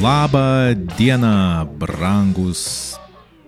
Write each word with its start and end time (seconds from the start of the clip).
Labą 0.00 0.74
dieną, 0.98 1.64
brangus 1.78 2.96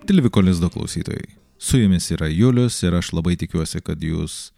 Tilviko 0.06 0.40
Lizdo 0.40 0.70
klausytojai. 0.70 1.28
Su 1.58 1.78
jumis 1.78 2.10
yra 2.12 2.28
Julius 2.28 2.82
ir 2.82 2.92
aš 2.98 3.08
labai 3.16 3.38
tikiuosi, 3.40 3.80
kad 3.80 4.02
jūs 4.04 4.50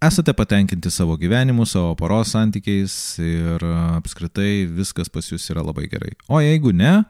esate 0.00 0.32
patenkinti 0.32 0.88
savo 0.90 1.18
gyvenimu, 1.20 1.66
savo 1.68 1.92
poros 1.98 2.32
santykiais 2.32 2.94
ir 3.20 3.66
apskritai 3.98 4.64
viskas 4.78 5.12
pas 5.12 5.28
jūs 5.28 5.50
yra 5.52 5.60
labai 5.60 5.90
gerai. 5.92 6.14
O 6.32 6.40
jeigu 6.40 6.72
ne, 6.72 7.02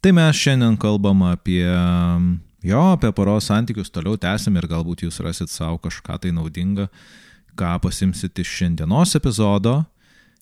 tai 0.00 0.16
mes 0.16 0.40
šiandien 0.40 0.80
kalbam 0.80 1.26
apie, 1.28 1.68
jo, 2.64 2.82
apie 2.96 3.12
poros 3.12 3.52
santykius, 3.52 3.92
toliau 3.92 4.16
tęsim 4.16 4.56
ir 4.56 4.70
galbūt 4.72 5.04
jūs 5.04 5.20
rasit 5.20 5.52
savo 5.52 5.76
kažką 5.84 6.16
tai 6.24 6.32
naudingą, 6.32 6.88
ką 7.60 7.76
pasimsit 7.84 8.40
iš 8.40 8.56
šiandienos 8.62 9.18
epizodo. 9.20 9.82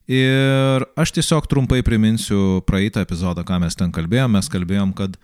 Ir 0.09 0.87
aš 0.97 1.13
tiesiog 1.19 1.45
trumpai 1.51 1.83
priminsiu 1.85 2.63
praeitą 2.65 3.03
epizodą, 3.05 3.45
ką 3.45 3.59
mes 3.61 3.77
ten 3.77 3.93
kalbėjom. 3.93 4.33
Mes 4.39 4.49
kalbėjom, 4.49 4.95
kad 4.97 5.19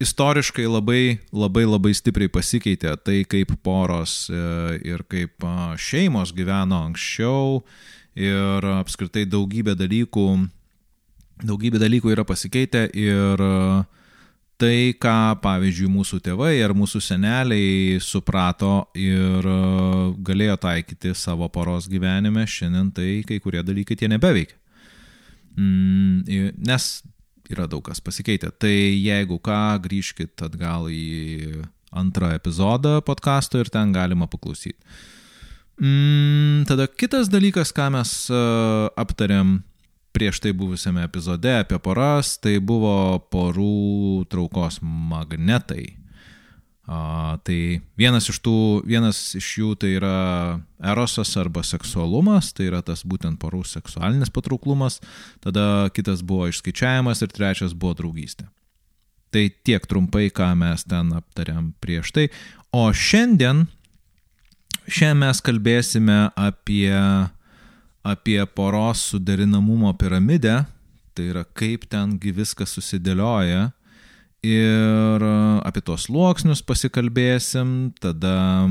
istoriškai 0.00 0.66
labai, 0.68 1.04
labai, 1.32 1.64
labai 1.64 1.94
stipriai 1.96 2.28
pasikeitė 2.32 2.92
tai, 3.00 3.22
kaip 3.24 3.54
poros 3.64 4.26
e, 4.28 4.40
ir 4.92 5.06
kaip 5.08 5.44
šeimos 5.80 6.34
gyveno 6.36 6.82
anksčiau 6.90 7.62
ir 8.20 8.68
apskritai 8.74 9.24
daugybė 9.24 9.72
dalykų, 9.80 10.26
daugybė 11.40 11.80
dalykų 11.80 12.12
yra 12.12 12.26
pasikeitę 12.28 12.90
ir 12.92 13.40
uh, 13.40 13.99
tai, 14.60 14.92
ką, 15.00 15.40
pavyzdžiui, 15.42 15.88
mūsų 15.90 16.20
tėvai 16.24 16.52
ar 16.64 16.74
mūsų 16.76 17.00
seneliai 17.02 18.00
suprato 18.04 18.90
ir 18.98 19.46
e, 19.48 19.60
galėjo 20.26 20.56
taikyti 20.60 21.14
savo 21.16 21.48
poros 21.52 21.88
gyvenime, 21.90 22.44
šiandien 22.44 22.90
tai 22.96 23.08
kai 23.28 23.40
kurie 23.42 23.64
dalykai 23.64 23.96
tie 23.96 24.10
nebeveikia. 24.12 24.58
Mm, 25.56 26.52
nes 26.66 26.90
yra 27.50 27.66
daug 27.70 27.82
kas 27.86 28.02
pasikeitę. 28.04 28.52
Tai 28.60 28.72
jeigu 28.72 29.40
ką, 29.42 29.60
grįžkit 29.84 30.44
atgal 30.46 30.88
į 30.92 31.64
antrą 31.90 32.30
epizodą 32.36 33.00
podkasto 33.02 33.58
ir 33.60 33.72
ten 33.72 33.94
galima 33.94 34.28
paklausyti. 34.30 34.78
Mm, 35.80 36.66
tada 36.68 36.86
kitas 36.86 37.30
dalykas, 37.32 37.72
ką 37.72 37.88
mes 37.94 38.12
uh, 38.30 38.92
aptarėm, 39.00 39.62
prieš 40.20 40.42
tai 40.44 40.52
buvusiame 40.52 41.00
epizode 41.08 41.48
apie 41.62 41.78
poras, 41.80 42.34
tai 42.36 42.58
buvo 42.60 43.16
porų 43.32 44.26
traukos 44.28 44.76
magnetai. 44.84 45.94
A, 46.84 47.38
tai 47.46 47.80
vienas 47.96 48.28
iš, 48.28 48.42
tų, 48.44 48.82
vienas 48.84 49.18
iš 49.38 49.48
jų 49.62 49.70
tai 49.80 49.94
yra 49.96 50.58
erosas 50.92 51.32
arba 51.40 51.62
seksualumas, 51.64 52.50
tai 52.52 52.68
yra 52.68 52.82
tas 52.84 53.06
būtent 53.08 53.40
porų 53.40 53.62
seksualinis 53.64 54.32
patrauklumas, 54.34 54.98
tada 55.40 55.88
kitas 55.96 56.20
buvo 56.20 56.50
išskaičiavimas 56.52 57.24
ir 57.24 57.32
trečias 57.32 57.72
buvo 57.72 57.96
draugystė. 58.02 58.50
Tai 59.32 59.48
tiek 59.64 59.88
trumpai, 59.88 60.28
ką 60.34 60.52
mes 60.58 60.84
ten 60.84 61.14
aptariam 61.16 61.72
prieš 61.80 62.12
tai. 62.12 62.28
O 62.76 62.90
šiandien, 62.92 63.68
šiandien 64.84 65.24
mes 65.24 65.44
kalbėsime 65.46 66.24
apie 66.36 66.90
apie 68.02 68.40
poros 68.46 69.10
suderinamumo 69.10 69.92
piramidę, 69.94 70.64
tai 71.14 71.28
yra 71.32 71.44
kaip 71.44 71.84
tengi 71.90 72.32
viskas 72.32 72.72
susidėlioja 72.76 73.70
ir 74.46 75.24
apie 75.66 75.82
tos 75.84 76.06
sluoksnius 76.08 76.62
pasikalbėsim, 76.64 77.92
tada, 78.00 78.70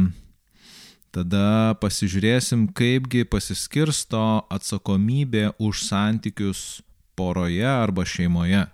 tada 1.14 1.76
pasižiūrėsim, 1.82 2.70
kaipgi 2.74 3.26
pasiskirsto 3.30 4.46
atsakomybė 4.50 5.52
už 5.62 5.86
santykius 5.86 6.82
poroje 7.20 7.68
arba 7.68 8.08
šeimoje. 8.08 8.66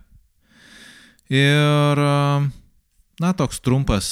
Ir, 1.33 1.99
na, 3.19 3.31
toks 3.33 3.59
trumpas 3.65 4.07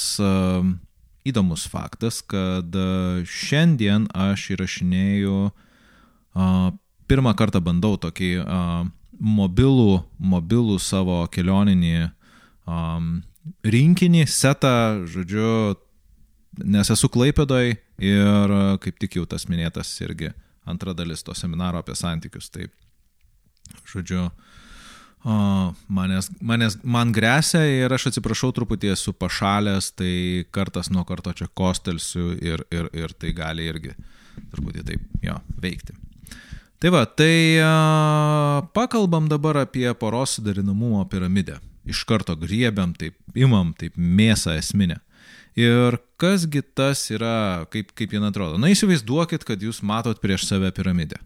įdomus 1.24 1.68
faktas, 1.70 2.20
kad 2.26 2.74
šiandien 3.24 4.10
aš 4.12 4.50
įrašinėjau 4.58 5.38
Pirmą 6.34 7.34
kartą 7.38 7.60
bandau 7.62 7.98
tokį 8.00 8.30
mobilų, 9.20 10.02
mobilų 10.18 10.78
savo 10.82 11.22
kelioninį 11.32 12.10
rinkinį, 13.64 14.24
setą, 14.30 15.04
žodžiu, 15.10 15.76
nes 16.64 16.90
esu 16.90 17.10
Klaipėdoj 17.12 17.74
ir 18.02 18.56
kaip 18.82 18.98
tik 19.02 19.18
jau 19.18 19.26
tas 19.28 19.46
minėtas 19.50 19.90
irgi 20.02 20.32
antra 20.64 20.94
dalis 20.96 21.22
to 21.22 21.34
seminaro 21.36 21.82
apie 21.82 21.94
santykius. 21.98 22.48
Tai, 22.54 22.66
žodžiu, 23.90 24.26
manęs, 25.24 26.30
manęs, 26.40 26.78
man 26.82 27.12
grėsia 27.16 27.62
ir 27.68 27.92
aš 27.92 28.10
atsiprašau 28.10 28.52
truputį 28.56 28.94
esu 28.94 29.14
pašalęs, 29.16 29.92
tai 29.98 30.14
kartas 30.54 30.90
nuo 30.92 31.04
karto 31.08 31.34
čia 31.36 31.48
kostelsiu 31.52 32.32
ir, 32.40 32.64
ir, 32.74 32.90
ir 32.96 33.14
tai 33.18 33.34
gali 33.36 33.68
irgi 33.70 33.94
truputį 34.54 34.88
taip, 34.88 35.04
jo, 35.22 35.38
veikti. 35.62 35.96
Tai 36.84 36.90
va, 36.92 37.06
tai 37.08 37.56
a, 37.64 38.68
pakalbam 38.76 39.24
dabar 39.24 39.56
apie 39.56 39.88
poros 39.96 40.34
sudarinamumo 40.36 41.00
piramidę. 41.08 41.54
Iš 41.88 42.02
karto 42.04 42.34
griebiam, 42.36 42.92
taip 42.92 43.16
imam, 43.32 43.70
taip 43.72 43.96
mėsą 43.96 44.58
esminę. 44.60 44.98
Ir 45.56 45.96
kasgi 46.20 46.60
tas 46.76 47.06
yra, 47.08 47.64
kaip, 47.72 47.94
kaip 47.96 48.12
jin 48.12 48.28
atrodo. 48.28 48.60
Na 48.60 48.68
įsivaizduokit, 48.68 49.48
kad 49.48 49.64
jūs 49.64 49.80
matot 49.80 50.20
prieš 50.20 50.44
save 50.50 50.74
piramidę. 50.76 51.22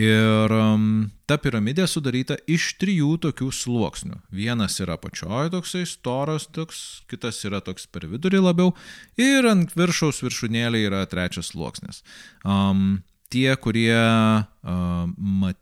Ir 0.00 0.56
um, 0.56 0.90
ta 1.28 1.36
piramidė 1.36 1.84
sudaryta 1.84 2.40
iš 2.48 2.72
trijų 2.80 3.18
tokių 3.28 3.52
sluoksnių. 3.52 4.16
Vienas 4.32 4.80
yra 4.80 4.96
pačioje 4.96 5.52
toksai 5.52 5.84
storas, 5.84 6.48
toks, 6.48 7.02
kitas 7.12 7.44
yra 7.44 7.60
toks 7.60 7.84
per 7.84 8.08
vidurį 8.08 8.46
labiau 8.48 8.72
ir 9.20 9.44
ant 9.44 9.76
viršaus 9.76 10.24
viršūnėlė 10.24 10.86
yra 10.88 11.04
trečias 11.04 11.52
sluoksnis. 11.52 12.00
Um, 12.48 13.02
tie, 13.34 13.50
kurie 13.58 13.98
uh, 13.98 15.06
mat, 15.42 15.58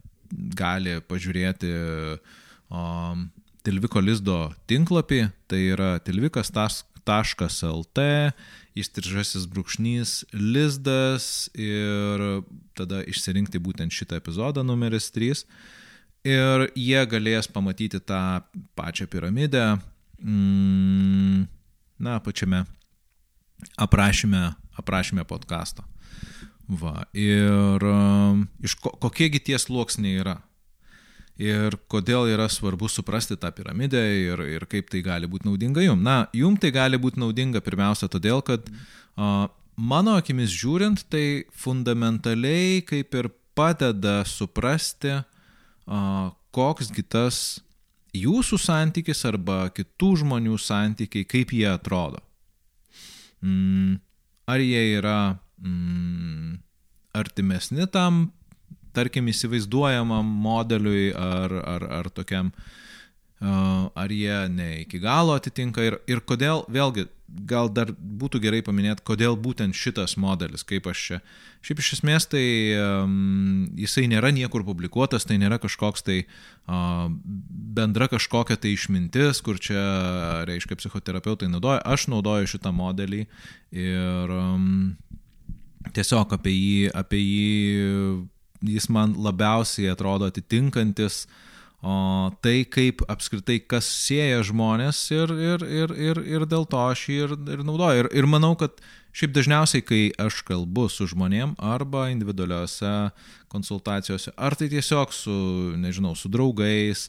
gali 0.56 0.98
pažiūrėti 1.08 1.72
uh, 1.72 3.22
Tilviko 3.62 4.00
lizdo 4.02 4.50
tinklapį, 4.66 5.20
tai 5.46 5.60
yra 5.70 5.92
tilvikas.lt, 6.02 8.06
įstrižasis 8.74 9.44
brūkšnys 9.52 10.14
lizdas 10.34 11.46
ir 11.54 12.24
tada 12.78 13.04
išsirinkti 13.06 13.62
būtent 13.62 13.94
šitą 13.94 14.18
epizodą 14.18 14.64
numeris 14.66 15.12
3. 15.14 15.44
Ir 16.26 16.66
jie 16.78 17.04
galės 17.10 17.50
pamatyti 17.50 18.00
tą 18.02 18.42
pačią 18.78 19.06
piramidę, 19.10 19.76
mm, 20.18 21.46
na, 22.02 22.18
pačiame 22.18 22.64
aprašyme, 23.78 24.42
aprašyme 24.78 25.26
podkasto. 25.26 25.86
Va, 26.72 27.02
ir 27.12 27.84
um, 27.84 28.46
iš 28.64 28.78
ko, 28.80 28.94
kokiegi 29.02 29.42
tie 29.50 29.58
sluoksniai 29.60 30.22
yra. 30.22 30.38
Ir 31.42 31.74
kodėl 31.90 32.30
yra 32.32 32.46
svarbu 32.52 32.88
suprasti 32.92 33.36
tą 33.40 33.50
piramidę 33.52 34.00
ir, 34.00 34.40
ir 34.54 34.64
kaip 34.70 34.88
tai 34.92 35.02
gali 35.04 35.28
būti 35.28 35.48
naudinga 35.48 35.84
jum. 35.84 36.00
Na, 36.04 36.26
jum 36.36 36.56
tai 36.60 36.70
gali 36.72 37.00
būti 37.00 37.20
naudinga 37.20 37.60
pirmiausia 37.64 38.08
todėl, 38.12 38.40
kad 38.46 38.68
a, 39.16 39.48
mano 39.76 40.16
akimis 40.20 40.52
žiūrint, 40.54 41.04
tai 41.12 41.44
fundamentaliai 41.64 42.80
kaip 42.88 43.16
ir 43.20 43.28
padeda 43.58 44.22
suprasti, 44.28 45.18
a, 45.18 46.00
koksgi 46.56 47.04
tas 47.04 47.60
jūsų 48.16 48.60
santykis 48.60 49.24
arba 49.28 49.66
kitų 49.76 50.14
žmonių 50.22 50.56
santykiai, 50.60 51.28
kaip 51.28 51.52
jie 51.56 51.68
atrodo. 51.68 52.20
Mm, 53.42 53.96
ar 54.46 54.62
jie 54.62 54.84
yra 55.00 55.18
mm, 55.62 56.60
artimesni 57.16 57.86
tam, 57.92 58.26
tarkim, 58.96 59.30
įsivaizduojamam 59.32 60.28
modeliui 60.44 61.10
ar, 61.16 61.54
ar, 61.64 61.88
ar 62.00 62.10
tokiam, 62.12 62.52
uh, 62.52 63.88
ar 63.94 64.12
jie 64.12 64.38
ne 64.52 64.70
iki 64.82 65.00
galo 65.02 65.36
atitinka 65.38 65.84
ir, 65.86 65.98
ir 66.10 66.22
kodėl, 66.28 66.64
vėlgi, 66.72 67.08
gal 67.48 67.70
dar 67.72 67.92
būtų 67.96 68.40
gerai 68.42 68.60
paminėti, 68.64 69.04
kodėl 69.08 69.38
būtent 69.40 69.76
šitas 69.76 70.18
modelis, 70.20 70.64
kaip 70.68 70.86
aš 70.90 71.04
čia. 71.06 71.18
Šiaip 71.64 71.80
iš 71.80 71.92
esmės 71.96 72.26
tai 72.28 72.44
um, 72.76 73.70
jisai 73.78 74.04
nėra 74.10 74.32
niekur 74.34 74.64
publikuotas, 74.66 75.24
tai 75.28 75.38
nėra 75.40 75.56
kažkoks 75.62 76.04
tai 76.04 76.18
uh, 76.26 77.08
bendra 77.78 78.10
kažkokia 78.12 78.58
tai 78.60 78.74
išmintis, 78.76 79.40
kur 79.46 79.60
čia, 79.62 79.80
reiškia, 80.48 80.76
psichoterapeutai 80.80 81.48
naudoja. 81.48 81.80
Aš 81.86 82.10
naudoju 82.12 82.50
šitą 82.52 82.74
modelį 82.76 83.24
ir 83.72 84.36
um, 84.36 84.98
tiesiog 85.96 86.36
apie 86.38 86.54
jį, 86.54 86.90
apie 86.94 87.20
jį 87.20 88.74
jis 88.76 88.88
man 88.94 89.16
labiausiai 89.18 89.90
atrodo 89.90 90.28
atitinkantis 90.30 91.24
o 91.82 92.30
tai 92.40 92.62
kaip 92.70 93.02
apskritai 93.10 93.58
kas 93.66 93.88
sieja 93.90 94.42
žmonės 94.46 94.98
ir, 95.10 95.32
ir, 95.34 95.64
ir, 95.66 95.94
ir, 95.98 96.20
ir 96.30 96.44
dėl 96.46 96.66
to 96.70 96.78
aš 96.78 97.08
jį 97.10 97.16
ir, 97.24 97.32
ir 97.56 97.64
naudoju. 97.66 98.04
Ir, 98.04 98.08
ir 98.22 98.28
manau, 98.30 98.54
kad 98.58 98.78
šiaip 99.12 99.34
dažniausiai, 99.34 99.82
kai 99.84 100.02
aš 100.22 100.44
kalbu 100.46 100.86
su 100.92 101.08
žmonėm 101.10 101.56
arba 101.58 102.06
individualiuose 102.12 102.92
konsultacijose, 103.52 104.30
ar 104.38 104.54
tai 104.56 104.70
tiesiog 104.72 105.12
su, 105.12 105.34
nežinau, 105.82 106.14
su 106.16 106.30
draugais, 106.32 107.08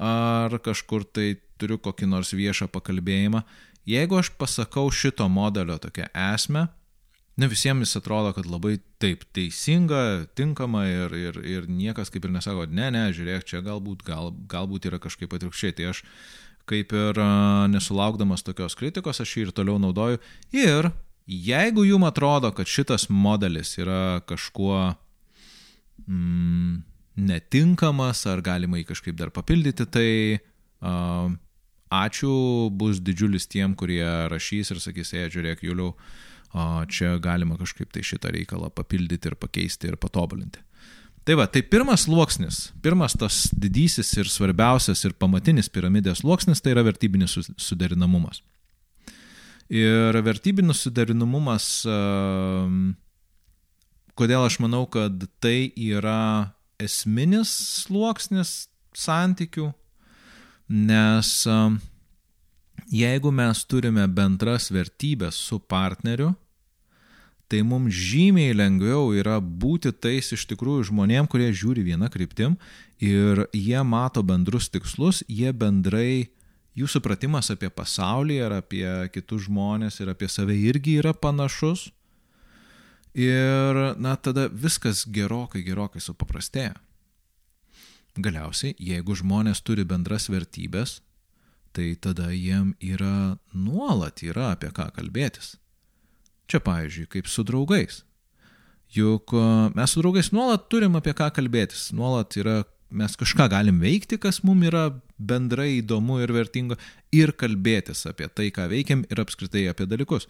ar 0.00 0.56
kažkur 0.64 1.04
tai 1.04 1.34
turiu 1.60 1.76
kokį 1.78 2.08
nors 2.08 2.32
viešą 2.34 2.70
pakalbėjimą, 2.72 3.44
jeigu 3.86 4.18
aš 4.18 4.32
pasakau 4.40 4.88
šito 4.88 5.28
modelio 5.28 5.76
tokią 5.78 6.08
esmę, 6.32 6.64
ne 7.36 7.48
visiems 7.50 7.88
jis 7.88 7.98
atrodo, 7.98 8.32
kad 8.36 8.46
labai 8.46 8.76
taip 9.02 9.24
teisinga, 9.34 10.26
tinkama 10.38 10.84
ir, 10.86 11.14
ir, 11.18 11.38
ir 11.42 11.68
niekas 11.70 12.12
kaip 12.14 12.28
ir 12.28 12.34
nesako, 12.34 12.68
ne, 12.70 12.90
ne, 12.94 13.08
žiūrėk, 13.14 13.46
čia 13.48 13.62
galbūt, 13.64 14.04
gal, 14.06 14.30
galbūt 14.50 14.86
yra 14.90 15.00
kažkaip 15.02 15.34
atvirkščiai. 15.34 15.74
Tai 15.78 15.90
aš 15.90 16.04
kaip 16.70 16.94
ir 16.96 17.20
nesulaukdamas 17.72 18.46
tokios 18.46 18.78
kritikos, 18.78 19.20
aš 19.20 19.36
jį 19.36 19.48
ir 19.48 19.54
toliau 19.56 19.80
naudoju. 19.82 20.20
Ir 20.54 20.92
jeigu 21.26 21.84
jums 21.88 22.08
atrodo, 22.08 22.52
kad 22.54 22.70
šitas 22.70 23.08
modelis 23.10 23.74
yra 23.82 24.22
kažkuo 24.28 24.94
mm, 26.06 26.82
netinkamas, 27.28 28.24
ar 28.30 28.44
galima 28.46 28.78
jį 28.78 28.88
kažkaip 28.92 29.18
dar 29.18 29.34
papildyti, 29.34 29.88
tai 29.90 30.10
uh, 30.38 31.34
ačiū, 31.92 32.36
bus 32.70 33.02
didžiulis 33.02 33.50
tiem, 33.50 33.74
kurie 33.76 34.06
rašys 34.30 34.72
ir 34.72 34.80
sakys, 34.82 35.12
ei, 35.18 35.28
žiūrėk, 35.34 35.66
Juliau, 35.66 35.92
uh, 35.92 36.22
čia 36.86 37.16
galima 37.18 37.58
kažkaip 37.58 37.90
tai 37.92 38.04
šitą 38.06 38.30
reikalą 38.34 38.70
papildyti 38.74 39.30
ir 39.30 39.36
pakeisti 39.40 39.90
ir 39.90 39.98
patobulinti. 40.00 40.62
Tai 41.24 41.38
va, 41.40 41.46
tai 41.48 41.62
pirmas 41.64 42.04
sluoksnis, 42.04 42.68
pirmas 42.84 43.14
tas 43.16 43.46
didysis 43.56 44.10
ir 44.20 44.28
svarbiausias 44.28 45.06
ir 45.06 45.14
pamatinis 45.16 45.70
piramidės 45.72 46.20
sluoksnis 46.20 46.60
tai 46.60 46.74
yra 46.74 46.84
vertybinis 46.84 47.38
suderinamumas. 47.56 48.42
Ir 49.72 50.18
vertybinis 50.26 50.82
suderinamumas, 50.84 51.68
kodėl 54.20 54.44
aš 54.44 54.60
manau, 54.60 54.84
kad 54.84 55.24
tai 55.40 55.72
yra 55.80 56.52
esminis 56.76 57.48
sluoksnis 57.86 58.68
santykių, 58.92 59.70
nes 60.68 61.32
jeigu 62.92 63.32
mes 63.32 63.64
turime 63.64 64.04
bendras 64.12 64.68
vertybės 64.68 65.40
su 65.40 65.56
partneriu, 65.56 66.34
tai 67.48 67.60
mums 67.66 67.92
žymiai 67.92 68.54
lengviau 68.56 69.12
yra 69.16 69.36
būti 69.40 69.92
tais 69.92 70.32
iš 70.34 70.46
tikrųjų 70.50 70.88
žmonėm, 70.90 71.28
kurie 71.30 71.50
žiūri 71.52 71.84
vieną 71.84 72.08
kryptim 72.12 72.56
ir 73.02 73.44
jie 73.52 73.82
mato 73.84 74.22
bendrus 74.24 74.70
tikslus, 74.72 75.22
jie 75.28 75.52
bendrai, 75.52 76.30
jų 76.74 76.88
supratimas 76.90 77.52
apie 77.52 77.70
pasaulį 77.70 78.38
ir 78.40 78.56
apie 78.60 78.86
kitus 79.14 79.46
žmonės 79.48 80.00
ir 80.00 80.14
apie 80.14 80.30
save 80.32 80.56
irgi 80.56 80.98
yra 81.02 81.14
panašus. 81.14 81.90
Ir, 83.14 83.78
na, 84.02 84.16
tada 84.18 84.48
viskas 84.50 85.04
gerokai, 85.06 85.62
gerokai 85.62 86.00
supaprastėja. 86.02 86.74
Galiausiai, 88.18 88.74
jeigu 88.78 89.14
žmonės 89.18 89.60
turi 89.62 89.84
bendras 89.86 90.26
vertybės, 90.30 91.00
tai 91.74 91.92
tada 91.98 92.32
jiem 92.34 92.72
yra 92.82 93.36
nuolat 93.54 94.22
yra 94.26 94.52
apie 94.54 94.70
ką 94.74 94.88
kalbėtis. 94.94 95.54
Čia, 96.50 96.60
pavyzdžiui, 96.64 97.08
kaip 97.12 97.30
su 97.30 97.44
draugais. 97.46 98.02
Juk 98.94 99.32
e, 99.34 99.44
mes 99.74 99.90
su 99.90 100.02
draugais 100.02 100.30
nuolat 100.34 100.68
turim 100.70 100.98
apie 100.98 101.14
ką 101.16 101.30
kalbėtis, 101.34 101.88
nuolat 101.96 102.36
yra, 102.38 102.60
mes 102.94 103.16
kažką 103.18 103.48
galim 103.50 103.80
veikti, 103.82 104.20
kas 104.22 104.42
mums 104.46 104.68
yra 104.68 104.84
bendrai 105.18 105.80
įdomu 105.80 106.20
ir 106.22 106.30
vertinga, 106.34 106.76
ir 107.14 107.32
kalbėtis 107.40 108.04
apie 108.10 108.28
tai, 108.28 108.50
ką 108.54 108.68
veikiam 108.70 109.02
ir 109.08 109.22
apskritai 109.24 109.64
apie 109.72 109.88
dalykus. 109.90 110.28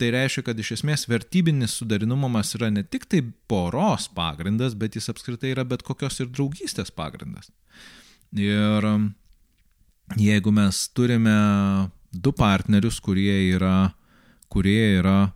Tai 0.00 0.10
reiškia, 0.12 0.44
kad 0.48 0.58
iš 0.58 0.74
esmės 0.78 1.06
vertybinis 1.08 1.78
sudarinamumas 1.78 2.52
yra 2.58 2.72
ne 2.74 2.82
tik 2.82 3.06
tai 3.08 3.22
poros 3.48 4.08
pagrindas, 4.12 4.74
bet 4.76 4.98
jis 4.98 5.08
apskritai 5.12 5.54
yra 5.54 5.64
bet 5.68 5.84
kokios 5.86 6.18
ir 6.20 6.32
draugystės 6.32 6.90
pagrindas. 6.92 7.52
Ir 8.36 8.88
e, 8.88 8.96
jeigu 10.20 10.52
mes 10.52 10.88
turime 10.92 11.36
du 12.12 12.34
partnerius, 12.36 12.98
kurie 13.00 13.38
yra, 13.54 13.92
kurie 14.52 14.98
yra 14.98 15.30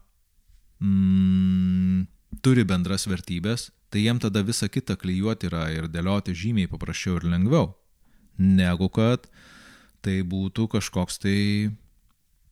mm, 0.83 2.07
turi 2.45 2.65
bendras 2.69 3.07
vertybės, 3.09 3.71
tai 3.91 4.05
jiem 4.05 4.21
tada 4.23 4.43
visą 4.47 4.69
kitą 4.73 4.97
klyjuoti 5.01 5.51
yra 5.51 5.67
ir 5.75 5.91
dėlioti 5.93 6.35
žymiai 6.37 6.71
paprasčiau 6.71 7.21
ir 7.21 7.29
lengviau, 7.31 7.75
negu 8.39 8.89
kad 8.93 9.29
tai 10.05 10.21
būtų 10.23 10.69
kažkoks 10.77 11.21
tai 11.23 11.39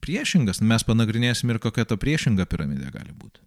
priešingas. 0.05 0.61
Mes 0.61 0.85
panagrinėsim 0.87 1.51
ir 1.53 1.61
kokia 1.63 1.87
ta 1.89 1.99
priešinga 2.01 2.47
piramidė 2.51 2.91
gali 2.95 3.15
būti. 3.15 3.43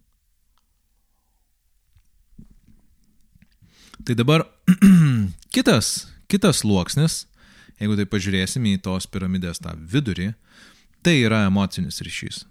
Tai 4.07 4.15
dabar 4.15 4.45
kitas, 5.55 6.07
kitas 6.31 6.61
sluoksnis, 6.63 7.25
jeigu 7.81 7.97
tai 7.99 8.05
pažiūrėsim 8.09 8.67
į 8.71 8.77
tos 8.85 9.09
piramidės 9.11 9.59
tą 9.63 9.73
vidurį, 9.75 10.31
tai 11.03 11.17
yra 11.25 11.43
emocinis 11.49 11.99
ryšys. 12.05 12.45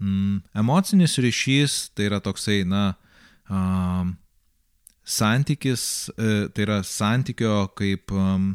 Mm, 0.00 0.40
emocinis 0.56 1.18
ryšys 1.20 1.90
tai 1.92 2.08
yra 2.08 2.20
toksai, 2.24 2.64
na, 2.64 2.94
um, 3.52 4.14
santykis, 5.04 6.08
e, 6.16 6.48
tai 6.54 6.64
yra 6.64 6.80
santykio 6.86 7.68
kaip, 7.76 8.12
um, 8.14 8.54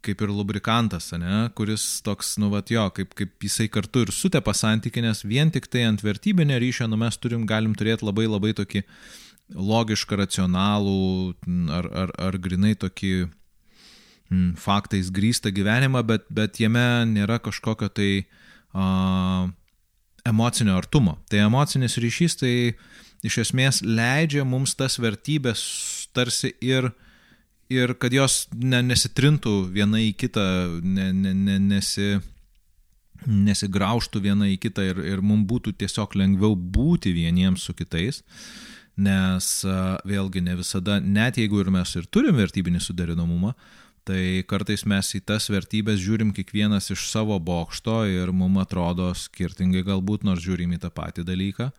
kaip 0.00 0.22
ir 0.24 0.32
lubrikantas, 0.32 1.10
ne, 1.20 1.50
kuris 1.56 2.00
toks, 2.06 2.38
nu, 2.40 2.48
va, 2.52 2.62
jo, 2.64 2.86
kaip, 2.96 3.12
kaip 3.18 3.44
jisai 3.44 3.68
kartu 3.68 4.06
ir 4.06 4.14
sutepa 4.14 4.54
santykį, 4.56 5.04
nes 5.04 5.20
vien 5.28 5.52
tik 5.52 5.68
tai 5.68 5.84
ant 5.90 6.00
vertybinio 6.00 6.56
ryšio, 6.62 6.88
nu, 6.88 6.96
mes 7.00 7.20
turim, 7.20 7.44
galim 7.44 7.76
turėti 7.76 8.08
labai 8.08 8.24
labai 8.30 8.54
tokį 8.56 8.86
logišką, 9.50 10.16
racionalų 10.16 11.34
ar, 11.76 11.92
ar, 12.06 12.16
ar 12.30 12.40
grinai 12.40 12.72
tokį 12.78 13.14
mm, 13.26 14.50
faktais 14.62 15.10
grįstą 15.12 15.52
gyvenimą, 15.52 16.06
bet, 16.06 16.28
bet 16.32 16.62
jame 16.62 17.04
nėra 17.10 17.40
kažkokio 17.42 17.90
tai 17.92 18.12
uh, 18.22 19.50
emocinio 20.26 20.76
artumo. 20.78 21.18
Tai 21.30 21.44
emocinis 21.46 21.98
ryšys 22.00 22.38
tai 22.40 22.54
iš 23.26 23.40
esmės 23.44 23.80
leidžia 23.84 24.44
mums 24.48 24.74
tas 24.78 24.98
vertybės 25.00 25.62
tarsi 26.16 26.52
ir, 26.64 26.90
ir 27.72 27.94
kad 28.00 28.14
jos 28.14 28.44
ne, 28.54 28.82
nesitrintų 28.86 29.54
viena 29.74 30.00
į 30.02 30.12
kitą, 30.18 30.46
ne, 30.82 31.10
ne, 31.12 31.34
ne, 31.36 31.58
nesi, 31.70 32.16
nesigraužtų 33.26 34.24
viena 34.24 34.48
į 34.50 34.58
kitą 34.62 34.86
ir, 34.92 35.04
ir 35.12 35.22
mums 35.24 35.48
būtų 35.50 35.76
tiesiog 35.80 36.16
lengviau 36.18 36.56
būti 36.56 37.14
vieniems 37.16 37.68
su 37.68 37.76
kitais. 37.76 38.24
Nes 39.00 39.46
vėlgi 40.04 40.42
ne 40.44 40.58
visada, 40.58 40.98
net 41.00 41.38
jeigu 41.40 41.62
ir 41.62 41.70
mes 41.72 41.94
ir 41.96 42.08
turim 42.12 42.36
vertybinį 42.36 42.82
suderinamumą, 42.84 43.54
Tai 44.08 44.22
kartais 44.48 44.86
mes 44.88 45.12
į 45.14 45.20
tas 45.28 45.50
vertybės 45.52 46.00
žiūrim 46.00 46.32
kiekvienas 46.34 46.90
iš 46.94 47.04
savo 47.10 47.36
bokšto 47.36 48.02
ir 48.08 48.32
mums 48.32 48.64
atrodo 48.64 49.10
skirtingai 49.14 49.84
galbūt, 49.86 50.24
nors 50.24 50.42
žiūrim 50.44 50.72
į 50.76 50.80
tą 50.86 50.90
patį 50.94 51.26
dalyką. 51.28 51.70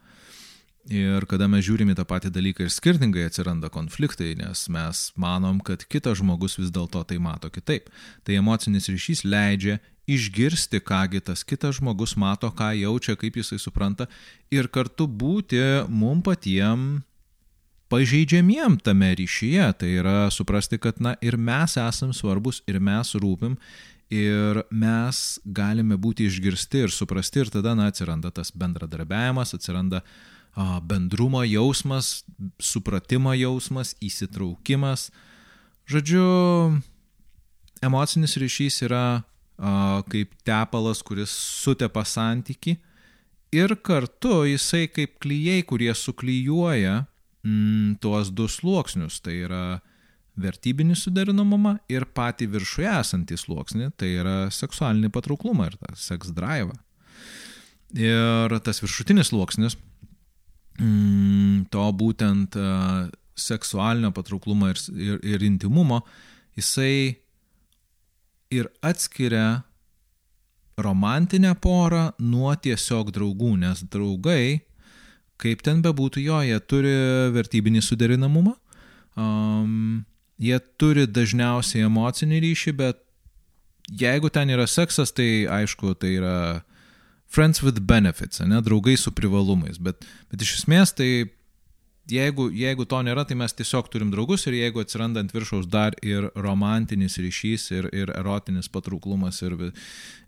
Ir 0.89 1.27
kada 1.29 1.45
mes 1.49 1.61
žiūrim 1.65 1.91
į 1.93 1.95
tą 1.99 2.05
patį 2.09 2.31
dalyką 2.33 2.65
ir 2.65 2.73
skirtingai 2.73 3.27
atsiranda 3.29 3.69
konfliktai, 3.73 4.31
nes 4.37 4.63
mes 4.73 5.01
manom, 5.13 5.59
kad 5.61 5.83
kitas 5.85 6.17
žmogus 6.21 6.57
vis 6.57 6.71
dėlto 6.73 7.03
tai 7.05 7.19
mato 7.21 7.51
kitaip. 7.53 7.91
Tai 8.25 8.37
emocinis 8.39 8.89
ryšys 8.89 9.21
leidžia 9.25 9.77
išgirsti, 10.09 10.81
kągi 10.81 11.21
tas 11.21 11.45
kitas 11.45 11.77
žmogus 11.77 12.15
mato, 12.17 12.49
ką 12.49 12.71
jaučia, 12.79 13.13
kaip 13.13 13.37
jisai 13.37 13.59
supranta 13.61 14.09
ir 14.49 14.69
kartu 14.73 15.05
būti 15.05 15.61
mum 15.89 16.23
patiem 16.25 17.03
pažeidžiamiem 17.91 18.79
tame 18.79 19.11
ryšyje. 19.19 19.67
Tai 19.77 19.89
yra 19.99 20.17
suprasti, 20.31 20.79
kad 20.79 21.01
na 21.03 21.15
ir 21.21 21.37
mes 21.37 21.75
esam 21.77 22.13
svarbus, 22.15 22.61
ir 22.67 22.79
mes 22.79 23.13
rūpim, 23.19 23.57
ir 24.11 24.63
mes 24.71 25.39
galime 25.45 25.97
būti 25.99 26.27
išgirsti 26.27 26.85
ir 26.87 26.93
suprasti, 26.95 27.43
ir 27.43 27.51
tada 27.51 27.75
na, 27.75 27.89
atsiranda 27.91 28.31
tas 28.31 28.53
bendradarbiavimas, 28.55 29.55
atsiranda 29.55 30.01
a, 30.01 30.79
bendrumo 30.79 31.43
jausmas, 31.47 32.21
supratimo 32.59 33.35
jausmas, 33.35 33.95
įsitraukimas. 34.03 35.09
Žodžiu, 35.91 36.25
emocinis 37.83 38.37
ryšys 38.39 38.81
yra 38.87 39.05
a, 39.19 40.01
kaip 40.11 40.35
tepalas, 40.47 41.03
kuris 41.03 41.35
sutepa 41.35 42.05
santyki 42.07 42.77
ir 43.51 43.75
kartu 43.83 44.45
jisai 44.47 44.87
kaip 44.87 45.19
klyjei, 45.23 45.63
kurie 45.67 45.91
suklyjuoja 45.95 47.01
mm, 47.45 47.99
tuos 48.03 48.31
du 48.33 48.47
sluoksnius. 48.49 49.19
Tai 49.23 49.35
yra 49.47 49.63
vertybinį 50.41 50.95
suderinamumą 50.95 51.75
ir 51.91 52.07
patį 52.15 52.47
viršuje 52.55 52.91
esantį 53.01 53.37
sluoksnį, 53.37 53.91
tai 53.99 54.13
yra 54.21 54.35
seksualinį 54.53 55.11
patrauklumą 55.13 55.69
ir 55.69 55.79
tą 55.81 55.95
seks 55.99 56.31
drive. 56.35 56.75
Ir 57.97 58.55
tas 58.63 58.79
viršutinis 58.79 59.33
sluoksnis, 59.33 59.75
mm, 60.79 61.67
to 61.73 61.87
būtent 61.99 62.55
uh, 62.55 63.09
seksualinio 63.35 64.11
patrauklumo 64.15 64.69
ir, 64.71 64.79
ir, 64.95 65.19
ir 65.23 65.43
intimumo, 65.43 66.01
jisai 66.57 67.17
ir 68.51 68.69
atskiria 68.83 69.63
romantinę 70.81 71.53
porą 71.61 72.09
nuo 72.19 72.53
tiesiog 72.55 73.11
draugų, 73.15 73.55
nes 73.61 73.83
draugai, 73.91 74.61
kaip 75.41 75.63
ten 75.65 75.81
bebūtų 75.85 76.23
jo, 76.23 76.39
jie 76.45 76.59
turi 76.69 76.93
vertybinį 77.35 77.81
suderinamumą, 77.85 78.55
um, 79.19 80.03
jie 80.41 80.57
turi 80.81 81.07
dažniausiai 81.09 81.87
emocinį 81.87 82.41
ryšį, 82.45 82.75
bet 82.77 83.01
jeigu 84.01 84.31
ten 84.33 84.53
yra 84.53 84.67
seksas, 84.69 85.13
tai 85.15 85.47
aišku, 85.49 85.95
tai 85.99 86.15
yra 86.19 86.37
friends 87.31 87.61
with 87.63 87.79
benefits, 87.87 88.41
ne, 88.43 88.59
draugai 88.61 88.97
su 88.99 89.13
privalumais, 89.15 89.79
bet, 89.79 90.03
bet 90.31 90.43
iš 90.43 90.61
esmės 90.61 90.93
tai 90.97 91.11
jeigu, 92.11 92.49
jeigu 92.55 92.85
to 92.89 92.99
nėra, 93.05 93.23
tai 93.27 93.37
mes 93.39 93.53
tiesiog 93.55 93.89
turim 93.91 94.11
draugus 94.11 94.45
ir 94.47 94.57
jeigu 94.57 94.83
atsiranda 94.83 95.21
ant 95.23 95.33
viršaus 95.33 95.67
dar 95.71 95.95
ir 96.03 96.29
romantinis 96.35 97.17
ryšys, 97.21 97.69
ir, 97.77 97.89
ir 97.95 98.11
erotinis 98.15 98.69
patrauklumas, 98.71 99.41
ir, 99.45 99.55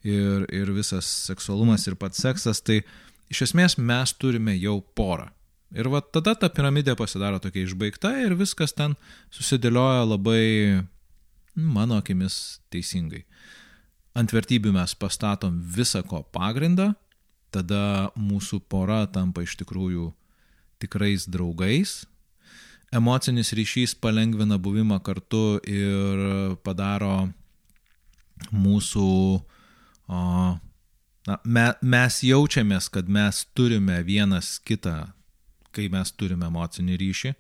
ir, 0.08 0.46
ir 0.48 0.74
visas 0.76 1.10
seksualumas, 1.30 1.88
ir 1.88 1.98
pats 2.00 2.24
seksas, 2.24 2.64
tai 2.64 2.82
iš 3.32 3.48
esmės 3.48 3.78
mes 3.78 4.14
turime 4.18 4.56
jau 4.58 4.80
porą. 4.96 5.30
Ir 5.74 5.90
va 5.90 6.04
tada 6.06 6.36
ta 6.38 6.50
piramidė 6.54 6.94
pasidaro 6.98 7.40
tokia 7.42 7.66
išbaigta 7.66 8.12
ir 8.22 8.36
viskas 8.38 8.76
ten 8.78 8.94
susidėlioja 9.34 10.04
labai, 10.06 10.84
mano 11.56 11.98
akimis, 11.98 12.60
teisingai. 12.74 13.24
Ant 14.14 14.30
vertybių 14.30 14.76
mes 14.76 14.94
pastatom 14.94 15.58
visą 15.74 16.04
ko 16.06 16.22
pagrindą, 16.36 16.92
tada 17.54 18.12
mūsų 18.14 18.62
pora 18.70 19.04
tampa 19.10 19.42
iš 19.46 19.56
tikrųjų 19.62 20.12
tikrais 20.82 21.26
draugais. 21.30 22.04
Emocinis 22.94 23.54
ryšys 23.58 23.96
palengvina 23.98 24.60
buvimą 24.62 25.00
kartu 25.02 25.58
ir 25.66 26.54
padaro 26.62 27.32
mūsų, 28.54 29.08
o, 30.14 30.20
na, 31.28 31.40
me, 31.44 31.68
mes 31.82 32.22
jaučiamės, 32.26 32.90
kad 32.94 33.10
mes 33.10 33.44
turime 33.58 34.02
vienas 34.08 34.58
kitą, 34.64 35.12
kai 35.74 35.88
mes 35.90 36.12
turime 36.18 36.50
emocinį 36.50 36.98
ryšį. 37.02 37.34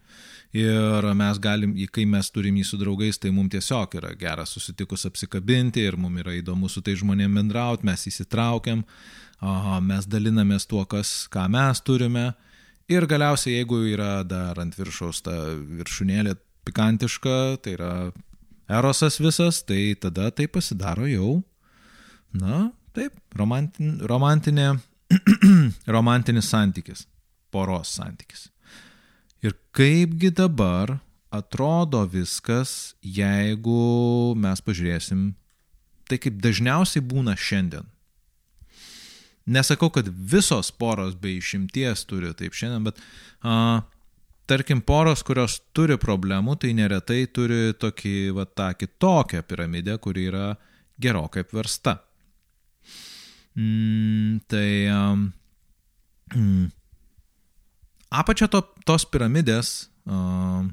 Ir 0.53 1.07
mes 1.17 1.39
galim, 1.41 1.73
kai 1.89 2.05
mes 2.05 2.29
turim 2.29 2.57
jį 2.59 2.63
su 2.67 2.77
draugais, 2.77 3.17
tai 3.17 3.31
mums 3.33 3.55
tiesiog 3.55 3.95
yra 3.97 4.13
gera 4.17 4.45
susitikus 4.45 5.07
apsikabinti 5.09 5.81
ir 5.81 5.97
mums 5.97 6.21
yra 6.21 6.35
įdomu 6.37 6.69
su 6.69 6.81
tai 6.85 6.93
žmonėm 6.97 7.41
bendrauti, 7.41 7.85
mes 7.89 8.05
įsitraukiam, 8.09 8.83
mes 9.81 10.09
dalinamės 10.09 10.69
tuo, 10.69 10.85
kas, 10.89 11.23
ką 11.33 11.47
mes 11.51 11.81
turime 11.81 12.31
Ir 12.91 13.05
galiausiai, 13.07 13.61
jeigu 13.61 13.79
yra 13.93 14.25
dar 14.27 14.59
ant 14.59 14.75
viršaus 14.75 15.21
ta 15.23 15.33
viršūnėlė 15.55 16.35
pikantiška, 16.67 17.35
tai 17.63 17.77
yra 17.77 17.91
erosas 18.67 19.21
visas, 19.23 19.61
tai 19.63 19.95
tada 19.95 20.27
tai 20.35 20.49
pasidaro 20.51 21.07
jau, 21.07 21.29
na, 22.35 22.73
taip, 22.95 23.15
romantin, 23.37 23.97
romantinė, 24.09 24.73
romantinis 25.95 26.49
santykis, 26.53 27.07
poros 27.53 27.93
santykis. 27.97 28.47
Ir 29.43 29.55
kaipgi 29.75 30.31
dabar 30.31 30.97
atrodo 31.33 32.03
viskas, 32.07 32.93
jeigu 33.01 34.35
mes 34.39 34.61
pažiūrėsim, 34.63 35.31
tai 36.07 36.19
kaip 36.21 36.37
dažniausiai 36.43 37.03
būna 37.03 37.35
šiandien. 37.39 37.89
Nesakau, 39.43 39.89
kad 39.91 40.07
visos 40.07 40.69
poros 40.71 41.17
be 41.19 41.33
išimties 41.39 42.05
turi 42.07 42.31
taip 42.37 42.55
šiandien, 42.55 42.85
bet 42.87 43.01
a, 43.43 43.81
tarkim 44.47 44.79
poros, 44.85 45.23
kurios 45.25 45.57
turi 45.75 45.97
problemų, 45.99 46.55
tai 46.61 46.71
neretai 46.77 47.25
turi 47.27 47.73
tokį, 47.79 48.15
va, 48.37 48.45
tą 48.47 48.69
kitokią 48.79 49.43
piramidę, 49.47 49.97
kuri 49.99 50.29
yra 50.31 50.47
gerokai 51.01 51.43
apversta. 51.43 51.97
Mm, 53.55 54.39
tai 54.49 54.89
um, 54.89 55.27
mm, 56.33 56.71
apačia 58.09 58.49
to, 58.49 58.63
tos 58.85 59.05
piramidės 59.05 59.91
um, 60.09 60.71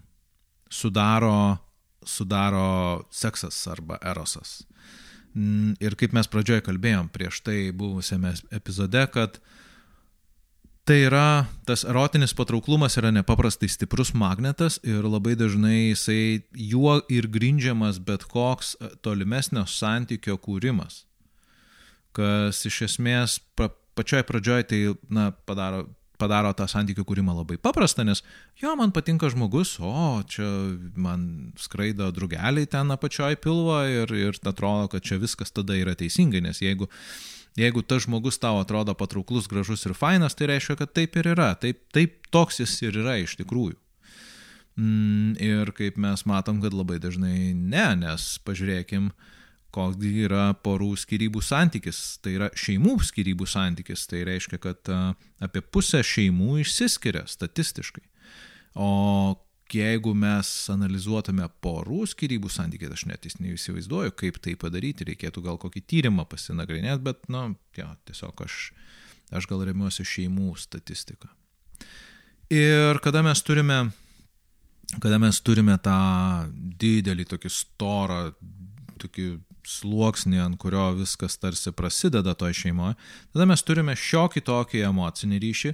sudaro, 0.73 1.59
sudaro 2.01 3.05
seksas 3.13 3.59
arba 3.69 4.01
erosas. 4.01 4.63
Mm, 5.37 5.77
ir 5.79 5.95
kaip 6.01 6.17
mes 6.17 6.27
pradžioje 6.31 6.65
kalbėjom 6.67 7.11
prieš 7.13 7.43
tai 7.45 7.59
buvusiame 7.77 8.33
epizode, 8.57 9.05
kad 9.13 9.37
tai 10.89 11.03
yra, 11.05 11.45
tas 11.69 11.85
erotinis 11.85 12.33
patrauklumas 12.35 12.97
yra 12.99 13.13
nepaprastai 13.15 13.69
stiprus 13.71 14.15
magnetas 14.17 14.81
ir 14.83 15.05
labai 15.05 15.37
dažnai 15.39 15.93
jisai 15.93 16.43
juo 16.57 16.97
ir 17.13 17.29
grindžiamas 17.31 18.01
bet 18.03 18.25
koks 18.25 18.75
tolimesnio 19.05 19.69
santykio 19.69 20.41
kūrimas. 20.41 21.05
Kas 22.17 22.65
iš 22.67 22.83
esmės 22.89 23.39
pa, 23.55 23.71
pačioj 23.99 24.25
pradžioj 24.27 24.67
tai 24.71 24.81
na, 25.13 25.31
padaro 25.47 25.87
padaro 26.21 26.53
tą 26.57 26.67
santykių 26.69 27.05
kūrimą 27.09 27.35
labai 27.39 27.59
paprastą, 27.63 28.05
nes 28.07 28.23
jo, 28.61 28.75
man 28.79 28.93
patinka 28.93 29.31
žmogus, 29.33 29.77
o 29.81 30.21
čia 30.29 30.47
man 31.01 31.53
skraido 31.61 32.11
drugeliai 32.15 32.69
ten 32.71 32.93
apačioj 32.93 33.39
pilvo 33.41 33.81
ir, 33.89 34.13
ir 34.13 34.41
atrodo, 34.45 34.91
kad 34.93 35.07
čia 35.07 35.21
viskas 35.23 35.55
tada 35.55 35.79
yra 35.79 35.97
teisingai, 35.99 36.43
nes 36.45 36.61
jeigu, 36.63 36.91
jeigu 37.61 37.85
tas 37.87 38.05
žmogus 38.07 38.41
tau 38.43 38.61
atrodo 38.61 38.95
patrauklus, 38.99 39.49
gražus 39.51 39.87
ir 39.89 39.97
fainas, 39.97 40.37
tai 40.37 40.53
reiškia, 40.53 40.79
kad 40.83 40.95
taip 40.97 41.17
ir 41.21 41.33
yra, 41.33 41.55
taip, 41.61 41.83
taip 41.95 42.29
toks 42.35 42.61
jis 42.65 42.77
ir 42.85 43.01
yra 43.01 43.17
iš 43.23 43.39
tikrųjų. 43.41 43.79
Mm, 44.81 45.35
ir 45.43 45.73
kaip 45.77 45.99
mes 46.01 46.25
matom, 46.29 46.61
kad 46.63 46.77
labai 46.77 47.01
dažnai 47.03 47.51
ne, 47.57 47.87
nes 48.05 48.33
pažiūrėkim, 48.47 49.11
uh, 49.11 49.40
koks 49.75 50.01
yra 50.07 50.51
porų 50.65 50.95
skirybų 51.01 51.43
santykis, 51.45 52.19
tai 52.25 52.37
yra 52.39 52.51
šeimų 52.59 52.97
skirybų 53.11 53.47
santykis, 53.49 54.07
tai 54.11 54.25
reiškia, 54.29 54.59
kad 54.63 54.91
apie 55.43 55.63
pusę 55.63 56.03
šeimų 56.07 56.61
išsiskiria 56.65 57.27
statistiškai. 57.31 58.05
O 58.79 58.91
jeigu 59.75 60.13
mes 60.19 60.49
analizuotume 60.73 61.47
porų 61.63 62.05
skirybų 62.11 62.51
santykį, 62.51 62.91
aš 62.95 63.07
net 63.11 63.27
neįsivaizduoju, 63.43 64.15
kaip 64.19 64.41
tai 64.43 64.57
padaryti, 64.59 65.07
reikėtų 65.11 65.45
gal 65.45 65.61
kokį 65.63 65.83
tyrimą 65.87 66.27
pasinagrinėti, 66.31 67.03
bet, 67.07 67.23
na, 67.31 67.49
nu, 67.51 67.59
ja, 67.79 67.93
tiesiog 68.09 68.43
aš, 68.47 68.71
aš 69.31 69.47
gal 69.51 69.63
remiuosi 69.69 70.07
šeimų 70.07 70.55
statistiką. 70.59 71.31
Ir 72.51 72.99
kada 73.03 73.23
mes 73.23 73.43
turime, 73.47 73.79
kada 74.99 75.21
mes 75.23 75.39
turime 75.47 75.77
tą 75.79 76.01
didelį 76.51 77.29
tokį 77.31 77.53
storą, 77.55 78.23
tokį 78.99 79.29
sluoksnį, 79.67 80.41
ant 80.43 80.59
kurio 80.61 80.91
viskas 80.99 81.39
tarsi 81.41 81.73
prasideda 81.77 82.35
toje 82.39 82.57
šeimoje, 82.63 82.97
tada 83.33 83.47
mes 83.49 83.63
turime 83.67 83.97
šiokį 83.99 84.43
tokį 84.47 84.85
emocinį 84.89 85.41
ryšį, 85.45 85.73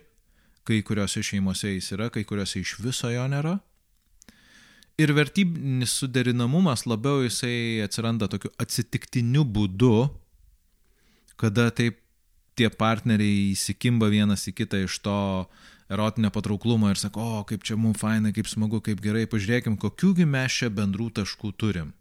kai 0.66 0.82
kuriuose 0.86 1.22
šeimose 1.22 1.72
jis 1.74 1.92
yra, 1.94 2.10
kai 2.10 2.24
kuriuose 2.26 2.60
iš 2.62 2.76
viso 2.82 3.10
jo 3.12 3.26
nėra. 3.30 3.58
Ir 4.96 5.12
vertybinis 5.12 5.92
suderinamumas 6.00 6.86
labiau 6.88 7.20
jisai 7.26 7.84
atsiranda 7.84 8.30
tokiu 8.32 8.50
atsitiktiniu 8.62 9.44
būdu, 9.44 10.08
kada 11.36 11.68
taip 11.68 12.00
tie 12.56 12.70
partneriai 12.72 13.50
įsikimba 13.52 14.08
vienas 14.08 14.46
į 14.48 14.54
kitą 14.56 14.80
iš 14.86 14.96
to 15.04 15.18
erotinio 15.92 16.32
patrauklumo 16.32 16.88
ir 16.90 16.98
sako, 16.98 17.26
o 17.40 17.44
kaip 17.48 17.66
čia 17.66 17.76
mums 17.78 18.00
fainai, 18.00 18.32
kaip 18.34 18.48
smagu, 18.50 18.80
kaip 18.80 19.02
gerai, 19.04 19.26
pažiūrėkim, 19.30 19.76
kokiųgi 19.80 20.26
mes 20.26 20.56
čia 20.62 20.72
bendrų 20.72 21.10
taškų 21.20 21.52
turim. 21.60 21.92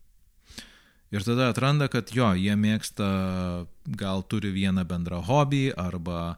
Ir 1.15 1.23
tada 1.23 1.47
atranda, 1.53 1.87
kad 1.87 2.09
jo, 2.11 2.33
jie 2.35 2.51
mėgsta, 2.59 3.05
gal 3.95 4.23
turi 4.27 4.49
vieną 4.51 4.83
bendrą 4.89 5.21
hobį, 5.23 5.69
arba 5.79 6.35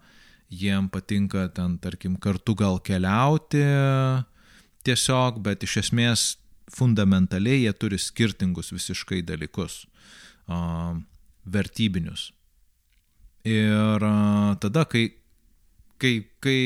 jiem 0.53 0.85
patinka 0.93 1.47
ten, 1.49 1.79
tarkim, 1.81 2.19
kartu 2.21 2.53
gal 2.55 2.77
keliauti 2.85 3.63
tiesiog, 4.85 5.41
bet 5.41 5.65
iš 5.65 5.79
esmės 5.81 6.27
fundamentaliai 6.77 7.63
jie 7.63 7.73
turi 7.73 7.97
skirtingus 7.97 8.69
visiškai 8.75 9.23
dalykus, 9.25 9.85
vertybinius. 11.57 12.29
Ir 13.47 14.05
tada, 14.61 14.85
kai, 14.85 15.07
kai, 15.97 16.13
kai 16.43 16.61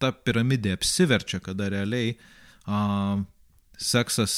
ta 0.00 0.14
piramidė 0.16 0.78
apsiverčia, 0.78 1.42
kada 1.44 1.68
realiai 1.74 2.16
seksas 3.76 4.34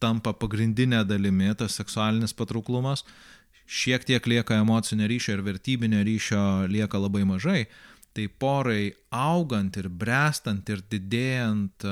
tampa 0.00 0.32
pagrindinė 0.36 1.04
dalimi 1.08 1.52
tas 1.58 1.76
seksualinis 1.78 2.34
patrauklumas, 2.36 3.04
šiek 3.70 4.04
tiek 4.08 4.26
lieka 4.26 4.58
emocinio 4.58 5.06
ryšio 5.10 5.36
ir 5.36 5.44
vertybinio 5.46 6.02
ryšio 6.06 6.44
lieka 6.72 6.98
labai 6.98 7.22
mažai, 7.28 7.66
tai 8.14 8.26
porai 8.26 8.90
augant 9.14 9.76
ir 9.78 9.88
brestant 9.88 10.66
ir 10.72 10.82
didėjant 10.90 11.86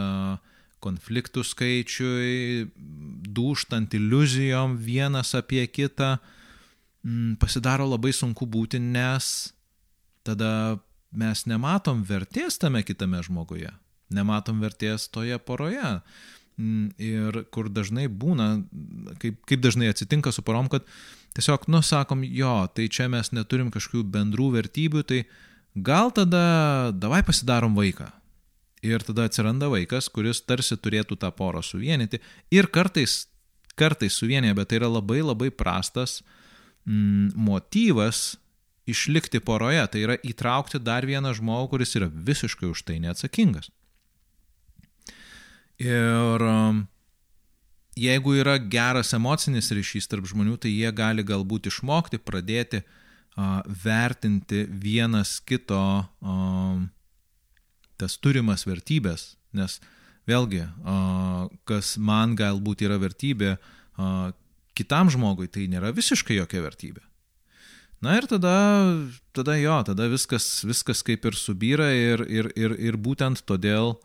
konfliktų 0.82 1.44
skaičiui, 1.46 2.66
dūštant 3.34 3.94
iliuzijom 3.98 4.76
vienas 4.82 5.34
apie 5.38 5.64
kitą, 5.70 6.16
pasidaro 7.38 7.86
labai 7.88 8.12
sunku 8.14 8.46
būti, 8.46 8.80
nes 8.82 9.52
tada 10.26 10.78
mes 11.14 11.46
nematom 11.48 12.02
vertės 12.06 12.58
tame 12.60 12.82
kitame 12.86 13.22
žmoguje, 13.24 13.70
nematom 14.14 14.60
vertės 14.62 15.08
toje 15.10 15.38
poroje. 15.38 15.80
mm, 15.82 16.37
ir 16.58 17.42
kur 17.54 17.68
dažnai 17.70 18.08
būna, 18.10 18.48
kaip, 19.22 19.38
kaip 19.46 19.62
dažnai 19.62 19.90
atsitinka 19.92 20.32
su 20.34 20.42
porom, 20.42 20.68
kad 20.72 20.86
tiesiog, 21.38 21.68
nu, 21.70 21.82
sakom, 21.86 22.24
jo, 22.26 22.54
tai 22.74 22.88
čia 22.90 23.06
mes 23.10 23.30
neturim 23.32 23.70
kažkokių 23.74 24.02
bendrų 24.14 24.50
vertybių, 24.56 25.04
tai 25.06 25.22
gal 25.74 26.10
tada 26.14 26.90
davai 26.92 27.22
pasidarom 27.26 27.78
vaiką. 27.78 28.10
Ir 28.82 29.02
tada 29.02 29.26
atsiranda 29.26 29.70
vaikas, 29.70 30.10
kuris 30.10 30.40
tarsi 30.46 30.76
turėtų 30.78 31.18
tą 31.18 31.30
porą 31.34 31.62
suvienyti 31.66 32.20
ir 32.54 32.68
kartais, 32.70 33.26
kartais 33.78 34.18
suvienyje, 34.18 34.54
bet 34.54 34.70
tai 34.70 34.78
yra 34.78 34.90
labai 34.90 35.18
labai 35.22 35.50
prastas 35.50 36.20
mm, 36.86 37.34
motyvas 37.34 38.36
išlikti 38.88 39.42
poroje, 39.44 39.82
tai 39.92 40.04
yra 40.06 40.16
įtraukti 40.24 40.80
dar 40.82 41.06
vieną 41.06 41.34
žmogų, 41.36 41.74
kuris 41.74 41.96
yra 41.98 42.08
visiškai 42.08 42.70
už 42.70 42.86
tai 42.86 43.00
neatsakingas. 43.02 43.70
Ir 45.78 46.42
um, 46.42 46.82
jeigu 47.98 48.34
yra 48.40 48.56
geras 48.58 49.12
emocinis 49.14 49.70
ryšys 49.74 50.10
tarp 50.10 50.26
žmonių, 50.26 50.56
tai 50.62 50.72
jie 50.74 50.90
gali 50.94 51.24
galbūt 51.26 51.70
išmokti, 51.70 52.18
pradėti 52.18 52.82
uh, 52.82 53.60
vertinti 53.84 54.64
vienas 54.68 55.38
kito 55.40 55.82
uh, 56.02 56.80
tas 57.98 58.18
turimas 58.18 58.66
vertybės, 58.66 59.36
nes 59.54 59.78
vėlgi, 60.28 60.64
uh, 60.66 61.46
kas 61.68 61.96
man 61.98 62.34
galbūt 62.38 62.84
yra 62.86 62.98
vertybė, 63.00 63.56
uh, 63.58 64.30
kitam 64.78 65.10
žmogui 65.10 65.50
tai 65.50 65.66
nėra 65.70 65.94
visiškai 65.94 66.38
jokia 66.38 66.62
vertybė. 66.62 67.02
Na 67.98 68.14
ir 68.14 68.28
tada, 68.30 68.54
tada 69.34 69.56
jo, 69.58 69.74
tada 69.82 70.06
viskas, 70.06 70.62
viskas 70.62 71.02
kaip 71.02 71.24
ir 71.26 71.34
subyra 71.34 71.88
ir, 71.90 72.22
ir, 72.30 72.50
ir, 72.54 72.76
ir 72.78 72.98
būtent 72.98 73.42
todėl, 73.42 73.96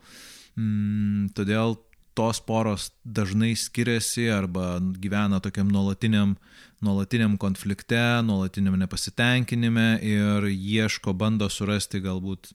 mm, 0.56 1.32
todėl 1.36 1.78
tos 2.14 2.38
poros 2.40 2.92
dažnai 3.02 3.54
skiriasi 3.58 4.28
arba 4.30 4.78
gyvena 5.02 5.40
tokiam 5.42 5.68
nuolatiniam, 5.72 6.36
nuolatiniam 6.84 7.34
konflikte, 7.40 8.00
nuolatiniam 8.22 8.78
nepasitenkinime 8.78 9.88
ir 10.06 10.46
ieško, 10.52 11.14
bando 11.18 11.50
surasti 11.50 12.00
galbūt 12.04 12.52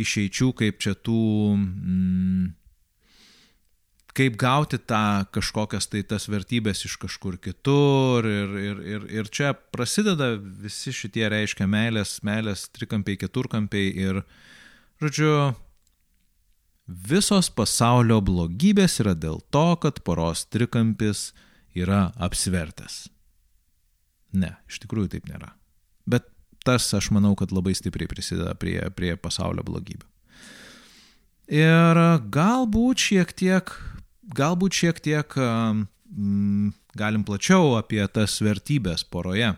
išeičių, 0.00 0.50
kaip 0.56 0.80
čia 0.80 0.96
tų 0.96 1.20
mm, 1.58 2.50
kaip 4.16 4.36
gauti 4.40 4.78
tą 4.78 5.24
kažkokias 5.32 5.88
tai 5.92 6.02
tas 6.08 6.28
vertybės 6.28 6.84
iš 6.88 6.98
kažkur 7.00 7.38
kitur 7.40 8.26
ir, 8.28 8.56
ir, 8.60 8.80
ir, 8.94 9.06
ir 9.20 9.30
čia 9.32 9.52
prasideda 9.74 10.34
visi 10.36 10.92
šitie 10.92 11.24
reiškia 11.32 11.68
meilės, 11.68 12.18
meilės 12.26 12.66
trikampiai, 12.76 13.20
keturkampiai 13.20 13.92
ir, 14.06 14.22
žodžiu, 15.00 15.32
visos 16.92 17.48
pasaulio 17.52 18.20
blogybės 18.24 19.00
yra 19.02 19.14
dėl 19.18 19.40
to, 19.54 19.66
kad 19.82 20.02
poros 20.04 20.44
trikampis 20.52 21.30
yra 21.74 22.10
apsvertas. 22.20 23.06
Ne, 24.32 24.54
iš 24.68 24.82
tikrųjų 24.84 25.14
taip 25.16 25.28
nėra. 25.28 25.52
Bet 26.08 26.28
tas, 26.64 26.86
aš 26.94 27.10
manau, 27.12 27.34
kad 27.36 27.52
labai 27.52 27.74
stipriai 27.76 28.10
prisideda 28.10 28.54
prie, 28.56 28.78
prie 28.96 29.14
pasaulio 29.16 29.64
blogybių. 29.66 30.08
Ir 31.52 31.98
galbūt 32.32 33.02
šiek 33.10 33.32
tiek 33.36 33.72
galbūt 34.36 34.76
šiek 34.76 35.00
tiek 35.02 35.36
mm, 35.36 36.72
galim 36.98 37.26
plačiau 37.26 37.76
apie 37.78 38.02
tas 38.12 38.38
vertybės 38.44 39.04
poroje 39.04 39.52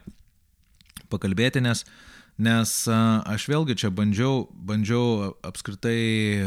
pakalbėti, 1.13 1.63
nes, 1.63 1.85
nes 2.41 2.73
aš 2.89 3.49
vėlgi 3.51 3.77
čia 3.85 3.93
bandžiau, 3.95 4.47
bandžiau 4.51 5.35
apskritai, 5.47 6.43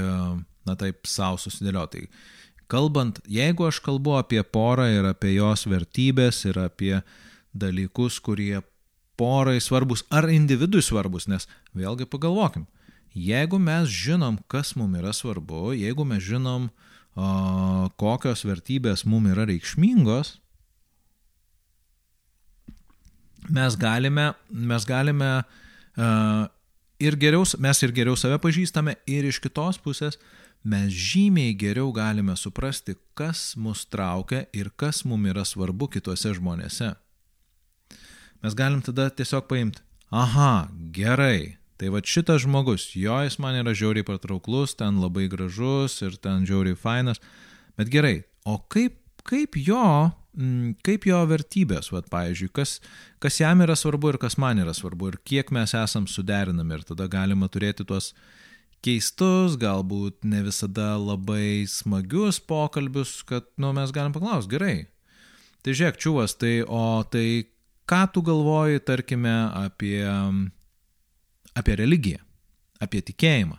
na 0.68 0.76
taip, 0.80 1.08
savo 1.08 1.40
susidėlioti. 1.42 2.08
Kalbant, 2.68 3.22
jeigu 3.32 3.70
aš 3.70 3.80
kalbu 3.84 4.18
apie 4.20 4.42
porą 4.44 4.90
ir 4.92 5.08
apie 5.08 5.38
jos 5.38 5.64
vertybės 5.72 6.44
ir 6.50 6.60
apie 6.60 6.98
dalykus, 7.56 8.20
kurie 8.20 8.60
porai 9.18 9.62
svarbus 9.64 10.04
ar 10.14 10.28
individui 10.30 10.84
svarbus, 10.84 11.30
nes 11.32 11.48
vėlgi 11.78 12.06
pagalvokim, 12.12 12.68
jeigu 13.16 13.60
mes 13.60 13.88
žinom, 13.90 14.38
kas 14.52 14.76
mums 14.78 15.00
yra 15.00 15.14
svarbu, 15.16 15.72
jeigu 15.80 16.06
mes 16.06 16.22
žinom, 16.24 16.68
uh, 16.68 17.88
kokios 17.98 18.44
vertybės 18.46 19.06
mums 19.08 19.32
yra 19.34 19.48
reikšmingos, 19.50 20.36
mes 23.48 23.80
galime, 23.80 24.34
mes 24.52 24.86
galime 24.86 25.32
uh, 25.40 26.46
ir 27.00 27.18
geriau, 27.18 27.46
mes 27.64 27.84
ir 27.84 27.96
geriau 27.96 28.18
save 28.20 28.38
pažįstame 28.44 28.98
ir 29.10 29.28
iš 29.32 29.40
kitos 29.42 29.80
pusės 29.82 30.20
mes 30.68 30.92
žymiai 30.92 31.56
geriau 31.58 31.94
galime 31.96 32.36
suprasti, 32.36 32.98
kas 33.18 33.54
mus 33.56 33.86
traukia 33.88 34.46
ir 34.54 34.72
kas 34.76 35.06
mums 35.08 35.32
yra 35.32 35.46
svarbu 35.48 35.90
kitose 35.96 36.36
žmonėse. 36.38 36.94
Mes 38.44 38.58
galim 38.58 38.84
tada 38.86 39.08
tiesiog 39.10 39.48
paimti, 39.50 39.82
aha, 40.14 40.68
gerai, 40.94 41.58
Tai 41.78 41.92
va 41.94 42.02
šitas 42.02 42.42
žmogus, 42.42 42.90
jo 42.98 43.20
jis 43.22 43.38
man 43.38 43.60
yra 43.60 43.74
žiauriai 43.78 44.06
patrauklus, 44.06 44.74
ten 44.80 44.98
labai 44.98 45.28
gražus 45.30 46.00
ir 46.02 46.16
ten 46.18 46.46
žiauriai 46.50 46.78
fainas, 46.78 47.22
bet 47.78 47.92
gerai, 47.94 48.24
o 48.50 48.58
kaip, 48.74 48.96
kaip 49.28 49.60
jo, 49.62 50.10
mm, 50.34 50.80
kaip 50.86 51.06
jo 51.06 51.20
vertybės, 51.30 51.92
va, 51.94 52.02
pavyzdžiui, 52.10 52.50
kas, 52.58 52.80
kas 53.22 53.38
jam 53.44 53.62
yra 53.62 53.78
svarbu 53.78 54.16
ir 54.16 54.18
kas 54.24 54.40
man 54.42 54.64
yra 54.64 54.74
svarbu 54.74 55.12
ir 55.12 55.20
kiek 55.22 55.54
mes 55.54 55.76
esam 55.78 56.10
suderinami 56.10 56.80
ir 56.80 56.88
tada 56.90 57.06
galima 57.14 57.46
turėti 57.46 57.86
tuos 57.86 58.16
keistus, 58.86 59.58
galbūt 59.60 60.28
ne 60.28 60.44
visada 60.46 60.96
labai 61.00 61.66
smagius 61.70 62.40
pokalbius, 62.40 63.22
kad, 63.28 63.48
nu, 63.58 63.74
mes 63.76 63.94
galim 63.96 64.16
paklausti, 64.16 64.54
gerai. 64.56 64.78
Tai 65.66 65.74
žiūrėk, 65.76 65.98
čiuvas, 66.00 66.38
tai, 66.40 66.62
o 66.64 67.04
tai 67.12 67.50
ką 67.90 68.04
tu 68.14 68.24
galvoji, 68.24 68.84
tarkime, 68.86 69.36
apie 69.66 70.04
apie 71.58 71.78
religiją, 71.80 72.22
apie 72.84 73.02
tikėjimą, 73.06 73.58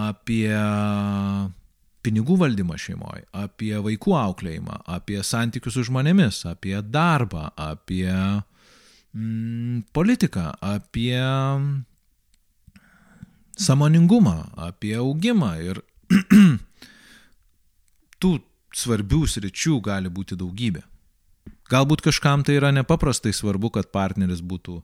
apie 0.00 0.50
pinigų 2.04 2.38
valdymą 2.40 2.78
šeimoje, 2.80 3.26
apie 3.36 3.74
vaikų 3.84 4.14
auklėjimą, 4.16 4.78
apie 4.88 5.20
santykius 5.26 5.76
su 5.76 5.84
žmonėmis, 5.90 6.44
apie 6.48 6.78
darbą, 6.80 7.50
apie 7.60 8.08
mm, 8.14 9.90
politiką, 9.96 10.46
apie 10.64 11.18
samoningumą, 13.60 14.36
apie 14.56 14.94
augimą 14.98 15.52
ir 15.64 15.82
tų 18.22 18.32
svarbių 18.76 19.24
sričių 19.28 19.80
gali 19.84 20.12
būti 20.12 20.38
daugybė. 20.40 20.82
Galbūt 21.70 22.02
kažkam 22.02 22.42
tai 22.46 22.56
yra 22.58 22.72
nepaprastai 22.74 23.32
svarbu, 23.34 23.70
kad 23.76 23.90
partneris 23.94 24.42
būtų 24.42 24.80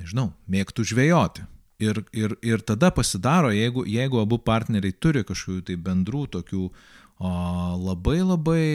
nežinau, 0.00 0.32
mėgtų 0.50 0.84
žvejoti. 0.92 1.46
Ir, 1.82 1.98
ir, 2.14 2.36
ir 2.46 2.62
tada 2.62 2.92
pasidaro, 2.94 3.50
jeigu, 3.50 3.82
jeigu 3.88 4.20
abu 4.22 4.38
partneriai 4.38 4.94
turi 4.94 5.24
kažkokių 5.26 5.64
tai 5.66 5.76
bendrų 5.82 6.26
tokių 6.36 6.62
o, 6.68 7.30
labai 7.82 8.20
labai 8.22 8.66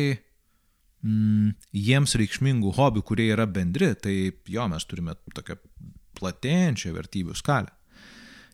mm, 1.06 1.54
jiems 1.72 2.18
reikšmingų 2.20 2.74
hobių, 2.76 3.06
kurie 3.08 3.30
yra 3.32 3.48
bendri, 3.48 3.94
tai 3.96 4.18
jo, 4.52 4.68
mes 4.68 4.88
turime 4.90 5.16
tokią 5.38 5.56
platėjančią 6.20 6.92
vertybių 6.98 7.38
skalę. 7.38 7.77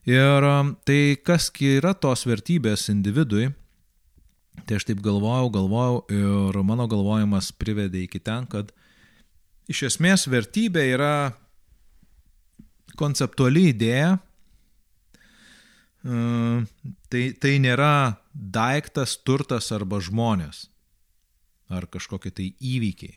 Ir 0.10 0.48
tai 0.84 1.16
kas 1.24 1.48
yra 1.64 1.94
tos 1.96 2.26
vertybės 2.28 2.90
individui, 2.92 3.54
tai 4.68 4.76
aš 4.80 4.90
taip 4.90 5.00
galvojau, 5.04 5.48
galvojau 5.54 6.02
ir 6.12 6.60
mano 6.68 6.90
galvojimas 6.92 7.54
privedė 7.56 8.04
iki 8.04 8.20
ten, 8.20 8.46
kad 8.52 8.74
iš 9.72 9.86
esmės 9.94 10.28
vertybė 10.28 10.84
yra 10.92 11.16
konceptuali 13.00 13.70
idėja. 13.72 14.20
E, 16.04 16.20
tai, 17.08 17.24
tai 17.40 17.56
nėra 17.64 18.20
daiktas, 18.34 19.16
turtas 19.24 19.72
arba 19.72 20.04
žmonės 20.04 20.68
ar 21.72 21.88
kažkokie 21.88 22.32
tai 22.36 22.52
įvykiai. 22.60 23.16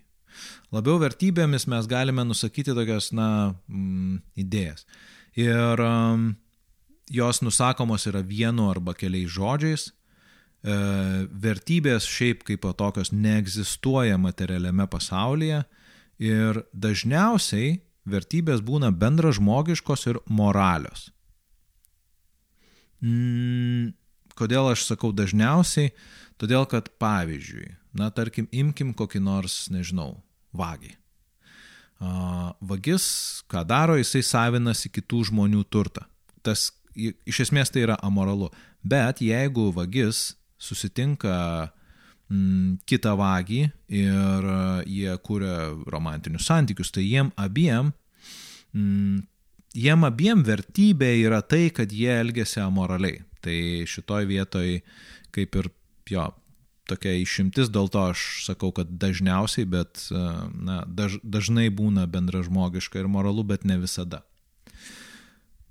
Labiau 0.75 1.01
vertybėmis 1.01 1.67
mes 1.71 1.87
galime 1.89 2.25
nusakyti 2.29 2.75
tokias, 2.77 3.11
na, 3.17 3.57
mm, 3.69 4.19
idėjas. 4.39 4.85
Ir 5.37 5.81
um, 5.83 6.29
jos 7.11 7.43
nusakomos 7.43 8.07
yra 8.11 8.23
vienu 8.23 8.71
arba 8.71 8.95
keliais 8.95 9.31
žodžiais. 9.33 9.91
E, 10.67 10.77
vertybės 11.31 12.09
šiaip 12.11 12.43
kaip 12.47 12.67
tokios 12.79 13.13
neegzistuoja 13.13 14.19
materialiame 14.19 14.89
pasaulyje 14.91 15.63
ir 16.19 16.63
dažniausiai 16.73 17.77
vertybės 18.07 18.63
būna 18.65 18.91
bendražmogiškos 18.95 20.07
ir 20.11 20.21
moralios. 20.27 21.11
Mm, 23.05 23.93
kodėl 24.39 24.73
aš 24.73 24.87
sakau 24.89 25.13
dažniausiai? 25.15 25.93
Todėl, 26.37 26.67
kad 26.69 26.91
pavyzdžiui, 27.01 27.71
na 27.97 28.11
tarkim, 28.13 28.49
imkim 28.53 28.93
kokį 28.97 29.23
nors, 29.25 29.67
nežinau, 29.73 30.19
vagį. 30.53 30.93
Vagis, 32.61 33.07
ką 33.49 33.63
daro, 33.65 33.97
jisai 33.97 34.21
savinasi 34.21 34.91
kitų 34.93 35.23
žmonių 35.31 35.63
turtą. 35.73 36.05
Tas 36.45 36.69
iš 36.97 37.41
esmės 37.47 37.73
tai 37.73 37.85
yra 37.87 37.99
amoralu. 38.05 38.51
Bet 38.83 39.23
jeigu 39.25 39.69
vagis 39.77 40.37
susitinka 40.59 41.37
mm, 42.31 42.83
kitą 42.89 43.15
vagį 43.21 43.63
ir 44.01 44.51
jie 44.89 45.17
kuria 45.27 45.71
romantinius 45.93 46.49
santykius, 46.49 46.93
tai 46.95 47.05
jiem 47.07 47.33
abiem, 47.37 47.93
mm, 48.75 49.21
jiem 49.77 50.09
abiem 50.09 50.43
vertybė 50.47 51.13
yra 51.27 51.43
tai, 51.43 51.69
kad 51.71 51.93
jie 51.93 52.13
elgesi 52.21 52.63
amoraliai. 52.65 53.23
Tai 53.45 53.59
šitoj 53.87 54.27
vietoj 54.27 54.81
kaip 55.37 55.59
ir 55.61 55.69
jo, 56.11 56.31
tokia 56.89 57.17
išimtis, 57.19 57.71
dėl 57.75 57.91
to 57.93 58.07
aš 58.13 58.23
sakau, 58.47 58.73
kad 58.75 58.91
dažniausiai, 59.03 59.67
bet 59.69 60.07
na, 60.11 60.83
daž, 60.87 61.19
dažnai 61.23 61.69
būna 61.75 62.07
bendražmogiška 62.11 63.03
ir 63.03 63.11
moralu, 63.11 63.45
bet 63.47 63.67
ne 63.69 63.79
visada. 63.83 64.23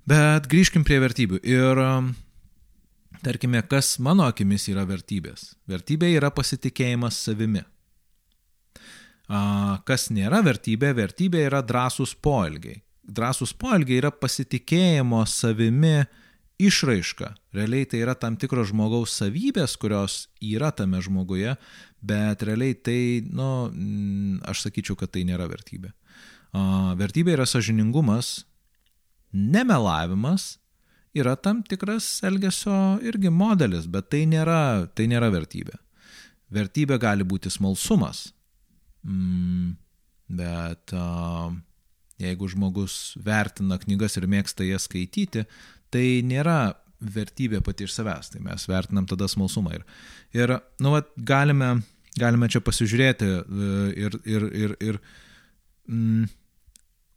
Bet 0.05 0.45
grįžkim 0.51 0.83
prie 0.85 0.99
vertybių. 1.01 1.39
Ir 1.49 1.79
tarkime, 3.25 3.63
kas 3.65 3.95
mano 3.97 4.27
akimis 4.29 4.67
yra 4.69 4.83
vertybės? 4.85 5.55
Vertybė 5.65 6.11
yra 6.13 6.29
pasitikėjimas 6.33 7.17
savimi. 7.25 7.63
Kas 9.25 10.11
nėra 10.13 10.43
vertybė? 10.45 10.93
Vertybė 10.93 11.47
yra 11.47 11.63
drąsūs 11.65 12.13
poelgiai. 12.21 12.83
Drąsūs 13.05 13.55
poelgiai 13.57 13.97
yra 14.03 14.13
pasitikėjimo 14.13 15.23
savimi 15.29 16.03
išraiška. 16.61 17.33
Realiai 17.57 17.89
tai 17.89 18.05
yra 18.05 18.13
tam 18.13 18.37
tikros 18.37 18.69
žmogaus 18.69 19.17
savybės, 19.17 19.73
kurios 19.81 20.27
yra 20.37 20.69
tame 20.69 21.01
žmoguje, 21.01 21.57
bet 22.05 22.45
realiai 22.45 22.77
tai, 22.77 22.99
nu, 23.25 23.49
aš 24.45 24.67
sakyčiau, 24.67 24.95
kad 25.01 25.17
tai 25.17 25.25
nėra 25.25 25.49
vertybė. 25.49 25.91
Vertybė 27.01 27.33
yra 27.35 27.49
sažiningumas, 27.49 28.45
nemelavimas 29.35 30.55
yra 31.15 31.35
tam 31.35 31.61
tikras 31.63 32.07
elgesio 32.27 32.99
irgi 33.03 33.31
modelis, 33.31 33.87
bet 33.91 34.09
tai 34.11 34.25
nėra, 34.29 34.87
tai 34.95 35.07
nėra 35.11 35.29
vertybė. 35.33 35.77
Vertybė 36.55 36.99
gali 37.01 37.25
būti 37.27 37.51
smalsumas, 37.51 38.27
mm, 39.03 39.71
bet 40.39 40.93
uh, 40.95 41.53
jeigu 42.21 42.49
žmogus 42.51 43.15
vertina 43.23 43.79
knygas 43.81 44.19
ir 44.19 44.27
mėgsta 44.31 44.67
jas 44.67 44.87
skaityti, 44.89 45.45
tai 45.91 46.05
nėra 46.27 46.75
vertybė 46.99 47.61
pati 47.63 47.85
iš 47.87 47.95
savęs, 47.97 48.31
tai 48.33 48.41
mes 48.43 48.67
vertinam 48.69 49.07
tada 49.09 49.27
smalsumą. 49.31 49.75
Ir, 49.75 49.83
ir 50.35 50.55
nu, 50.83 50.93
vat, 50.95 51.11
galime, 51.17 51.75
galime 52.19 52.49
čia 52.51 52.63
pasižiūrėti 52.63 53.31
ir, 53.99 54.19
ir, 54.23 54.47
ir, 54.63 54.75
ir 54.79 54.99
mm, 55.91 56.29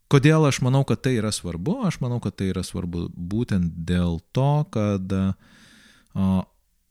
Kodėl 0.09 0.47
aš 0.47 0.57
manau, 0.65 0.81
kad 0.89 1.03
tai 1.05 1.19
yra 1.19 1.29
svarbu? 1.33 1.83
Aš 1.85 1.99
manau, 2.01 2.17
kad 2.23 2.33
tai 2.39 2.49
yra 2.49 2.63
svarbu 2.65 3.07
būtent 3.13 3.75
dėl 3.85 4.17
to, 4.33 4.51
kad 4.73 5.13
o, 5.13 6.29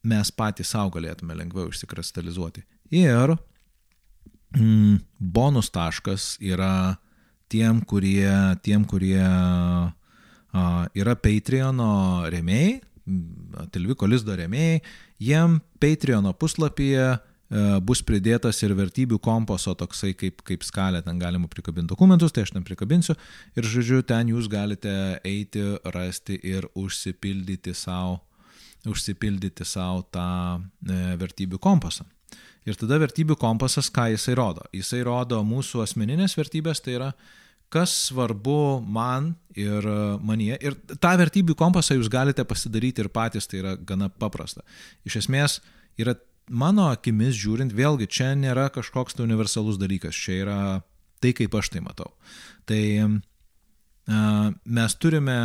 mes 0.07 0.31
patys 0.38 0.70
savo 0.70 0.92
galėtume 0.94 1.35
lengviau 1.35 1.72
išsikristalizuoti. 1.72 2.62
Ir 2.94 3.35
mm, 4.54 5.00
bonus 5.18 5.72
taškas 5.74 6.37
yra 6.38 6.98
tiem, 7.50 7.83
kurie, 7.83 8.31
tiem, 8.62 8.87
kurie 8.87 9.24
a, 9.26 10.62
yra 10.94 11.18
Patreono 11.18 11.90
remėjai, 12.31 12.78
Tilviko 13.72 14.07
Lizdo 14.07 14.37
remėjai, 14.37 14.83
jiem 15.18 15.59
Patreono 15.81 16.35
puslapyje 16.38 17.16
bus 17.80 18.02
pridėtas 18.04 18.58
ir 18.61 18.74
vertybių 18.76 19.16
kompaso 19.24 19.72
toksai 19.78 20.12
kaip, 20.18 20.42
kaip 20.44 20.66
skalė, 20.66 21.00
ten 21.04 21.20
galima 21.20 21.48
prikabinti 21.48 21.88
dokumentus, 21.94 22.34
tai 22.34 22.44
aš 22.44 22.52
ten 22.52 22.66
prikabinsiu 22.66 23.16
ir 23.56 23.68
žodžiu, 23.68 24.02
ten 24.04 24.34
jūs 24.34 24.50
galite 24.52 24.92
eiti, 25.24 25.64
rasti 25.94 26.37
ir 26.44 26.68
užsipildyti 26.76 27.72
savo 27.72 28.18
užsipildyti 28.87 29.64
savo 29.66 30.04
tą 30.14 30.28
e, 30.61 31.16
vertybių 31.18 31.58
kompasą. 31.62 32.06
Ir 32.68 32.76
tada 32.76 32.98
vertybių 33.00 33.37
kompasas, 33.40 33.88
ką 33.90 34.11
jisai 34.12 34.37
rodo? 34.37 34.64
Jisai 34.76 35.00
rodo 35.06 35.40
mūsų 35.46 35.82
asmeninės 35.87 36.37
vertybės, 36.37 36.82
tai 36.84 36.98
yra 36.98 37.12
kas 37.72 37.92
svarbu 38.08 38.80
man 38.84 39.32
ir 39.56 39.84
manie. 40.24 40.54
Ir 40.64 40.76
tą 41.00 41.14
vertybių 41.20 41.56
kompasą 41.58 41.96
jūs 41.96 42.11
galite 42.12 42.44
pasidaryti 42.48 43.04
ir 43.04 43.11
patys, 43.12 43.48
tai 43.48 43.62
yra 43.62 43.74
gana 43.76 44.08
paprasta. 44.08 44.64
Iš 45.08 45.20
esmės 45.22 45.58
yra 46.00 46.14
mano 46.48 46.88
akimis 46.92 47.37
žiūrint, 47.38 47.74
vėlgi 47.76 48.08
čia 48.11 48.32
nėra 48.38 48.68
kažkoks 48.74 49.16
tai 49.16 49.26
universalus 49.26 49.78
dalykas, 49.80 50.16
čia 50.16 50.42
yra 50.42 50.58
tai, 51.22 51.32
kaip 51.37 51.54
aš 51.54 51.72
tai 51.74 51.82
matau. 51.84 52.12
Tai 52.68 52.82
mes 54.08 54.94
turime 55.00 55.38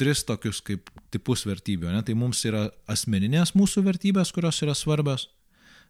tris 0.00 0.22
tokius 0.24 0.62
kaip 0.64 0.88
tipus 1.12 1.44
vertybių. 1.48 1.90
Ne? 1.92 2.00
Tai 2.06 2.16
mums 2.16 2.40
yra 2.48 2.68
asmeninės 2.90 3.52
mūsų 3.58 3.84
vertybės, 3.84 4.32
kurios 4.32 4.62
yra 4.64 4.76
svarbios. 4.78 5.28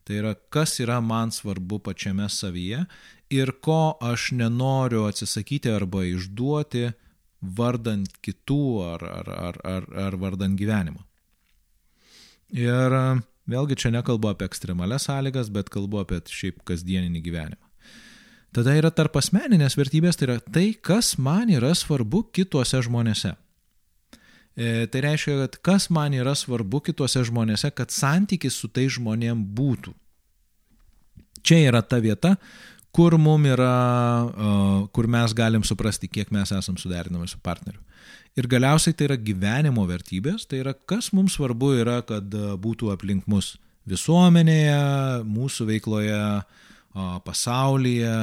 Tai 0.09 0.17
yra, 0.17 0.33
kas 0.51 0.79
yra 0.81 0.99
man 1.05 1.31
svarbu 1.35 1.79
pačiame 1.85 2.27
savyje 2.33 2.87
ir 3.31 3.53
ko 3.63 3.99
aš 4.03 4.31
nenoriu 4.35 5.05
atsisakyti 5.07 5.71
arba 5.71 6.07
išduoti 6.09 6.89
vardant 7.41 8.17
kitų 8.25 8.65
ar, 8.89 9.05
ar, 9.05 9.31
ar, 9.31 9.61
ar, 9.75 9.87
ar 10.09 10.17
vardant 10.21 10.57
gyvenimo. 10.59 11.05
Ir 12.51 12.97
Vėlgi 13.51 13.79
čia 13.83 13.91
nekalbu 13.95 14.31
apie 14.31 14.47
ekstremales 14.47 15.09
sąlygas, 15.09 15.51
bet 15.53 15.71
kalbu 15.73 16.05
apie 16.05 16.21
šiaip 16.31 16.63
kasdieninį 16.69 17.23
gyvenimą. 17.25 17.67
Tada 18.55 18.75
yra 18.75 18.91
tarp 18.91 19.15
asmeninės 19.21 19.77
vertybės, 19.79 20.19
tai 20.19 20.27
yra 20.27 20.41
tai, 20.43 20.67
kas 20.75 21.15
man 21.23 21.53
yra 21.55 21.71
svarbu 21.79 22.25
kituose 22.35 22.81
žmonėse. 22.83 23.37
E, 24.59 24.87
tai 24.91 25.03
reiškia, 25.07 25.37
kad 25.45 25.59
kas 25.69 25.87
man 25.95 26.17
yra 26.19 26.35
svarbu 26.35 26.83
kituose 26.89 27.23
žmonėse, 27.29 27.71
kad 27.71 27.95
santykis 27.95 28.59
su 28.59 28.69
tai 28.69 28.89
žmonėm 28.91 29.45
būtų. 29.55 29.95
Čia 31.47 31.61
yra 31.71 31.81
ta 31.87 32.01
vieta, 32.03 32.35
kur 32.95 33.17
mum 33.19 33.45
yra, 33.47 33.75
kur 34.95 35.07
mes 35.11 35.35
galim 35.37 35.65
suprasti, 35.67 36.11
kiek 36.11 36.33
mes 36.35 36.53
esam 36.57 36.79
suderinami 36.81 37.29
su 37.31 37.39
partneriu. 37.43 37.81
Ir 38.39 38.47
galiausiai 38.51 38.95
tai 38.95 39.09
yra 39.09 39.19
gyvenimo 39.19 39.85
vertybės, 39.89 40.47
tai 40.47 40.63
yra 40.63 40.75
kas 40.75 41.11
mums 41.15 41.35
svarbu 41.39 41.73
yra, 41.83 41.99
kad 42.07 42.31
būtų 42.63 42.93
aplink 42.95 43.27
mus 43.31 43.57
visuomenėje, 43.91 45.25
mūsų 45.27 45.67
veikloje, 45.73 46.23
pasaulyje. 47.27 48.17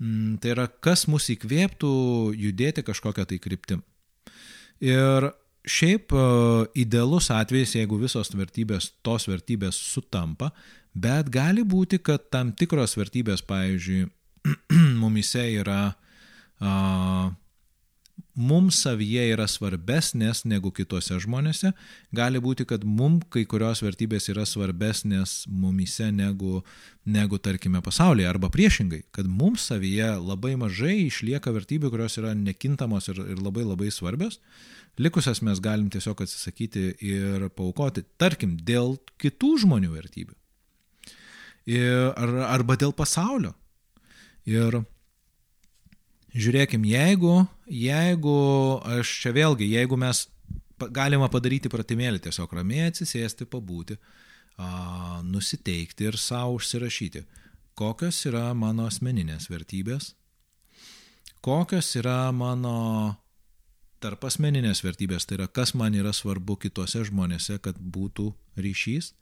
Mm, 0.00 0.38
tai 0.40 0.54
yra 0.54 0.66
kas 0.82 1.04
mus 1.10 1.28
įkvėptų 1.32 1.92
judėti 2.38 2.84
kažkokią 2.86 3.26
tai 3.28 3.38
kryptim. 3.42 3.82
Ir 4.80 5.28
šiaip 5.68 6.14
idealus 6.78 7.28
atvejis, 7.34 7.74
jeigu 7.76 7.98
visos 8.00 8.32
vertybės, 8.32 8.94
tos 9.04 9.28
vertybės 9.28 9.76
sutampa, 9.76 10.54
bet 10.94 11.30
gali 11.32 11.64
būti, 11.66 12.00
kad 12.02 12.30
tam 12.32 12.52
tikros 12.52 12.96
vertybės, 12.98 13.44
pavyzdžiui, 13.46 14.08
mumise 15.02 15.44
yra 15.60 15.82
uh, 16.60 17.30
mums 18.34 18.80
savyje 18.84 19.26
yra 19.34 19.46
svarbesnės 19.50 20.44
negu 20.48 20.70
kitose 20.74 21.18
žmonėse, 21.22 21.72
gali 22.14 22.40
būti, 22.42 22.66
kad 22.68 22.84
mums 22.84 23.26
kai 23.32 23.44
kurios 23.48 23.82
vertybės 23.84 24.30
yra 24.32 24.46
svarbesnės 24.48 25.44
mumise 25.48 26.10
negu, 26.14 26.62
negu 27.04 27.38
tarkime, 27.42 27.82
pasaulyje, 27.84 28.28
arba 28.30 28.50
priešingai, 28.52 29.02
kad 29.14 29.28
mums 29.28 29.68
savyje 29.70 30.12
labai 30.18 30.56
mažai 30.60 30.96
išlieka 31.06 31.52
vertybių, 31.54 31.92
kurios 31.92 32.18
yra 32.20 32.34
nekintamos 32.36 33.10
ir, 33.12 33.22
ir 33.36 33.42
labai 33.42 33.66
labai 33.66 33.90
svarbios, 33.94 34.40
likusias 35.00 35.42
mes 35.46 35.60
galim 35.62 35.90
tiesiog 35.92 36.24
atsisakyti 36.24 36.90
ir 37.04 37.48
paukoti, 37.56 38.04
tarkim, 38.20 38.56
dėl 38.56 38.96
kitų 39.20 39.56
žmonių 39.64 39.96
vertybių. 39.96 40.39
Ir, 41.70 42.10
ar, 42.18 42.34
arba 42.50 42.76
dėl 42.80 42.94
pasaulio. 42.96 43.52
Ir 44.48 44.80
Žiūrėkim, 46.30 46.84
jeigu, 46.86 47.40
jeigu 47.66 48.34
aš 48.86 49.10
čia 49.24 49.32
vėlgi, 49.34 49.66
jeigu 49.66 49.96
mes 49.98 50.28
galima 50.94 51.26
padaryti 51.30 51.70
pratimėlį, 51.72 52.20
tiesiog 52.22 52.52
ramiai 52.54 52.86
atsisėsti, 52.92 53.48
pabūti, 53.50 53.96
a, 54.54 55.18
nusiteikti 55.26 56.06
ir 56.06 56.18
savo 56.20 56.54
užsirašyti, 56.60 57.24
kokios 57.74 58.22
yra 58.30 58.52
mano 58.54 58.86
asmeninės 58.86 59.48
vertybės, 59.50 60.12
kokios 61.42 61.90
yra 61.98 62.30
mano 62.30 63.16
tarp 64.00 64.22
asmeninės 64.30 64.84
vertybės, 64.86 65.26
tai 65.26 65.40
yra 65.40 65.50
kas 65.50 65.74
man 65.74 65.98
yra 65.98 66.14
svarbu 66.14 66.60
kitose 66.62 67.02
žmonėse, 67.10 67.58
kad 67.58 67.74
būtų 67.74 68.30
ryšys 68.54 69.16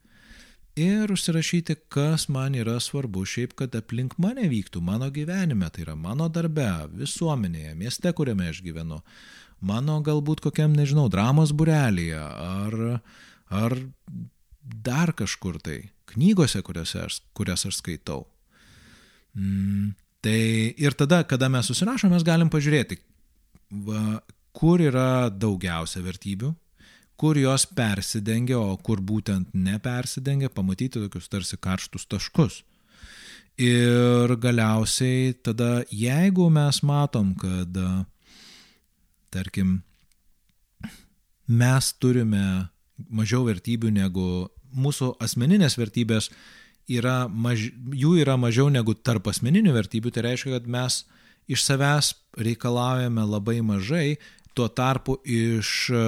ir 0.75 1.11
užsirašyti, 1.11 1.75
kas 1.91 2.27
man 2.29 2.55
yra 2.57 2.77
svarbu 2.79 3.25
šiaip, 3.25 3.55
kad 3.59 3.75
aplink 3.75 4.17
mane 4.21 4.47
vyktų 4.51 4.81
mano 4.83 5.09
gyvenime, 5.13 5.69
tai 5.73 5.85
yra 5.85 5.95
mano 5.95 6.29
darbe, 6.29 6.67
visuomenėje, 6.99 7.75
mieste, 7.79 8.13
kuriame 8.15 8.49
aš 8.51 8.61
gyvenu, 8.65 9.01
mano 9.61 9.99
galbūt 10.05 10.43
kokiam, 10.45 10.75
nežinau, 10.77 11.07
dramos 11.11 11.53
burelėje 11.55 12.19
ar, 12.21 13.01
ar 13.49 13.77
dar 14.61 15.13
kažkur 15.17 15.59
tai, 15.63 15.81
knygose, 16.13 16.61
aš, 16.61 17.21
kurias 17.33 17.65
aš 17.65 17.81
skaitau. 17.81 18.25
Mm, 19.35 19.93
tai 20.21 20.73
ir 20.77 20.95
tada, 20.97 21.23
kada 21.23 21.49
mes 21.49 21.67
susirašom, 21.69 22.11
mes 22.13 22.25
galim 22.25 22.49
pažiūrėti, 22.49 22.99
va, 23.85 24.19
kur 24.55 24.81
yra 24.81 25.29
daugiausia 25.29 26.01
vertybių, 26.03 26.53
kur 27.19 27.37
jos 27.37 27.65
persidengia, 27.75 28.59
o 28.59 28.77
kur 28.79 29.01
būtent 29.03 29.51
nepersidengia, 29.53 30.49
pamatyti 30.49 31.01
tokius 31.01 31.27
tarsi 31.31 31.59
karštus 31.59 32.07
taškus. 32.07 32.61
Ir 33.59 34.31
galiausiai 34.39 35.33
tada, 35.43 35.83
jeigu 35.91 36.47
mes 36.53 36.79
matom, 36.87 37.33
kad, 37.35 37.75
tarkim, 39.35 39.81
mes 41.49 41.91
turime 41.99 42.69
mažiau 43.09 43.43
vertybių 43.49 43.91
negu 43.97 44.29
mūsų 44.71 45.11
asmeninės 45.19 45.75
vertybės, 45.79 46.29
yra 46.89 47.27
maž, 47.27 47.67
jų 47.93 48.15
yra 48.23 48.37
mažiau 48.39 48.69
negu 48.71 48.95
tarp 48.95 49.27
asmeninių 49.27 49.73
vertybių, 49.75 50.13
tai 50.13 50.29
reiškia, 50.29 50.55
kad 50.55 50.69
mes 50.71 51.03
iš 51.49 51.65
savęs 51.65 52.13
reikalaujame 52.37 53.25
labai 53.25 53.59
mažai, 53.65 54.19
tuo 54.57 54.67
tarpu 54.69 55.17
iš 55.25 55.89
e, 55.93 56.03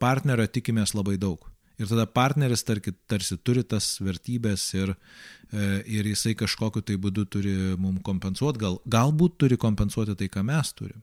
partnerio 0.00 0.46
tikimės 0.46 0.94
labai 0.96 1.16
daug. 1.20 1.44
Ir 1.78 1.86
tada 1.86 2.08
partneris 2.10 2.64
tarki, 2.66 2.92
tarsi 3.06 3.38
turi 3.38 3.62
tas 3.62 3.96
vertybės 4.02 4.64
ir, 4.74 4.94
e, 5.52 5.66
ir 5.86 6.08
jisai 6.10 6.34
kažkokiu 6.38 6.82
tai 6.82 6.96
būdu 6.98 7.26
turi 7.30 7.54
mums 7.78 8.02
kompensuoti, 8.06 8.58
gal, 8.64 8.80
galbūt 8.86 9.38
turi 9.38 9.58
kompensuoti 9.60 10.16
tai, 10.18 10.30
ką 10.32 10.42
mes 10.46 10.72
turim. 10.74 11.02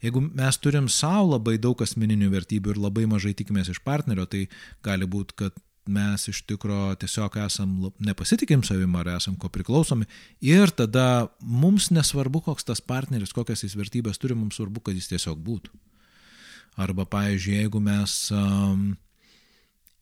Jeigu 0.00 0.22
mes 0.24 0.56
turim 0.56 0.88
savo 0.88 1.34
labai 1.34 1.58
daug 1.60 1.82
asmeninių 1.84 2.30
vertybių 2.32 2.72
ir 2.72 2.80
labai 2.80 3.04
mažai 3.08 3.34
tikimės 3.36 3.68
iš 3.74 3.82
partnerio, 3.84 4.24
tai 4.24 4.46
gali 4.84 5.04
būti, 5.04 5.36
kad 5.36 5.60
mes 5.92 6.28
iš 6.30 6.42
tikro 6.48 6.94
tiesiog 7.00 7.36
esam 7.44 7.74
nepasitikim 7.98 8.62
savim 8.66 8.94
ar 9.00 9.12
esam 9.16 9.36
ko 9.40 9.50
priklausomi 9.52 10.08
ir 10.44 10.70
tada 10.70 11.28
mums 11.40 11.90
nesvarbu, 11.94 12.44
koks 12.46 12.66
tas 12.70 12.80
partneris, 12.80 13.34
kokias 13.36 13.64
jis 13.66 13.76
vertybės 13.78 14.20
turi, 14.20 14.38
mums 14.38 14.60
svarbu, 14.60 14.82
kad 14.86 14.98
jis 14.98 15.10
tiesiog 15.12 15.38
būtų. 15.44 15.74
Arba, 16.80 17.04
pavyzdžiui, 17.10 17.56
jeigu 17.60 17.80
mes 17.82 18.14
um, 18.32 18.92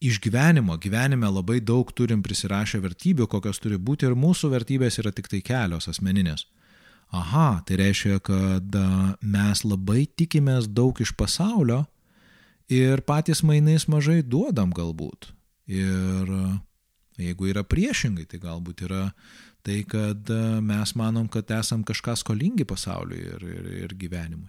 iš 0.00 0.20
gyvenimo, 0.22 0.76
gyvenime 0.78 1.30
labai 1.32 1.58
daug 1.64 1.90
turim 1.96 2.22
prisirašę 2.22 2.80
vertybių, 2.84 3.26
kokios 3.26 3.58
turi 3.62 3.78
būti 3.80 4.06
ir 4.06 4.14
mūsų 4.18 4.52
vertybės 4.52 5.00
yra 5.02 5.12
tik 5.14 5.30
tai 5.32 5.40
kelios 5.42 5.88
asmeninės. 5.90 6.46
Aha, 7.08 7.62
tai 7.64 7.78
reiškia, 7.80 8.18
kad 8.20 8.74
mes 9.24 9.64
labai 9.64 10.04
tikimės 10.12 10.68
daug 10.68 10.98
iš 11.00 11.14
pasaulio 11.16 11.86
ir 12.68 13.00
patys 13.00 13.40
mainais 13.42 13.88
mažai 13.88 14.20
duodam 14.22 14.74
galbūt. 14.76 15.32
Ir 15.68 16.32
e, 16.32 16.44
jeigu 17.28 17.50
yra 17.52 17.64
priešingai, 17.66 18.26
tai 18.30 18.40
galbūt 18.42 18.86
yra 18.88 19.08
tai, 19.66 19.82
kad 19.88 20.30
e, 20.32 20.44
mes 20.64 20.94
manom, 20.96 21.28
kad 21.28 21.50
esam 21.58 21.84
kažką 21.86 22.16
skolingi 22.16 22.64
pasauliui 22.68 23.20
ir, 23.34 23.50
ir, 23.58 23.74
ir 23.84 23.98
gyvenimui. 24.00 24.48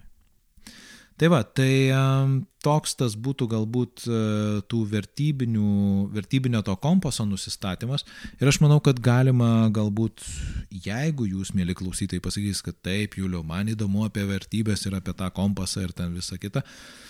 Tai 1.20 1.28
va, 1.28 1.42
tai 1.44 1.92
um, 1.92 2.38
toks 2.64 2.94
tas 2.96 3.12
būtų 3.12 3.44
galbūt 3.52 4.06
uh, 4.08 4.62
tų 4.72 4.78
vertybinio 4.88 6.62
to 6.64 6.76
kompaso 6.80 7.26
nusistatymas. 7.28 8.06
Ir 8.40 8.48
aš 8.48 8.56
manau, 8.64 8.78
kad 8.80 9.02
galima 9.04 9.68
galbūt, 9.68 10.24
jeigu 10.72 11.28
jūs, 11.28 11.52
mėly 11.52 11.76
klausytojai, 11.76 12.24
pasakys, 12.24 12.64
kad 12.64 12.78
taip, 12.80 13.18
Julio, 13.20 13.42
man 13.44 13.68
įdomu 13.68 14.06
apie 14.06 14.24
vertybės 14.32 14.86
ir 14.88 14.96
apie 14.96 15.12
tą 15.18 15.28
kompasą 15.36 15.84
ir 15.84 15.92
ten 15.92 16.16
visą 16.16 16.40
kitą, 16.40 16.64
mm, 16.64 17.09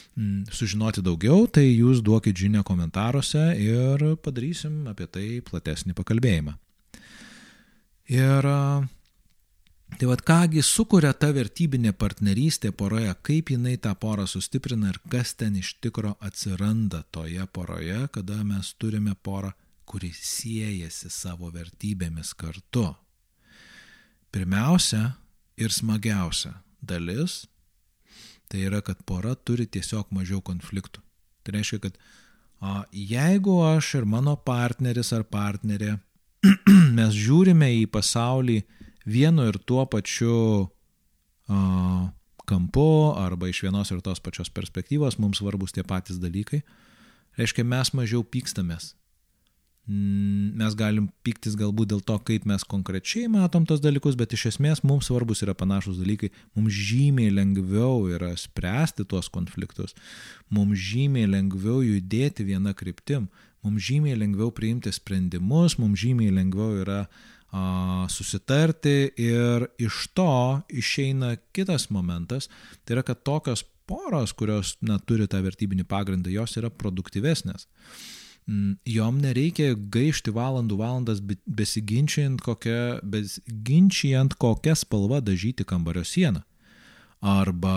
sužinoti 0.53 1.03
daugiau, 1.03 1.47
tai 1.47 1.67
jūs 1.69 2.03
duokit 2.05 2.37
žinę 2.37 2.65
komentaruose 2.67 3.51
ir 3.61 4.03
padarysim 4.25 4.87
apie 4.91 5.07
tai 5.07 5.27
platesnį 5.47 5.95
pakalbėjimą. 5.97 6.57
Ir 8.11 8.47
uh, 8.51 8.89
Tai 9.99 10.07
vad 10.07 10.23
kągi 10.25 10.63
sukuria 10.63 11.11
ta 11.13 11.29
vertybinė 11.35 11.93
partnerystė 11.99 12.71
poroje, 12.73 13.11
kaip 13.27 13.51
jinai 13.53 13.77
tą 13.83 13.93
porą 13.99 14.27
sustiprina 14.31 14.93
ir 14.93 14.99
kas 15.13 15.35
ten 15.35 15.57
iš 15.59 15.75
tikro 15.83 16.15
atsiranda 16.21 17.03
toje 17.11 17.45
poroje, 17.53 18.07
kada 18.15 18.39
mes 18.47 18.73
turime 18.79 19.15
porą, 19.15 19.53
kuri 19.85 20.13
siejasi 20.15 21.11
savo 21.11 21.51
vertybėmis 21.51 22.33
kartu. 22.39 22.87
Pirmiausia 24.31 25.17
ir 25.59 25.75
smagiausia 25.75 26.55
dalis 26.81 27.43
tai 28.51 28.67
yra, 28.67 28.83
kad 28.83 28.99
pora 29.07 29.37
turi 29.39 29.67
tiesiog 29.71 30.11
mažiau 30.15 30.43
konfliktų. 30.45 31.03
Tai 31.47 31.55
reiškia, 31.57 31.79
kad 31.87 31.99
o, 32.61 32.81
jeigu 32.93 33.57
aš 33.71 33.95
ir 34.01 34.09
mano 34.11 34.35
partneris 34.37 35.13
ar 35.17 35.25
partnerė 35.25 35.97
mes 36.99 37.17
žiūrime 37.17 37.71
į 37.81 37.87
pasaulį, 37.93 38.61
vienu 39.07 39.47
ir 39.49 39.59
tuo 39.69 39.85
pačiu 39.89 40.37
uh, 40.67 42.07
kampu 42.51 42.89
arba 43.21 43.51
iš 43.51 43.63
vienos 43.67 43.93
ir 43.95 44.03
tos 44.05 44.21
pačios 44.21 44.51
perspektyvos 44.51 45.21
mums 45.23 45.41
svarbus 45.41 45.75
tie 45.77 45.85
patys 45.87 46.19
dalykai, 46.23 46.63
reiškia 47.39 47.65
mes 47.65 47.95
mažiau 47.95 48.25
pykstamės. 48.27 48.95
Mm, 49.91 50.53
mes 50.55 50.75
galim 50.79 51.09
pyktis 51.27 51.57
galbūt 51.59 51.89
dėl 51.91 52.03
to, 52.07 52.15
kaip 52.23 52.45
mes 52.47 52.63
konkrečiai 52.69 53.27
matom 53.33 53.65
tos 53.67 53.81
dalykus, 53.83 54.15
bet 54.15 54.37
iš 54.37 54.45
esmės 54.53 54.85
mums 54.87 55.09
svarbus 55.11 55.43
yra 55.43 55.55
panašus 55.59 55.97
dalykai. 55.99 56.29
Mums 56.55 56.77
žymiai 56.91 57.33
lengviau 57.35 58.05
yra 58.15 58.29
spręsti 58.39 59.09
tuos 59.11 59.27
konfliktus, 59.35 59.97
mums 60.47 60.79
žymiai 60.79 61.27
lengviau 61.33 61.81
judėti 61.83 62.47
vieną 62.47 62.77
kryptim, 62.79 63.27
mums 63.67 63.83
žymiai 63.89 64.21
lengviau 64.21 64.53
priimti 64.55 64.93
sprendimus, 64.95 65.75
mums 65.83 65.99
žymiai 66.05 66.37
lengviau 66.39 66.85
yra 66.85 67.01
uh, 67.09 68.07
susitarti. 68.15 69.11
Ir 69.19 69.67
iš 69.83 70.05
to 70.15 70.31
išeina 70.71 71.35
kitas 71.51 71.89
momentas, 71.91 72.47
tai 72.85 73.01
yra, 73.01 73.07
kad 73.11 73.27
tokios 73.27 73.67
poros, 73.91 74.39
kurios 74.39 74.77
na, 74.87 75.03
turi 75.03 75.27
tą 75.27 75.43
vertybinį 75.43 75.91
pagrindą, 75.91 76.31
jos 76.31 76.61
yra 76.63 76.71
produktyvesnės. 76.71 77.67
Mm, 78.49 78.79
jom 78.89 79.21
nereikia 79.23 79.75
gaišti 79.77 80.33
valandų 80.35 80.79
valandas 80.81 81.21
besiginčiant 81.47 82.41
kokią, 82.43 83.01
besiginčiant 83.03 84.35
kokią 84.41 84.75
spalvą 84.79 85.21
dažyti 85.25 85.67
kambario 85.69 86.05
sieną. 86.05 86.43
Arba, 87.21 87.75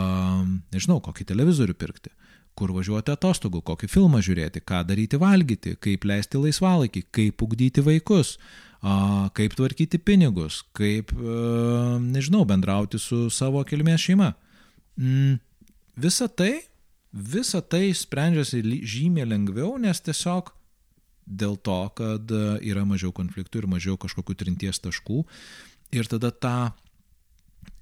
nežinau, 0.71 1.01
kokį 1.03 1.27
televizorių 1.33 1.75
pirkti 1.75 2.13
kur 2.57 2.73
važiuoti 2.73 3.13
atostogų, 3.13 3.63
kokį 3.65 3.89
filmą 3.89 4.21
žiūrėti, 4.23 4.61
ką 4.65 4.83
daryti 4.87 5.17
valgyti, 5.21 5.75
kaip 5.81 6.05
leisti 6.05 6.41
laisvalaikį, 6.41 7.01
kaip 7.13 7.41
ugdyti 7.45 7.83
vaikus, 7.85 8.35
kaip 9.37 9.55
tvarkyti 9.57 9.99
pinigus, 10.03 10.61
kaip, 10.77 11.13
nežinau, 12.03 12.43
bendrauti 12.49 13.01
su 13.01 13.25
savo 13.33 13.63
kilmės 13.67 14.05
šeima. 14.05 14.33
Mm, 14.99 15.39
visa 15.97 16.29
tai, 16.29 16.51
visa 17.13 17.61
tai 17.61 17.93
sprendžiasi 17.93 18.63
žymiai 18.81 19.29
lengviau, 19.29 19.77
nes 19.77 20.01
tiesiog 20.01 20.49
dėl 21.23 21.55
to, 21.61 21.79
kad 21.95 22.31
yra 22.65 22.83
mažiau 22.89 23.13
konfliktų 23.15 23.61
ir 23.61 23.69
mažiau 23.69 23.97
kažkokių 24.01 24.35
trinties 24.35 24.81
taškų. 24.83 25.21
Ir 25.93 26.09
tada 26.09 26.33
tą 26.33 26.57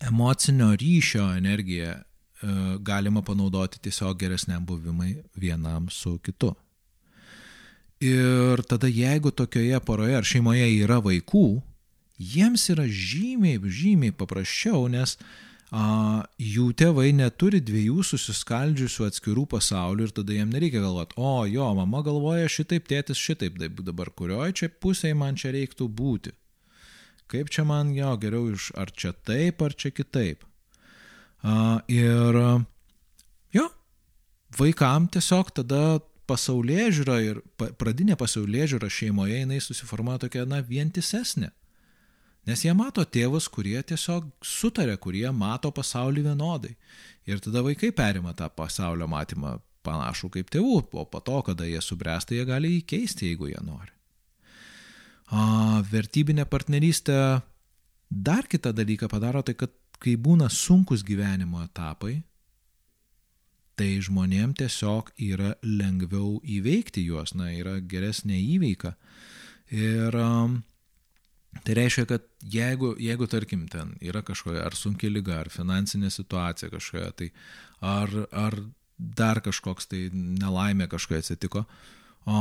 emocinio 0.04 0.74
ryšio 0.76 1.32
energiją 1.39 1.96
galima 2.84 3.22
panaudoti 3.24 3.80
tiesiog 3.82 4.20
geresniam 4.20 4.65
buvimui 4.65 5.22
vienam 5.38 5.88
su 5.89 6.17
kitu. 6.20 6.52
Ir 8.02 8.62
tada 8.65 8.89
jeigu 8.89 9.32
tokioje 9.32 9.78
poroje 9.86 10.17
ar 10.17 10.26
šeimoje 10.26 10.65
yra 10.82 10.98
vaikų, 11.06 11.62
jiems 12.17 12.65
yra 12.74 12.88
žymiai, 12.89 13.62
žymiai 13.62 14.13
paprasčiau, 14.17 14.88
nes 14.89 15.15
a, 15.15 15.50
jų 15.71 16.65
tėvai 16.75 17.13
neturi 17.15 17.62
dviejų 17.63 18.03
susiskaldžiusių 18.03 19.05
atskirų 19.07 19.45
pasaulių 19.53 20.10
ir 20.10 20.12
tada 20.12 20.36
jiems 20.36 20.51
nereikia 20.51 20.81
galvoti, 20.84 21.15
o 21.15 21.45
jo, 21.47 21.69
mama 21.75 22.01
galvoja 22.03 22.49
šitaip, 22.51 22.89
tėtis 22.89 23.17
šitaip, 23.17 23.55
dabar 23.79 24.12
kurioje 24.12 24.51
čia 24.53 24.69
pusėje 24.69 25.15
man 25.15 25.39
čia 25.39 25.53
reiktų 25.55 25.88
būti. 25.88 26.36
Kaip 27.31 27.47
čia 27.47 27.63
man 27.63 27.93
jo 27.95 28.12
geriau 28.19 28.51
iš, 28.51 28.73
ar 28.75 28.91
čia 28.91 29.13
taip, 29.13 29.62
ar 29.63 29.71
čia 29.71 29.93
kitaip. 29.95 30.43
A, 31.41 31.79
ir 31.88 32.36
jo, 33.55 33.69
vaikam 34.60 35.07
tiesiog 35.07 35.55
tada 35.55 36.01
pasaulyje 36.27 36.89
žiūra 36.99 37.17
ir 37.23 37.39
pradinė 37.79 38.19
pasaulyje 38.19 38.73
žiūra 38.75 38.91
šeimoje 38.91 39.39
jinai 39.39 39.63
susiformuoja 39.63 40.25
tokia, 40.25 40.43
na, 40.43 40.60
vientisesnė. 40.60 41.53
Nes 42.49 42.63
jie 42.65 42.73
mato 42.73 43.04
tėvus, 43.06 43.45
kurie 43.54 43.77
tiesiog 43.86 44.32
sutarė, 44.41 44.95
kurie 44.97 45.27
mato 45.32 45.69
pasaulį 45.71 46.23
vienodai. 46.32 46.73
Ir 47.30 47.41
tada 47.43 47.62
vaikai 47.62 47.91
perima 47.93 48.34
tą 48.34 48.47
pasaulio 48.49 49.06
matymą 49.10 49.60
panašų 49.86 50.32
kaip 50.38 50.49
tėvų, 50.54 50.77
o 50.97 51.06
po 51.06 51.21
to, 51.21 51.38
kada 51.45 51.67
jie 51.69 51.82
subręsta, 51.82 52.36
jie 52.38 52.45
gali 52.49 52.75
jį 52.75 52.82
keisti, 52.93 53.30
jeigu 53.32 53.51
jie 53.51 53.62
nori. 53.65 53.93
A, 55.32 55.82
vertybinė 55.91 56.47
partnerystė 56.49 57.15
dar 58.10 58.49
kitą 58.49 58.73
dalyką 58.75 59.10
padaro, 59.12 59.45
tai 59.45 59.56
kad 59.56 59.73
kai 60.01 60.17
būna 60.17 60.49
sunkus 60.49 61.06
gyvenimo 61.06 61.62
etapai, 61.63 62.17
tai 63.77 63.93
žmonėm 64.04 64.54
tiesiog 64.58 65.13
yra 65.21 65.54
lengviau 65.63 66.39
įveikti 66.41 67.06
juos, 67.06 67.36
na, 67.38 67.51
yra 67.54 67.77
geresnė 67.80 68.38
įveika. 68.58 68.95
Ir 69.71 70.17
um, 70.19 70.60
tai 71.65 71.75
reiškia, 71.77 72.05
kad 72.09 72.27
jeigu, 72.53 72.93
jeigu 72.99 73.27
tarkim, 73.29 73.65
ten 73.71 73.95
yra 74.01 74.23
kažkokia 74.25 74.63
ar 74.65 74.77
sunki 74.77 75.11
lyga, 75.11 75.41
ar 75.43 75.51
finansinė 75.51 76.11
situacija 76.13 76.71
kažkokia, 76.71 77.11
tai 77.17 77.31
ar, 77.81 78.13
ar 78.31 78.57
dar 78.97 79.41
kažkoks 79.43 79.89
tai 79.91 80.05
nelaimė 80.13 80.87
kažkai 80.91 81.19
atsitiko. 81.21 81.65
O 82.29 82.37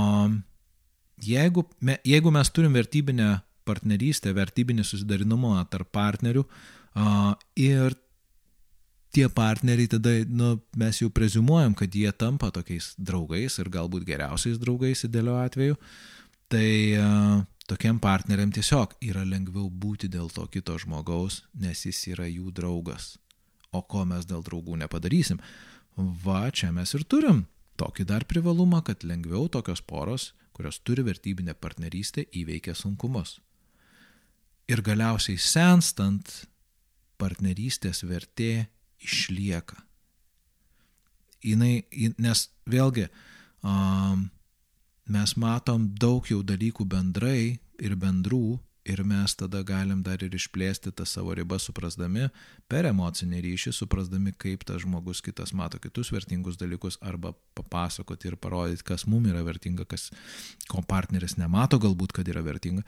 jeigu, 1.24 1.64
me, 1.80 1.98
jeigu 2.06 2.32
mes 2.32 2.52
turim 2.54 2.76
vertybinę 2.76 3.40
partnerystę, 3.68 4.32
vertybinį 4.36 4.84
susidarinumą 4.86 5.58
tarp 5.70 5.90
partnerių 5.94 6.44
a, 6.46 7.34
ir 7.60 7.96
tie 9.14 9.26
partneriai 9.32 9.90
tada, 9.90 10.12
nu, 10.30 10.54
mes 10.78 11.00
jau 11.02 11.10
prezumuojam, 11.12 11.74
kad 11.78 11.94
jie 11.94 12.10
tampa 12.14 12.50
tokiais 12.54 12.92
draugais 12.98 13.58
ir 13.58 13.70
galbūt 13.72 14.06
geriausiais 14.06 14.60
draugais 14.62 15.04
idealiu 15.06 15.36
atveju, 15.40 15.78
tai 16.50 16.70
a, 16.98 17.10
tokiam 17.70 18.00
partneriam 18.02 18.50
tiesiog 18.50 18.96
yra 19.06 19.22
lengviau 19.26 19.68
būti 19.70 20.10
dėl 20.10 20.30
to 20.34 20.46
kito 20.50 20.74
žmogaus, 20.82 21.44
nes 21.54 21.86
jis 21.86 22.00
yra 22.10 22.26
jų 22.26 22.50
draugas. 22.54 23.14
O 23.70 23.82
ko 23.86 24.02
mes 24.08 24.26
dėl 24.26 24.42
draugų 24.42 24.80
nepadarysim? 24.80 25.38
Va, 25.96 26.48
čia 26.50 26.72
mes 26.74 26.94
ir 26.96 27.06
turim 27.06 27.44
tokį 27.80 28.06
dar 28.08 28.26
privalumą, 28.28 28.82
kad 28.84 29.04
lengviau 29.06 29.46
tokios 29.48 29.80
poros, 29.80 30.32
kurios 30.52 30.80
turi 30.84 31.04
vertybinę 31.06 31.54
partnerystę, 31.56 32.26
įveikia 32.36 32.74
sunkumus. 32.76 33.38
Ir 34.68 34.82
galiausiai 34.84 35.38
senstant, 35.40 36.28
partnerystės 37.20 38.04
vertė 38.04 38.66
išlieka. 39.00 39.78
Jinai, 41.40 41.86
nes 42.20 42.44
vėlgi, 42.68 43.06
um, 43.64 44.28
mes 45.06 45.36
matom 45.36 45.88
daug 46.00 46.26
jau 46.28 46.42
dalykų 46.42 46.86
bendrai 46.88 47.60
ir 47.80 47.96
bendrų 47.96 48.58
ir 48.84 49.02
mes 49.04 49.34
tada 49.36 49.62
galim 49.62 50.02
dar 50.02 50.22
ir 50.24 50.34
išplėsti 50.34 50.92
tą 50.96 51.04
savo 51.06 51.34
ribą 51.36 51.58
suprasdami 51.60 52.28
per 52.70 52.88
emocinį 52.88 53.42
ryšį, 53.44 53.72
suprasdami, 53.76 54.32
kaip 54.32 54.64
tas 54.68 54.82
žmogus 54.84 55.20
kitas 55.24 55.52
mato 55.52 55.78
kitus 55.82 56.12
vertingus 56.14 56.58
dalykus 56.60 56.98
arba 57.00 57.34
papasakoti 57.58 58.30
ir 58.30 58.38
parodyti, 58.40 58.86
kas 58.86 59.06
mum 59.06 59.26
yra 59.28 59.44
vertinga, 59.46 59.84
kas 59.84 60.08
ko 60.70 60.82
partneris 60.82 61.36
nemato 61.36 61.80
galbūt, 61.82 62.16
kad 62.16 62.28
yra 62.28 62.42
vertinga. 62.46 62.86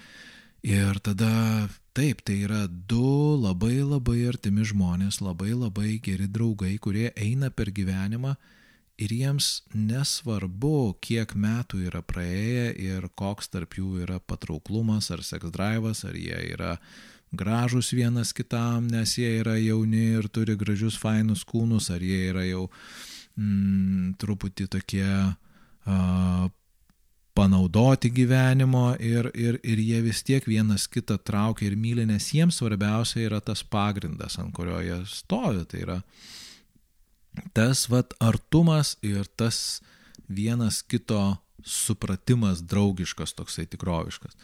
Ir 0.63 0.99
tada 1.03 1.69
taip, 1.93 2.23
tai 2.23 2.39
yra 2.47 2.65
du 2.71 3.37
labai 3.43 3.83
labai 3.83 4.21
artimi 4.31 4.65
žmonės, 4.65 5.19
labai 5.21 5.57
labai 5.59 5.99
geri 6.03 6.29
draugai, 6.31 6.77
kurie 6.79 7.11
eina 7.19 7.51
per 7.51 7.73
gyvenimą 7.75 8.37
ir 9.03 9.13
jiems 9.13 9.49
nesvarbu, 9.75 10.95
kiek 11.03 11.35
metų 11.35 11.83
yra 11.89 12.03
praėję 12.07 12.69
ir 12.79 13.09
koks 13.19 13.51
tarp 13.53 13.77
jų 13.79 14.05
yra 14.07 14.21
patrauklumas 14.21 15.11
ar 15.15 15.25
seks 15.27 15.53
drivas, 15.55 16.05
ar 16.09 16.17
jie 16.19 16.39
yra 16.53 16.77
gražus 17.33 17.93
vienas 17.97 18.33
kitam, 18.37 18.87
nes 18.93 19.17
jie 19.19 19.39
yra 19.41 19.57
jauni 19.59 20.19
ir 20.19 20.29
turi 20.29 20.57
gražius 20.61 20.99
fainus 21.01 21.47
kūnus, 21.49 21.89
ar 21.95 22.05
jie 22.05 22.27
yra 22.31 22.45
jau 22.45 22.67
mm, 23.37 24.19
truputį 24.21 24.69
tokie 24.77 25.09
uh, 25.09 26.51
panaudoti 27.35 28.11
gyvenimo 28.13 28.93
ir, 29.01 29.31
ir, 29.35 29.59
ir 29.65 29.81
jie 29.81 30.03
vis 30.05 30.21
tiek 30.23 30.45
vienas 30.47 30.85
kitą 30.93 31.17
traukia 31.25 31.71
ir 31.71 31.77
myli, 31.81 32.05
nes 32.07 32.29
jiems 32.35 32.61
svarbiausia 32.61 33.25
yra 33.25 33.41
tas 33.41 33.65
pagrindas, 33.65 34.37
ant 34.39 34.53
kurio 34.53 34.83
jie 34.85 35.01
stovi. 35.09 35.65
Tai 35.69 35.81
yra 35.87 35.99
tas 37.57 37.87
vat 37.91 38.15
artumas 38.21 38.97
ir 39.03 39.27
tas 39.37 39.81
vienas 40.29 40.83
kito 40.83 41.37
supratimas 41.65 42.63
draugiškas, 42.67 43.35
toksai 43.39 43.67
tikroviškas. 43.71 44.37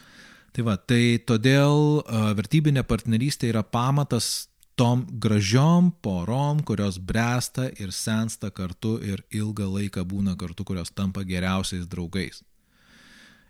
Tai 0.55 0.65
va, 0.65 0.77
tai 0.77 1.19
todėl 1.21 2.01
vertybinė 2.37 2.83
partnerystė 2.87 3.51
yra 3.51 3.63
pamatas 3.63 4.49
tom 4.79 5.03
gražiom 5.21 5.91
porom, 6.01 6.63
kurios 6.63 6.97
bręsta 7.03 7.67
ir 7.83 7.91
sensta 7.91 8.49
kartu 8.49 8.95
ir 9.03 9.21
ilgą 9.35 9.67
laiką 9.67 10.05
būna 10.07 10.37
kartu, 10.39 10.63
kurios 10.63 10.93
tampa 10.95 11.25
geriausiais 11.27 11.87
draugais. 11.91 12.41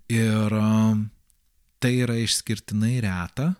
Ir 0.09 0.55
tai 1.79 1.91
yra 2.01 2.17
išskirtinai 2.17 2.95
reta, 3.05 3.51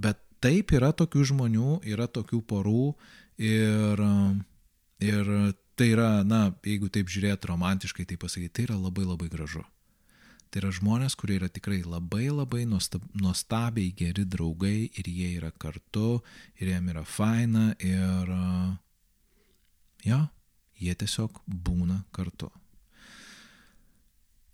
bet 0.00 0.18
taip 0.40 0.72
yra 0.72 0.94
tokių 0.96 1.26
žmonių, 1.28 1.82
yra 1.92 2.08
tokių 2.08 2.40
porų 2.48 2.94
ir, 3.38 4.02
ir 5.04 5.30
tai 5.74 5.88
yra, 5.90 6.08
na, 6.26 6.48
jeigu 6.64 6.90
taip 6.92 7.10
žiūrėt 7.10 7.46
romantiškai, 7.50 8.06
tai 8.06 8.18
pasakyti, 8.20 8.52
tai 8.54 8.66
yra 8.68 8.78
labai 8.78 9.06
labai 9.06 9.30
gražu. 9.32 9.64
Tai 10.50 10.62
yra 10.62 10.70
žmonės, 10.74 11.16
kurie 11.18 11.40
yra 11.40 11.48
tikrai 11.50 11.80
labai 11.82 12.28
labai 12.30 12.62
nuostab, 12.70 13.02
nuostabiai 13.18 13.90
geri 13.98 14.22
draugai 14.22 14.86
ir 14.86 15.08
jie 15.10 15.32
yra 15.40 15.50
kartu 15.50 16.20
ir 16.60 16.70
jiem 16.70 16.92
yra 16.92 17.02
faina 17.02 17.72
ir, 17.82 18.30
jo, 20.06 20.20
jie 20.78 20.94
tiesiog 21.00 21.42
būna 21.46 22.04
kartu. 22.14 22.52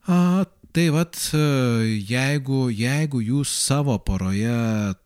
A, 0.08 0.46
tai 0.72 0.86
vad, 0.94 1.16
jeigu, 2.08 2.60
jeigu 2.70 3.20
jūs 3.24 3.50
savo 3.66 3.96
poroje 4.06 4.52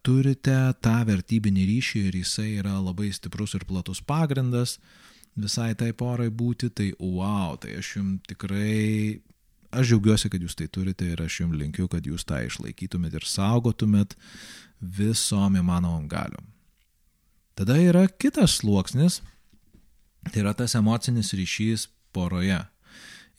turite 0.04 0.56
tą 0.84 0.98
vertybinį 1.08 1.64
ryšį 1.70 2.02
ir 2.08 2.18
jisai 2.20 2.50
yra 2.58 2.76
labai 2.82 3.10
stiprus 3.14 3.56
ir 3.56 3.64
platus 3.68 4.02
pagrindas 4.04 4.78
visai 5.34 5.74
tai 5.74 5.92
porai 5.92 6.30
būti, 6.30 6.70
tai 6.70 6.92
wow, 6.98 7.56
tai 7.60 7.78
aš 7.80 7.96
jums 7.96 8.22
tikrai, 8.30 9.20
aš 9.74 9.90
džiaugiuosi, 9.90 10.30
kad 10.30 10.42
jūs 10.42 10.56
tai 10.58 10.68
turite 10.70 11.08
ir 11.10 11.22
aš 11.24 11.40
jums 11.42 11.58
linkiu, 11.58 11.88
kad 11.90 12.06
jūs 12.06 12.26
tą 12.28 12.40
išlaikytumėt 12.46 13.18
ir 13.18 13.26
saugotumėt 13.28 14.14
visom 14.80 15.58
įmanomom 15.58 16.06
galiom. 16.10 16.46
Tada 17.58 17.78
yra 17.78 18.06
kitas 18.08 18.60
sluoksnis, 18.60 19.20
tai 20.30 20.42
yra 20.42 20.54
tas 20.54 20.74
emocinis 20.78 21.34
ryšys 21.34 21.88
poroje. 22.14 22.62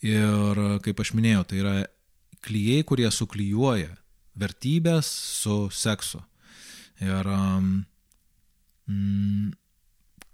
Ir 0.04 0.58
kaip 0.84 1.00
aš 1.00 1.14
minėjau, 1.16 1.44
tai 1.48 1.60
yra 1.62 1.76
klyjei, 2.46 2.84
kurie 2.86 3.10
suklyjuoja 3.12 3.92
vertybės 4.36 5.08
su 5.40 5.66
seksu. 5.72 6.20
Ir 7.02 7.28
mm, 8.86 9.52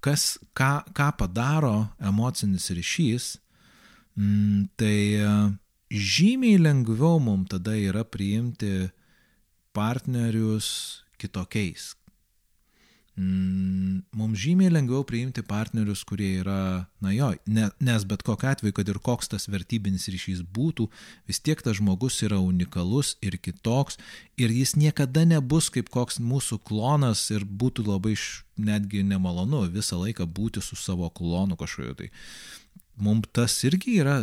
kas, 0.02 0.36
ką, 0.58 0.72
ką 0.94 1.08
padaro 1.18 1.76
emocinis 2.02 2.68
ryšys, 2.74 3.28
mm, 4.18 4.68
tai 4.78 4.96
žymiai 5.92 6.60
lengviau 6.60 7.20
mums 7.22 7.50
tada 7.52 7.74
yra 7.76 8.04
priimti 8.04 8.90
partnerius 9.76 11.02
kitokiais, 11.20 11.92
mums 13.16 14.40
žymiai 14.40 14.72
lengviau 14.72 15.04
priimti 15.04 15.42
partnerius, 15.44 16.00
kurie 16.08 16.30
yra, 16.40 16.86
na 17.04 17.12
jo, 17.12 17.28
ne, 17.44 17.66
nes 17.84 18.06
bet 18.08 18.22
kokiu 18.24 18.48
atveju, 18.48 18.72
kad 18.78 18.88
ir 18.88 18.98
koks 19.04 19.28
tas 19.34 19.48
vertybinis 19.52 20.08
ryšys 20.08 20.40
būtų, 20.48 20.88
vis 21.28 21.42
tiek 21.44 21.60
tas 21.60 21.76
žmogus 21.76 22.22
yra 22.24 22.40
unikalus 22.40 23.18
ir 23.20 23.36
kitoks 23.36 24.00
ir 24.40 24.54
jis 24.54 24.74
niekada 24.80 25.26
nebus 25.28 25.68
kaip 25.74 25.92
koks 25.92 26.22
mūsų 26.24 26.62
klonas 26.64 27.26
ir 27.34 27.44
būtų 27.44 27.84
labai 27.90 28.16
netgi 28.56 29.04
nemalonu 29.04 29.66
visą 29.68 30.00
laiką 30.00 30.24
būti 30.24 30.64
su 30.64 30.76
savo 30.80 31.10
klonu 31.12 31.60
kažkokiu. 31.60 31.94
Tai 32.00 32.08
mums 32.96 33.28
tas 33.36 33.60
irgi 33.68 34.00
yra, 34.00 34.22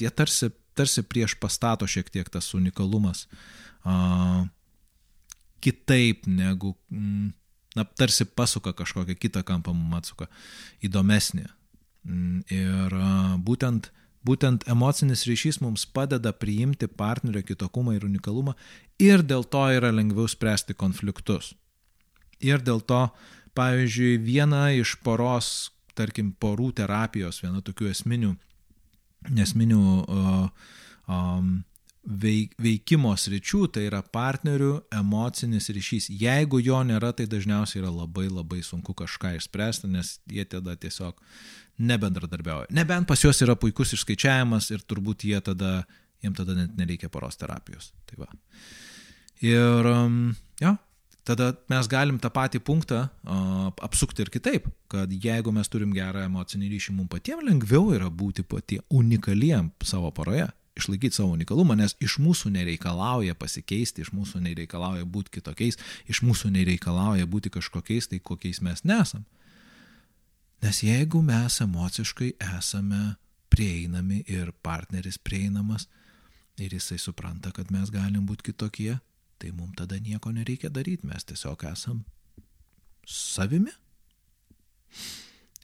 tie 0.00 0.08
tarsi, 0.08 0.54
tarsi 0.72 1.04
prieš 1.04 1.36
pastato 1.36 1.84
šiek 1.84 2.08
tiek 2.08 2.32
tas 2.32 2.48
unikalumas. 2.56 3.26
Uh, 3.84 4.48
kitaip 5.60 6.24
negu... 6.24 6.78
Mm, 6.88 7.34
na, 7.74 7.84
tarsi 7.84 8.24
pasuka 8.24 8.72
kažkokią 8.76 9.16
kitą 9.18 9.42
kampą, 9.46 9.74
mums 9.74 10.02
atsuka 10.02 10.28
įdomesnį. 10.84 11.46
Mm, 12.04 12.40
ir 12.52 12.96
būtent, 13.44 13.90
būtent 14.26 14.66
emocinis 14.70 15.24
ryšys 15.28 15.60
mums 15.64 15.86
padeda 15.86 16.34
priimti 16.36 16.88
partnerio 16.88 17.44
kitokumą 17.46 17.96
ir 17.96 18.06
unikalumą 18.06 18.54
ir 19.02 19.24
dėl 19.24 19.44
to 19.48 19.64
yra 19.72 19.92
lengviau 19.94 20.28
spręsti 20.28 20.76
konfliktus. 20.76 21.54
Ir 22.44 22.60
dėl 22.60 22.82
to, 22.84 23.08
pavyzdžiui, 23.56 24.18
viena 24.20 24.68
iš 24.74 24.98
poros, 25.04 25.70
tarkim, 25.96 26.32
porų 26.36 26.72
terapijos, 26.80 27.40
viena 27.44 27.62
tokių 27.64 27.88
esminių, 27.92 28.34
esminių 29.40 29.84
uh, 30.02 30.48
um, 31.08 31.62
veikimo 32.04 33.14
sričių, 33.16 33.64
tai 33.72 33.86
yra 33.88 34.02
partnerių 34.12 34.72
emocinis 34.92 35.70
ryšys. 35.72 36.10
Jeigu 36.20 36.60
jo 36.60 36.82
nėra, 36.84 37.14
tai 37.16 37.26
dažniausiai 37.30 37.80
yra 37.80 37.92
labai 37.92 38.26
labai 38.28 38.60
sunku 38.64 38.94
kažką 38.96 39.34
išspręsti, 39.38 39.88
nes 39.92 40.18
jie 40.28 40.44
tada 40.44 40.76
tiesiog 40.76 41.16
nebendradarbiauja. 41.80 42.68
Nebent 42.76 43.08
pas 43.08 43.20
juos 43.24 43.40
yra 43.42 43.56
puikus 43.56 43.94
išskaičiavimas 43.96 44.70
ir 44.74 44.84
turbūt 44.84 45.24
jie 45.30 45.40
tada, 45.44 45.84
jiems 46.22 46.38
tada 46.38 46.56
net 46.58 46.74
nereikia 46.78 47.08
poros 47.12 47.40
terapijos. 47.40 47.92
Tai 48.10 48.20
va. 48.20 48.28
Ir, 49.44 49.88
um, 49.88 50.18
jo, 50.60 50.74
tada 51.24 51.54
mes 51.72 51.88
galim 51.90 52.20
tą 52.20 52.30
patį 52.34 52.60
punktą 52.64 53.06
apsukti 53.82 54.26
ir 54.26 54.32
kitaip, 54.32 54.68
kad 54.92 55.08
jeigu 55.08 55.56
mes 55.56 55.72
turim 55.72 55.96
gerą 55.96 56.26
emocinį 56.28 56.68
ryšį, 56.74 56.98
mums 56.98 57.10
patiems 57.16 57.48
lengviau 57.48 57.94
yra 57.96 58.12
būti 58.12 58.44
patiems 58.44 58.84
unikaliem 58.92 59.72
savo 59.82 60.12
paroje 60.14 60.50
išlaikyti 60.76 61.16
savo 61.16 61.34
unikalumą, 61.34 61.76
nes 61.78 61.94
iš 62.02 62.18
mūsų 62.22 62.50
nereikalauja 62.54 63.34
pasikeisti, 63.38 64.02
iš 64.02 64.10
mūsų 64.14 64.42
nereikalauja 64.44 65.06
būti 65.06 65.36
kitokiais, 65.38 65.78
iš 66.10 66.22
mūsų 66.26 66.50
nereikalauja 66.54 67.26
būti 67.30 67.52
kažkokiais, 67.54 68.10
tai 68.10 68.18
kokiais 68.18 68.60
mes 68.64 68.84
nesam. 68.84 69.24
Nes 70.64 70.80
jeigu 70.82 71.20
mes 71.22 71.60
emociškai 71.60 72.34
esame 72.56 73.16
prieinami 73.52 74.22
ir 74.26 74.50
partneris 74.64 75.18
prieinamas 75.18 75.86
ir 76.58 76.74
jisai 76.74 76.98
supranta, 76.98 77.52
kad 77.52 77.70
mes 77.74 77.90
galim 77.92 78.26
būti 78.26 78.50
kitokie, 78.50 78.98
tai 79.38 79.52
mums 79.52 79.76
tada 79.78 79.98
nieko 80.00 80.32
nereikia 80.32 80.70
daryti, 80.70 81.06
mes 81.06 81.26
tiesiog 81.28 81.66
esam 81.70 82.04
savimi. 83.06 83.70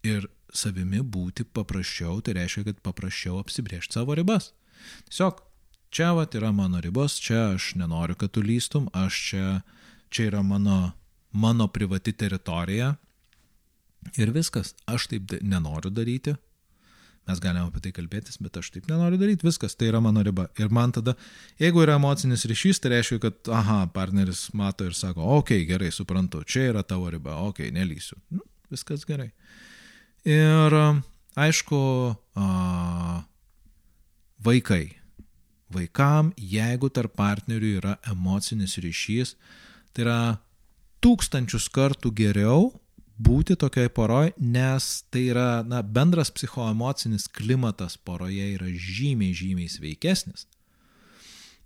Ir 0.06 0.28
savimi 0.52 1.02
būti 1.02 1.44
paprasčiau, 1.44 2.20
tai 2.24 2.36
reiškia, 2.38 2.66
kad 2.70 2.80
paprasčiau 2.84 3.38
apsibriežti 3.40 3.96
savo 3.96 4.16
ribas. 4.18 4.50
Tiesiog 5.08 5.42
čia 5.90 6.12
vat 6.16 6.34
yra 6.38 6.52
mano 6.54 6.80
ribos, 6.80 7.18
čia 7.20 7.54
aš 7.54 7.74
nenoriu, 7.80 8.16
kad 8.18 8.30
tu 8.30 8.42
lystum, 8.42 8.88
aš 8.94 9.22
čia, 9.30 9.46
čia 10.10 10.28
yra 10.30 10.42
mano, 10.42 10.92
mano 11.32 11.68
privati 11.68 12.12
teritorija 12.12 12.94
ir 14.16 14.30
viskas. 14.34 14.74
Aš 14.86 15.10
taip 15.10 15.34
nenoriu 15.42 15.90
daryti. 15.90 16.36
Mes 17.28 17.38
galime 17.42 17.68
apie 17.68 17.82
tai 17.84 17.92
kalbėtis, 17.94 18.40
bet 18.42 18.56
aš 18.58 18.72
taip 18.74 18.88
nenoriu 18.90 19.18
daryti, 19.20 19.46
viskas, 19.46 19.76
tai 19.78 19.90
yra 19.90 20.00
mano 20.02 20.22
riba. 20.26 20.48
Ir 20.58 20.72
man 20.74 20.94
tada, 20.96 21.14
jeigu 21.60 21.82
yra 21.84 21.98
emocinis 22.00 22.46
ryšys, 22.48 22.80
tai 22.82 22.94
reiškia, 22.94 23.20
kad, 23.22 23.36
aha, 23.54 23.84
partneris 23.94 24.48
mato 24.56 24.88
ir 24.88 24.96
sako, 24.98 25.22
okei, 25.38 25.60
okay, 25.60 25.68
gerai, 25.68 25.92
suprantu, 25.94 26.42
čia 26.48 26.70
yra 26.72 26.82
tavo 26.82 27.10
riba, 27.12 27.36
okei, 27.50 27.68
okay, 27.68 27.76
nelysiu. 27.76 28.18
Nu, 28.34 28.42
viskas 28.72 29.04
gerai. 29.06 29.28
Ir 30.26 30.78
aišku, 31.38 31.82
a, 32.40 32.48
vaikai. 34.44 34.96
Vaikam, 35.70 36.32
jeigu 36.34 36.90
tarp 36.90 37.14
partnerių 37.18 37.74
yra 37.78 37.96
emocinis 38.10 38.74
ryšys, 38.82 39.36
tai 39.94 40.02
yra 40.06 40.20
tūkstančius 41.04 41.68
kartų 41.72 42.10
geriau 42.16 42.70
būti 43.20 43.56
tokiai 43.60 43.90
poroj, 43.92 44.32
nes 44.38 44.88
tai 45.12 45.28
yra 45.30 45.60
na, 45.66 45.82
bendras 45.82 46.32
psichoemocinis 46.34 47.28
klimatas 47.30 47.96
poroje 47.96 48.48
yra 48.56 48.70
žymiai, 48.70 49.36
žymiai 49.36 49.70
sveikesnis. 49.70 50.46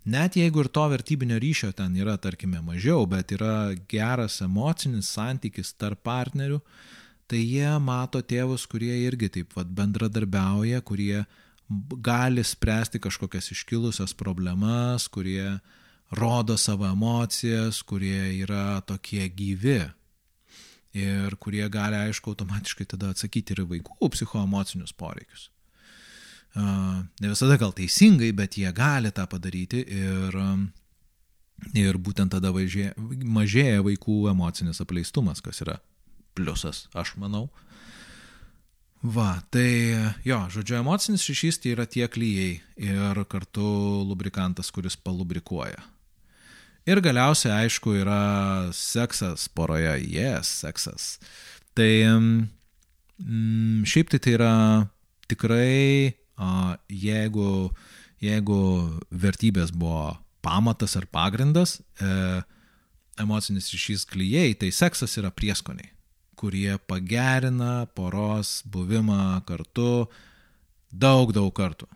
Net 0.05 0.35
jeigu 0.37 0.61
ir 0.61 0.69
to 0.69 0.83
vertybinio 0.91 1.39
ryšio 1.41 1.71
ten 1.73 1.95
yra, 1.97 2.13
tarkime, 2.21 2.59
mažiau, 2.61 3.07
bet 3.09 3.31
yra 3.33 3.73
geras 3.89 4.37
emocinis 4.45 5.09
santykis 5.15 5.73
tarp 5.79 6.03
partnerių, 6.05 6.59
tai 7.25 7.39
jie 7.41 7.71
mato 7.81 8.21
tėvus, 8.21 8.67
kurie 8.69 8.93
irgi 9.07 9.31
taip 9.39 9.55
pat 9.57 9.71
bendradarbiauja, 9.73 10.83
kurie 10.85 11.23
gali 12.01 12.43
spręsti 12.43 12.99
kažkokias 12.99 13.51
iškilusias 13.51 14.13
problemas, 14.13 15.07
kurie 15.07 15.59
rodo 16.11 16.57
savo 16.57 16.85
emocijas, 16.87 17.81
kurie 17.81 18.37
yra 18.41 18.81
tokie 18.81 19.29
gyvi. 19.29 19.81
Ir 20.95 21.35
kurie 21.43 21.65
gali, 21.69 21.97
aišku, 22.07 22.31
automatiškai 22.31 22.85
tada 22.87 23.09
atsakyti 23.11 23.51
ir 23.51 23.65
vaikų 23.67 24.07
psichoemocinius 24.13 24.93
poreikius. 24.95 25.49
Ne 26.55 27.27
visada 27.27 27.57
gal 27.59 27.73
teisingai, 27.75 28.31
bet 28.31 28.55
jie 28.55 28.71
gali 28.71 29.11
tą 29.11 29.25
padaryti 29.27 29.81
ir, 29.83 30.37
ir 31.75 31.99
būtent 31.99 32.31
tada 32.31 32.53
mažėja 32.55 33.83
vaikų 33.83 34.21
emocinis 34.31 34.79
apleistumas, 34.79 35.43
kas 35.43 35.59
yra 35.65 35.81
pliusas, 36.35 36.85
aš 36.95 37.17
manau. 37.19 37.49
Va, 39.05 39.35
tai 39.53 39.93
jo, 40.25 40.37
žodžiu, 40.49 40.79
emocinis 40.79 41.27
ryšys 41.29 41.59
tai 41.61 41.75
yra 41.75 41.83
tie 41.85 42.07
klyjei 42.09 42.55
ir 42.81 43.19
kartu 43.29 43.65
lubrikantas, 44.07 44.71
kuris 44.73 44.95
palubrikuoja. 44.97 45.83
Ir 46.89 47.01
galiausiai, 47.05 47.65
aišku, 47.65 47.93
yra 48.01 48.71
seksas 48.73 49.45
poroje, 49.53 49.93
yes, 50.09 50.49
seksas. 50.63 51.07
Tai 51.77 51.91
mm, 52.09 53.85
šiaip 53.85 54.09
tai 54.13 54.21
tai 54.25 54.35
yra 54.39 54.53
tikrai, 55.29 56.15
a, 56.41 56.77
jeigu, 56.89 57.69
jeigu 58.25 58.61
vertybės 59.11 59.73
buvo 59.73 60.15
pamatas 60.45 60.97
ar 60.97 61.05
pagrindas, 61.09 61.79
e, 62.01 62.41
emocinis 63.21 63.69
ryšys 63.73 64.05
klyjei, 64.09 64.57
tai 64.57 64.73
seksas 64.73 65.17
yra 65.21 65.33
prieskoniai 65.33 65.94
kurie 66.45 66.77
pagerina 66.85 67.87
poros 67.97 68.59
buvimą 68.69 69.41
kartu 69.49 70.05
daug, 70.93 71.31
daug 71.33 71.49
kartų. 71.57 71.87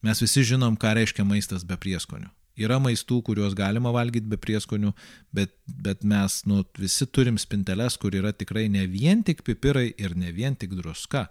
Mes 0.00 0.22
visi 0.24 0.46
žinom, 0.48 0.78
ką 0.80 0.94
reiškia 0.96 1.26
maistas 1.28 1.66
be 1.68 1.76
prieskonių. 1.76 2.30
Yra 2.60 2.78
maistų, 2.80 3.18
kuriuos 3.24 3.52
galima 3.56 3.92
valgyti 3.92 4.30
be 4.32 4.38
prieskonių, 4.40 4.94
bet, 5.36 5.52
bet 5.68 6.06
mes 6.08 6.38
nu, 6.48 6.62
visi 6.80 7.04
turim 7.04 7.36
spinteles, 7.40 7.98
kur 8.00 8.16
yra 8.16 8.32
tikrai 8.32 8.64
ne 8.72 8.86
vien 8.88 9.20
tik 9.24 9.44
pipirai 9.44 9.90
ir 9.92 10.16
ne 10.16 10.32
vien 10.32 10.56
tik 10.56 10.72
druska. 10.78 11.26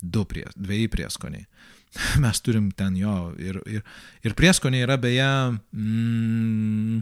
Du 0.00 0.26
prie, 0.28 0.44
dviejai 0.60 0.92
prieskoniai. 0.92 1.46
Mes 2.24 2.44
turim 2.44 2.68
ten 2.76 3.00
jo 3.00 3.32
ir, 3.40 3.62
ir, 3.64 3.88
ir 4.24 4.36
prieskoniai 4.36 4.84
yra 4.84 5.00
beje, 5.00 5.30
mm, 5.72 7.00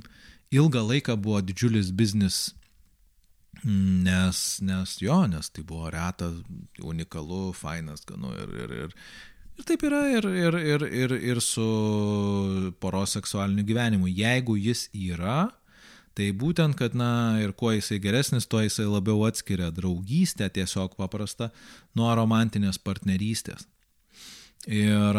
ilgą 0.55 0.87
laiką 0.93 1.19
buvo 1.19 1.43
didžiulis 1.43 1.91
biznis 1.91 2.53
Nes, 3.65 4.61
nes 4.63 4.95
jo, 5.03 5.19
nes 5.27 5.51
tai 5.51 5.65
buvo 5.67 5.91
reta, 5.91 6.31
unikalu, 6.87 7.53
fainas, 7.57 8.05
ganu 8.07 8.31
ir, 8.39 8.53
ir, 8.55 8.75
ir, 8.85 8.93
ir 9.59 9.67
taip 9.67 9.83
yra 9.89 10.05
ir, 10.15 10.29
ir, 10.31 10.59
ir, 10.63 10.85
ir, 10.87 11.15
ir 11.33 11.41
su 11.43 11.69
poros 12.81 13.17
seksualiniu 13.19 13.67
gyvenimu. 13.67 14.11
Jeigu 14.15 14.55
jis 14.63 14.87
yra, 14.95 15.49
tai 16.15 16.31
būtent, 16.35 16.79
kad, 16.79 16.95
na, 16.99 17.39
ir 17.43 17.55
kuo 17.59 17.73
jisai 17.75 17.99
geresnis, 18.03 18.47
tuo 18.47 18.63
jisai 18.63 18.87
labiau 18.87 19.27
atskiria 19.27 19.73
draugystę 19.75 20.47
tiesiog 20.55 20.95
paprastą 20.99 21.51
nuo 21.99 22.15
romantinės 22.15 22.79
partnerystės. 22.79 23.67
Ir 24.69 25.17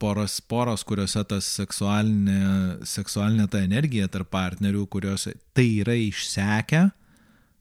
poros, 0.00 0.38
poros 0.48 0.82
kuriuose 0.88 1.20
tas 1.28 1.48
seksualinė, 1.60 2.84
seksualinė 2.88 3.44
ta 3.52 3.60
energija 3.62 4.08
tarp 4.10 4.30
partnerių, 4.32 4.86
kuriuose 4.90 5.36
tai 5.54 5.68
yra 5.84 5.94
išsekę, 5.94 6.88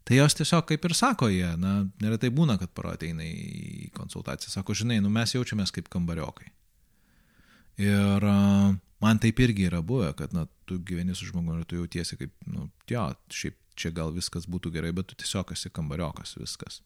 Tai 0.08 0.16
jos 0.16 0.38
tiesiog 0.40 0.64
kaip 0.70 0.86
ir 0.88 0.94
sako 0.96 1.28
jie, 1.28 1.50
na, 1.60 1.82
neretai 2.00 2.30
būna, 2.32 2.56
kad 2.62 2.72
paro 2.72 2.94
ateina 2.96 3.26
į 3.28 3.90
konsultaciją, 3.96 4.54
sako, 4.54 4.76
žinai, 4.78 5.02
nu 5.04 5.12
mes 5.12 5.34
jaučiamės 5.36 5.74
kaip 5.76 5.90
kambariokai. 5.92 6.48
Ir 7.84 8.24
uh, 8.24 8.72
man 9.04 9.20
taip 9.22 9.42
irgi 9.44 9.68
yra 9.68 9.82
buvę, 9.84 10.14
kad, 10.18 10.32
na, 10.34 10.46
tu 10.70 10.80
gyveni 10.80 11.16
su 11.16 11.28
žmogumi 11.28 11.60
ir 11.60 11.68
tu 11.68 11.82
jautiesi 11.82 12.16
kaip, 12.22 12.32
nu, 12.48 12.70
jo, 12.88 13.04
šiaip 13.36 13.60
čia 13.78 13.92
gal 13.94 14.16
viskas 14.16 14.48
būtų 14.50 14.72
gerai, 14.78 14.94
bet 14.96 15.12
tu 15.12 15.20
tiesiog 15.20 15.52
esi 15.54 15.74
kambariokas 15.76 16.38
viskas. 16.40 16.80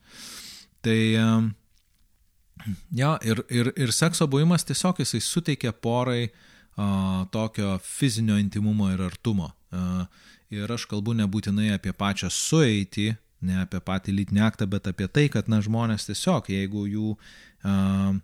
Tai, 0.82 0.98
uh, 1.22 2.74
jo, 2.90 3.14
ir, 3.22 3.46
ir, 3.54 3.72
ir 3.86 3.94
sekso 3.94 4.26
buvimas 4.34 4.66
tiesiog 4.66 5.06
jisai 5.06 5.22
suteikia 5.22 5.78
porai 5.78 6.26
uh, 6.26 7.22
tokio 7.32 7.78
fizinio 7.86 8.42
intimumo 8.42 8.90
ir 8.96 9.06
artumo. 9.12 9.54
Uh, 9.72 10.04
Ir 10.52 10.72
aš 10.72 10.86
kalbu 10.92 11.14
nebūtinai 11.16 11.70
apie 11.78 11.94
pačią 11.96 12.28
sueitį, 12.34 13.14
ne 13.48 13.62
apie 13.64 13.80
patį 13.84 14.18
lytinį 14.18 14.44
aktą, 14.46 14.68
bet 14.70 14.90
apie 14.92 15.08
tai, 15.08 15.30
kad 15.32 15.48
na, 15.52 15.62
žmonės 15.64 16.10
tiesiog, 16.10 16.50
jeigu 16.52 16.86
jų 16.92 17.14
uh, 17.16 18.18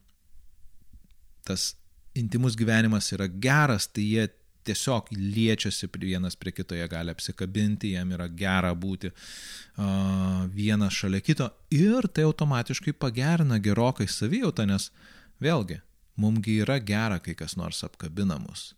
tas 1.47 1.69
intimus 2.17 2.57
gyvenimas 2.59 3.09
yra 3.15 3.29
geras, 3.31 3.87
tai 3.87 4.05
jie 4.05 4.27
tiesiog 4.67 5.11
liečiasi 5.15 5.87
vienas 6.01 6.35
prie 6.35 6.51
kito, 6.51 6.75
jie 6.75 6.87
gali 6.91 7.13
apsikabinti, 7.13 7.93
jam 7.95 8.11
yra 8.11 8.27
gera 8.27 8.73
būti 8.75 9.11
uh, 9.13 10.43
vienas 10.51 10.93
šalia 10.93 11.23
kito 11.23 11.49
ir 11.71 12.09
tai 12.11 12.27
automatiškai 12.27 12.93
pagerina 12.93 13.61
gerokai 13.63 14.09
savijautą, 14.11 14.67
nes 14.67 14.91
vėlgi, 15.39 15.79
mumgi 16.19 16.59
yra 16.65 16.79
gera, 16.83 17.21
kai 17.23 17.37
kas 17.39 17.55
nors 17.55 17.83
apkabina 17.87 18.39
mus. 18.41 18.73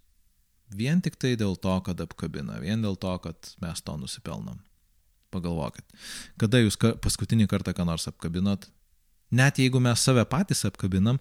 Vien 0.70 1.02
tik 1.02 1.18
tai 1.18 1.34
dėl 1.40 1.56
to, 1.58 1.76
kad 1.86 2.02
apkabina, 2.04 2.60
vien 2.62 2.82
dėl 2.84 2.98
to, 3.00 3.14
kad 3.24 3.54
mes 3.64 3.82
to 3.82 3.96
nusipelnom. 3.98 4.60
Pagalvokit, 5.34 5.86
kada 6.42 6.62
jūs 6.62 6.78
paskutinį 6.78 7.46
kartą 7.50 7.74
ką 7.78 7.86
nors 7.86 8.08
apkabinot, 8.10 8.66
net 9.30 9.60
jeigu 9.62 9.82
mes 9.82 10.02
save 10.02 10.24
patys 10.30 10.64
apkabinam, 10.66 11.20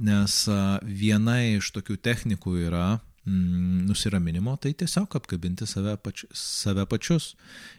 nes 0.00 0.36
viena 0.84 1.36
iš 1.44 1.68
tokių 1.76 1.98
technikų 2.00 2.54
yra 2.70 2.86
mm, 2.96 3.84
nusiraminimo, 3.90 4.56
tai 4.56 4.72
tiesiog 4.72 5.18
apkabinti 5.20 5.68
save, 5.68 5.98
pač, 6.00 6.24
save 6.32 6.86
pačius 6.88 7.34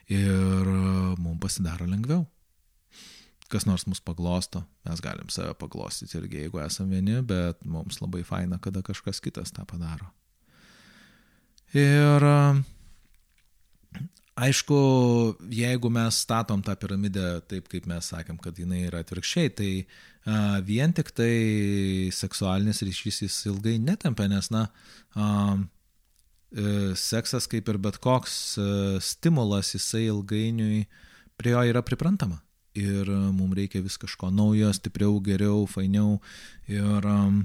ir 0.06 0.70
mums 1.18 1.42
pasidaro 1.42 1.90
lengviau. 1.90 2.28
Kas 3.48 3.64
nors 3.64 3.88
mus 3.88 4.02
paglosto, 4.04 4.66
mes 4.86 5.02
galim 5.02 5.30
save 5.32 5.54
paglostyti 5.58 6.20
irgi, 6.20 6.44
jeigu 6.44 6.62
esame 6.62 6.98
vieni, 6.98 7.22
bet 7.26 7.66
mums 7.66 8.02
labai 8.04 8.26
faina, 8.28 8.60
kada 8.62 8.84
kažkas 8.86 9.24
kitas 9.24 9.56
tą 9.56 9.66
padaro. 9.66 10.12
Ir 11.76 12.24
aišku, 14.38 14.78
jeigu 15.52 15.90
mes 15.92 16.20
statom 16.24 16.62
tą 16.64 16.76
piramidę 16.80 17.42
taip, 17.50 17.68
kaip 17.72 17.88
mes 17.90 18.12
sakėm, 18.14 18.38
kad 18.42 18.60
jinai 18.60 18.86
yra 18.88 19.02
atvirkščiai, 19.04 19.52
tai 19.58 19.72
a, 19.82 20.60
vien 20.64 20.94
tik 20.96 21.12
tai 21.18 21.34
seksualinis 22.14 22.84
ryšys 22.86 23.24
jis 23.26 23.40
ilgai 23.50 23.78
netempia, 23.82 24.30
nes, 24.32 24.52
na, 24.54 24.68
a, 25.18 25.28
e, 26.54 26.94
seksas 27.00 27.50
kaip 27.50 27.70
ir 27.74 27.82
bet 27.82 28.00
koks 28.04 28.36
e, 28.62 28.68
stimulas, 29.04 29.74
jisai 29.76 30.06
ilgainiui 30.12 30.86
prie 31.38 31.56
jo 31.56 31.64
yra 31.74 31.84
priprantama. 31.86 32.44
ir 32.78 33.10
mums 33.10 33.56
reikia 33.58 33.82
vis 33.82 33.98
kažko 33.98 34.30
naujo, 34.30 34.70
stipriau, 34.76 35.16
geriau, 35.26 35.66
fainiau. 35.66 36.20
Ir 36.70 37.08
um, 37.10 37.40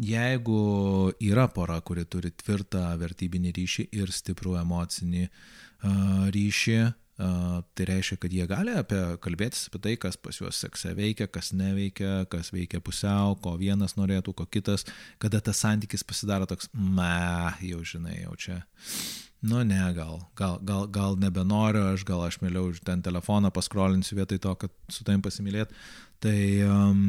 jeigu 0.00 0.60
yra 1.20 1.46
pora, 1.52 1.80
kuri 1.84 2.06
turi 2.08 2.32
tvirtą 2.32 2.86
vertybinį 3.00 3.52
ryšį 3.58 3.86
ir 4.00 4.12
stiprų 4.16 4.56
emocinį 4.62 5.26
uh, 5.28 6.30
ryšį, 6.32 6.80
Tai 7.74 7.84
reiškia, 7.84 8.16
kad 8.16 8.32
jie 8.32 8.46
gali 8.48 8.72
apie, 8.80 8.98
kalbėtis 9.20 9.66
apie 9.68 9.80
tai, 9.84 9.92
kas 10.00 10.16
pas 10.16 10.38
juos 10.40 10.56
sekse 10.62 10.94
veikia, 10.96 11.26
kas 11.28 11.50
neveikia, 11.52 12.24
kas 12.32 12.48
veikia 12.54 12.80
pusiau, 12.80 13.34
ko 13.44 13.58
vienas 13.60 13.92
norėtų, 13.98 14.32
ko 14.38 14.46
kitas, 14.48 14.86
kada 15.20 15.42
tas 15.44 15.60
santykis 15.60 16.06
pasidaro 16.06 16.48
toks, 16.48 16.70
me, 16.72 17.52
jau 17.66 17.82
žinai, 17.84 18.22
jau 18.22 18.32
čia. 18.40 18.56
Nu 19.44 19.60
ne, 19.68 19.82
gal, 19.96 20.22
gal, 20.36 20.56
gal, 20.64 20.88
gal 20.88 21.20
nebenoriu, 21.20 21.90
aš 21.92 22.06
gal 22.08 22.24
aš 22.24 22.40
mėliau 22.40 22.72
ten 22.88 23.04
telefoną 23.04 23.52
paskrolinsiu 23.52 24.16
vietoj 24.16 24.40
to, 24.40 24.56
kad 24.64 24.72
su 24.88 25.04
tavim 25.04 25.20
pasimylėt. 25.24 25.76
Tai 26.24 26.38
um, 26.70 27.04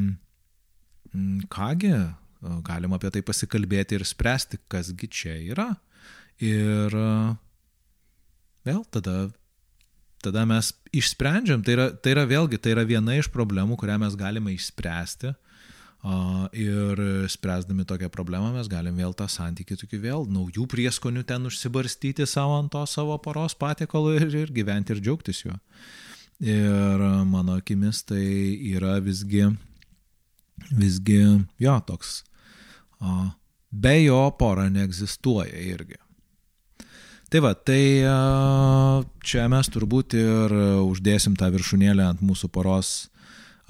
kągi, 1.56 1.96
galima 2.68 2.98
apie 2.98 3.12
tai 3.14 3.22
pasikalbėti 3.26 4.00
ir 4.00 4.08
spręsti, 4.08 4.62
kasgi 4.72 5.10
čia 5.12 5.36
yra. 5.54 5.70
Ir 6.42 6.96
vėl 8.66 8.82
tada 8.89 9.30
tada 10.22 10.46
mes 10.46 10.72
išsprendžiam, 10.94 11.64
tai 11.66 11.76
yra, 11.76 11.88
tai 11.98 12.16
yra 12.16 12.26
vėlgi, 12.30 12.60
tai 12.62 12.76
yra 12.76 12.86
viena 12.88 13.18
iš 13.18 13.32
problemų, 13.34 13.78
kurią 13.82 13.98
mes 14.04 14.18
galime 14.20 14.54
išspręsti. 14.56 15.34
Ir 16.58 17.00
spręsdami 17.30 17.86
tokią 17.86 18.08
problemą 18.10 18.50
mes 18.56 18.66
galim 18.70 18.96
vėl 18.98 19.14
tą 19.14 19.28
santykį 19.30 19.76
tokį 19.84 20.00
vėl 20.02 20.24
naujų 20.34 20.66
prieskonių 20.70 21.22
ten 21.30 21.46
užsibarstyti 21.46 22.26
savo 22.26 22.56
ant 22.58 22.72
to 22.74 22.82
savo 22.89 23.20
poros 23.22 23.54
patiekalų 23.54 24.16
ir, 24.18 24.26
ir 24.39 24.54
gyventi 24.56 24.96
ir 24.96 25.04
džiaugtis 25.04 25.44
juo. 25.44 25.60
Ir 26.42 27.06
mano 27.30 27.60
akimis 27.62 28.02
tai 28.10 28.24
yra 28.72 28.96
visgi, 28.98 29.46
visgi 30.74 31.22
jo 31.62 31.78
toks, 31.86 32.24
be 33.72 33.95
jo 34.04 34.22
pora 34.39 34.70
neegzistuoja 34.70 35.58
irgi. 35.74 35.99
Tai 37.32 37.39
va, 37.39 37.54
tai 37.56 38.04
čia 39.24 39.45
mes 39.47 39.70
turbūt 39.72 40.18
ir 40.20 40.56
uždėsim 40.84 41.38
tą 41.39 41.47
viršūnėlę 41.54 42.04
ant 42.04 42.24
mūsų 42.28 42.49
poros, 42.52 42.89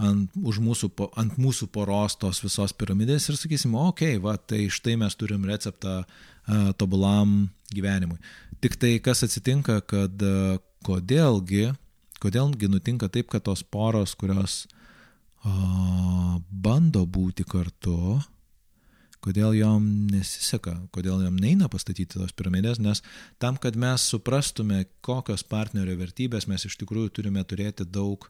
ant, 0.01 0.33
mūsų, 0.33 0.89
ant 1.21 1.37
mūsų 1.37 1.67
poros 1.73 2.17
tos 2.17 2.41
visos 2.41 2.73
piramidės 2.73 3.29
ir 3.29 3.37
sakysim, 3.37 3.75
okei, 3.77 4.15
okay, 4.17 4.23
va, 4.23 4.33
tai 4.37 4.65
štai 4.73 4.97
mes 4.97 5.17
turim 5.19 5.45
receptą 5.45 6.01
uh, 6.01 6.71
tobulam 6.77 7.51
gyvenimui. 7.69 8.17
Tik 8.61 8.77
tai 8.81 8.95
kas 9.03 9.21
atsitinka, 9.27 9.79
kad 9.85 10.25
uh, 10.25 10.57
kodėlgi, 10.85 11.69
kodėlgi 12.21 12.69
nutinka 12.71 13.09
taip, 13.13 13.29
kad 13.31 13.45
tos 13.45 13.61
poros, 13.61 14.15
kurios 14.17 14.63
uh, 15.45 16.37
bando 16.49 17.05
būti 17.05 17.45
kartu, 17.45 18.19
kodėl 19.21 19.53
jom 19.55 19.85
nesiseka, 20.09 20.75
kodėl 20.95 21.21
jom 21.25 21.37
neina 21.37 21.69
pastatyti 21.71 22.17
tos 22.17 22.33
piramidės, 22.33 22.81
nes 22.81 23.03
tam, 23.41 23.57
kad 23.61 23.77
mes 23.79 24.03
suprastume, 24.13 24.83
kokios 25.05 25.43
partnerio 25.47 25.95
vertybės, 25.99 26.47
mes 26.49 26.65
iš 26.65 26.79
tikrųjų 26.81 27.13
turime 27.19 27.43
turėti 27.45 27.85
daug 27.85 28.27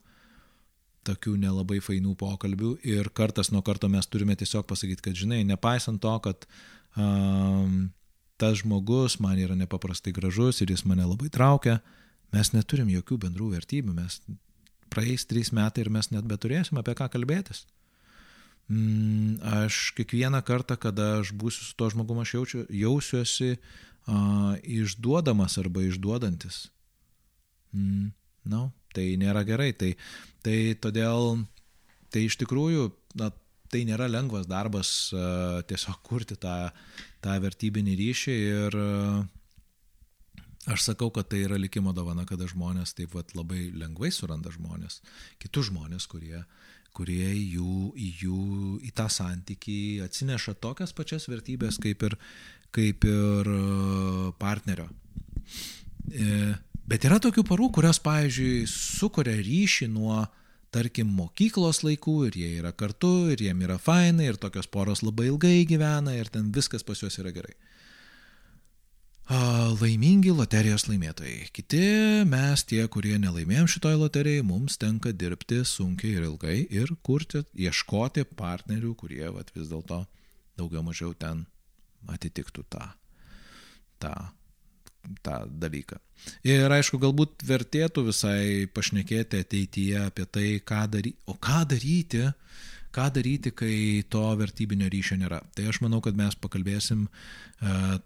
tokių 1.07 1.37
nelabai 1.41 1.79
fainų 1.81 2.13
pokalbių 2.19 2.75
ir 2.85 3.09
kartas 3.17 3.49
nuo 3.53 3.63
karto 3.65 3.89
mes 3.89 4.07
turime 4.11 4.35
tiesiog 4.37 4.67
pasakyti, 4.69 5.07
kad 5.07 5.17
žinai, 5.17 5.41
nepaisant 5.47 6.01
to, 6.03 6.13
kad 6.27 6.45
um, 6.99 7.89
tas 8.41 8.61
žmogus 8.61 9.17
man 9.23 9.39
yra 9.41 9.57
nepaprastai 9.57 10.13
gražus 10.13 10.61
ir 10.61 10.73
jis 10.73 10.85
mane 10.85 11.07
labai 11.07 11.31
traukia, 11.33 11.79
mes 12.35 12.53
neturim 12.53 12.91
jokių 12.91 13.17
bendrų 13.25 13.51
vertybių, 13.55 13.95
mes 13.97 14.21
praeis 14.93 15.25
trys 15.25 15.51
metai 15.55 15.85
ir 15.85 15.91
mes 15.93 16.11
net 16.13 16.27
beturėsim 16.27 16.79
apie 16.81 16.95
ką 16.99 17.09
kalbėtis. 17.13 17.65
Mm, 18.69 19.41
aš 19.43 19.91
kiekvieną 19.97 20.39
kartą, 20.47 20.77
kada 20.79 21.19
aš 21.19 21.33
būsiu 21.35 21.65
su 21.65 21.73
to 21.75 21.89
žmogumu, 21.91 22.23
aš 22.23 22.35
jaučiu, 22.37 22.61
jausiuosi 22.69 23.55
uh, 23.57 24.53
išduodamas 24.63 25.57
arba 25.59 25.83
išduodantis. 25.87 26.69
Mm, 27.75 28.13
na, 28.45 28.53
no, 28.53 28.61
tai 28.95 29.17
nėra 29.19 29.43
gerai. 29.47 29.73
Tai, 29.75 29.91
tai 30.45 30.57
todėl, 30.79 31.43
tai 32.13 32.25
iš 32.29 32.39
tikrųjų, 32.43 32.87
na, 33.19 33.31
tai 33.71 33.83
nėra 33.87 34.07
lengvas 34.11 34.47
darbas 34.47 34.93
uh, 35.15 35.59
tiesiog 35.67 35.99
kurti 36.07 36.39
tą, 36.39 36.71
tą 37.23 37.35
vertybinį 37.43 37.97
ryšį 37.99 38.39
ir 38.39 38.79
uh, 38.79 39.21
aš 40.71 40.91
sakau, 40.91 41.11
kad 41.11 41.27
tai 41.27 41.43
yra 41.49 41.59
likimo 41.59 41.91
dovana, 41.97 42.23
kada 42.29 42.47
žmonės 42.47 42.95
taip 42.95 43.19
vat, 43.19 43.35
labai 43.35 43.67
lengvai 43.75 44.13
suranda 44.15 44.53
žmonės, 44.53 45.01
kitus 45.43 45.73
žmonės, 45.73 46.07
kurie 46.11 46.39
uh, 46.39 46.60
kurie 46.95 47.29
jų, 47.33 47.91
jų 47.95 48.41
į 48.85 48.91
tą 48.95 49.07
santykį 49.11 49.77
atsineša 50.05 50.55
tokias 50.63 50.93
pačias 50.97 51.27
vertybės 51.31 51.79
kaip 51.81 52.03
ir, 52.07 52.17
kaip 52.75 53.07
ir 53.07 53.51
e, 53.51 53.61
partnerio. 54.41 54.89
E, 56.11 56.53
bet 56.89 57.07
yra 57.07 57.19
tokių 57.23 57.45
parų, 57.47 57.71
kurios, 57.77 58.01
pavyzdžiui, 58.03 58.67
sukuria 58.69 59.37
ryšį 59.39 59.89
nuo, 59.93 60.21
tarkim, 60.71 61.11
mokyklos 61.15 61.83
laikų 61.87 62.17
ir 62.29 62.39
jie 62.43 62.53
yra 62.61 62.71
kartu 62.75 63.31
ir 63.33 63.43
jiem 63.47 63.63
yra 63.67 63.79
fainai 63.81 64.31
ir 64.31 64.39
tokios 64.39 64.69
poros 64.71 65.03
labai 65.03 65.31
ilgai 65.31 65.61
gyvena 65.67 66.15
ir 66.15 66.31
ten 66.31 66.51
viskas 66.55 66.87
pas 66.87 66.99
juos 67.03 67.19
yra 67.19 67.33
gerai 67.35 67.55
laimingi 69.31 70.31
loterijos 70.35 70.87
laimėtojai. 70.89 71.47
Kiti 71.55 71.81
mes, 72.27 72.63
tie, 72.67 72.81
kurie 72.91 73.15
nelaimėjom 73.21 73.69
šitoj 73.71 73.95
loterijai, 74.01 74.43
mums 74.43 74.77
tenka 74.81 75.13
dirbti 75.15 75.61
sunkiai 75.67 76.17
ir 76.17 76.27
ilgai 76.27 76.57
ir 76.67 76.91
kurti, 77.05 77.43
ieškoti 77.55 78.25
partnerių, 78.37 78.93
kurie 78.99 79.23
vat, 79.31 79.51
vis 79.55 79.71
dėlto 79.71 80.03
daugiau 80.59 80.83
mažiau 80.83 81.13
ten 81.15 81.45
atitiktų 82.11 82.65
tą, 82.71 82.89
tą, 84.01 84.13
tą 85.23 85.37
dalyką. 85.61 85.99
Ir 86.45 86.71
aišku, 86.71 86.99
galbūt 87.01 87.45
vertėtų 87.47 88.05
visai 88.11 88.67
pašnekėti 88.73 89.41
ateityje 89.45 90.05
apie 90.09 90.27
tai, 90.27 90.47
ką 90.59 90.83
daryti, 90.91 91.17
o 91.25 91.37
ką 91.39 91.63
daryti, 91.71 92.27
ką 92.95 93.07
daryti, 93.15 93.53
kai 93.55 94.03
to 94.11 94.23
vertybinio 94.39 94.89
ryšio 94.91 95.17
nėra. 95.21 95.41
Tai 95.55 95.67
aš 95.71 95.81
manau, 95.83 96.01
kad 96.03 96.17
mes 96.17 96.35
pakalbėsim 96.39 97.05
e, 97.07 97.11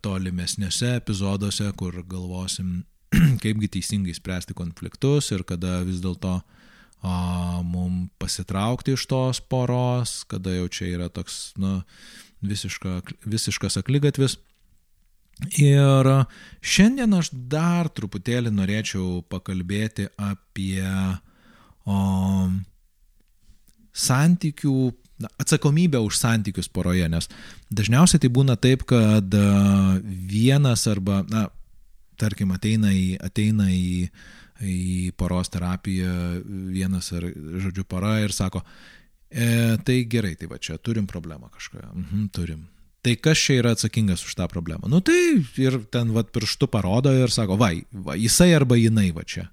tolimesniuose 0.06 0.96
epizoduose, 1.00 1.72
kur 1.80 2.02
galvosim, 2.10 2.84
kaipgi 3.44 3.72
teisingai 3.78 4.16
spręsti 4.18 4.58
konfliktus 4.58 5.32
ir 5.36 5.46
kada 5.48 5.80
vis 5.88 6.04
dėlto 6.04 6.40
mums 7.06 8.10
pasitraukti 8.18 8.96
iš 8.96 9.06
tos 9.06 9.42
poros, 9.42 10.24
kada 10.30 10.56
jau 10.56 10.68
čia 10.72 10.88
yra 10.96 11.10
toks 11.14 11.54
nu, 11.62 11.82
visiška, 12.42 13.02
visiškas 13.26 13.78
aklygatvis. 13.82 14.40
Ir 15.60 16.08
šiandien 16.64 17.12
aš 17.18 17.30
dar 17.52 17.90
truputėlį 17.92 18.54
norėčiau 18.56 19.20
pakalbėti 19.28 20.08
apie 20.16 20.86
o, 21.86 21.98
santykių, 23.96 24.78
na, 25.24 25.32
atsakomybę 25.40 26.02
už 26.04 26.20
santykius 26.20 26.68
poroje, 26.72 27.08
nes 27.10 27.30
dažniausiai 27.72 28.22
tai 28.22 28.32
būna 28.34 28.58
taip, 28.60 28.84
kad 28.90 29.38
e, 29.38 29.46
vienas 30.32 30.86
arba, 30.92 31.22
na, 31.32 31.48
tarkim, 32.20 32.52
ateina 32.56 32.92
į, 32.96 33.16
ateina 33.24 33.70
į, 33.72 34.10
į 34.60 35.12
poros 35.20 35.52
terapiją 35.54 36.12
vienas 36.76 37.12
ar, 37.16 37.28
žodžiu, 37.64 37.88
para 37.88 38.18
ir 38.24 38.36
sako, 38.36 38.64
e, 39.32 39.76
tai 39.88 40.02
gerai, 40.12 40.36
tai 40.40 40.52
va 40.52 40.60
čia 40.60 40.78
turim 40.78 41.08
problemą 41.08 41.52
kažką, 41.56 41.84
mhm, 41.94 42.32
turim. 42.36 42.66
Tai 43.06 43.14
kas 43.22 43.38
čia 43.38 43.60
yra 43.62 43.76
atsakingas 43.76 44.24
už 44.26 44.34
tą 44.34 44.48
problemą? 44.50 44.90
Nu 44.90 44.98
tai 45.06 45.38
ir 45.62 45.78
ten 45.94 46.10
va 46.10 46.24
pirštu 46.26 46.66
parodo 46.74 47.12
ir 47.14 47.30
sako, 47.30 47.54
va, 47.62 47.70
va 47.94 48.16
jisai 48.18 48.50
arba 48.58 48.80
jinai 48.82 49.12
va 49.14 49.22
čia. 49.22 49.46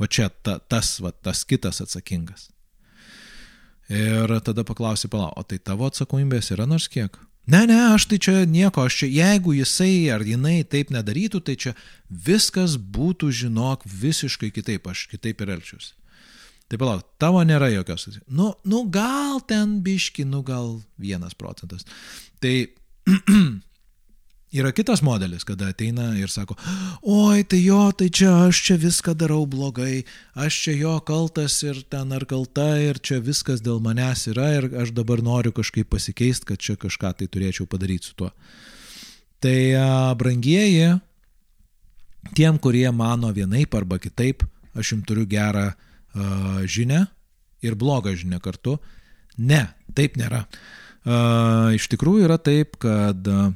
Va 0.00 0.08
čia 0.08 0.30
ta, 0.30 0.56
tas, 0.58 0.94
va, 1.04 1.12
tas 1.12 1.44
kitas 1.44 1.82
atsakingas. 1.84 2.48
Ir 3.92 4.32
tada 4.42 4.64
paklausi, 4.66 5.08
pala, 5.08 5.30
o 5.38 5.44
tai 5.46 5.60
tavo 5.62 5.86
atsakomybės 5.86 6.50
yra 6.54 6.66
nors 6.66 6.88
kiek? 6.90 7.18
Ne, 7.46 7.60
ne, 7.70 7.76
aš 7.94 8.08
tai 8.10 8.18
čia 8.18 8.40
nieko, 8.50 8.82
aš 8.88 8.96
čia, 9.02 9.08
jeigu 9.20 9.52
jisai 9.54 10.08
ar 10.10 10.24
jinai 10.26 10.64
taip 10.66 10.90
nedarytų, 10.90 11.40
tai 11.46 11.54
čia 11.54 11.76
viskas 12.10 12.74
būtų, 12.74 13.30
žinok, 13.30 13.86
visiškai 13.86 14.50
kitaip, 14.50 14.88
aš 14.90 15.04
kitaip 15.12 15.44
ir 15.44 15.54
elgčiausi. 15.54 15.94
Tai 16.66 16.80
palauk, 16.82 17.04
tavo 17.22 17.44
nėra 17.46 17.68
jokios. 17.70 18.08
Nu, 18.26 18.50
nu 18.66 18.82
gal 18.90 19.38
ten 19.46 19.78
biški, 19.86 20.26
nu 20.26 20.42
gal 20.42 20.80
vienas 20.98 21.38
procentas. 21.38 21.86
Tai 22.42 22.54
Yra 24.56 24.70
kitas 24.72 25.02
modelis, 25.04 25.44
kada 25.44 25.68
ateina 25.68 26.14
ir 26.16 26.30
sako, 26.32 26.54
oi, 27.02 27.42
tai 27.44 27.58
jo, 27.60 27.80
tai 27.92 28.08
čia 28.08 28.30
aš 28.46 28.60
čia 28.64 28.76
viską 28.80 29.12
darau 29.18 29.42
blogai, 29.44 30.06
aš 30.32 30.60
čia 30.64 30.76
jo 30.78 30.94
kaltas 31.04 31.58
ir 31.66 31.82
ten 31.92 32.14
ar 32.16 32.24
kalta 32.28 32.70
ir 32.80 32.96
čia 33.04 33.18
viskas 33.20 33.60
dėl 33.60 33.82
manęs 33.84 34.26
yra 34.32 34.46
ir 34.56 34.68
aš 34.80 34.94
dabar 34.96 35.20
noriu 35.20 35.52
kažkaip 35.52 35.90
pasikeisti, 35.92 36.48
kad 36.48 36.62
čia 36.62 36.78
kažką 36.80 37.12
tai 37.18 37.28
turėčiau 37.28 37.68
padaryti 37.68 38.08
su 38.08 38.16
tuo. 38.16 38.30
Tai 39.44 39.58
brangieji, 40.16 40.94
tiem, 42.32 42.56
kurie 42.58 42.88
mano 42.96 43.34
vienaip 43.36 43.76
arba 43.76 44.00
kitaip, 44.00 44.46
aš 44.72 44.94
jums 44.94 45.04
turiu 45.08 45.26
gerą 45.28 45.68
uh, 45.72 46.64
žinę, 46.64 47.04
ir 47.60 47.76
blogą 47.76 48.14
žinią 48.16 48.40
kartu. 48.40 48.78
Ne, 49.36 49.66
taip 49.96 50.16
nėra. 50.16 50.46
Uh, 51.06 51.76
iš 51.76 51.86
tikrųjų 51.92 52.24
yra 52.26 52.38
taip, 52.40 52.78
kad, 52.82 53.20
uh, 53.28 53.52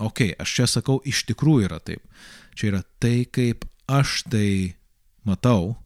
okay, 0.00 0.34
aš 0.40 0.56
čia 0.58 0.66
sakau, 0.70 0.98
iš 1.06 1.24
tikrųjų 1.28 1.68
yra 1.68 1.80
taip. 1.84 2.02
Čia 2.58 2.72
yra 2.72 2.82
tai, 3.02 3.24
kaip 3.30 3.66
aš 3.90 4.22
tai 4.30 4.76
matau, 5.28 5.76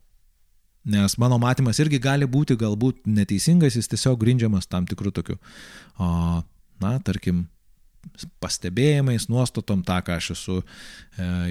nes 0.85 1.17
mano 1.21 1.41
matymas 1.43 1.81
irgi 1.83 2.01
gali 2.03 2.29
būti 2.29 2.57
galbūt 2.61 3.09
neteisingas, 3.09 3.79
jis 3.79 3.91
tiesiog 3.93 4.21
grindžiamas 4.21 4.69
tam 4.71 4.87
tikrų 4.89 5.15
tokių, 5.17 5.39
uh, 5.41 6.43
na, 6.83 6.93
tarkim, 7.05 7.47
pastebėjimais, 8.43 9.29
nuostatom, 9.33 9.83
tą, 9.87 9.99
ką 10.05 10.19
aš 10.19 10.31
esu 10.35 10.59
e, 10.61 10.65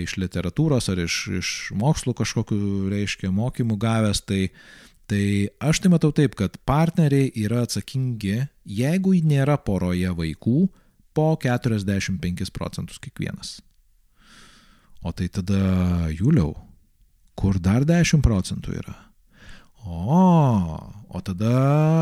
iš 0.03 0.15
literatūros 0.21 0.89
ar 0.91 1.01
iš, 1.03 1.17
iš 1.39 1.49
mokslų 1.79 2.15
kažkokiu, 2.19 2.59
reiškia, 2.93 3.31
mokymų 3.33 3.77
gavęs, 3.81 4.23
tai, 4.27 4.43
tai 5.09 5.23
aš 5.63 5.83
tai 5.83 5.93
matau 5.93 6.13
taip, 6.15 6.37
kad 6.39 6.59
partneriai 6.67 7.31
yra 7.45 7.63
atsakingi, 7.67 8.43
jeigu 8.63 9.15
nėra 9.25 9.57
poroje 9.65 10.13
vaikų, 10.17 10.67
po 11.13 11.33
45 11.39 12.51
procentus 12.53 12.99
kiekvienas. 13.01 13.61
O 15.03 15.11
tai 15.11 15.27
tada, 15.27 15.59
Juliau, 16.15 16.53
kur 17.35 17.59
dar 17.59 17.83
10 17.85 18.23
procentų 18.23 18.77
yra? 18.79 18.95
O, 19.83 20.79
o 21.11 21.21
tada 21.21 21.55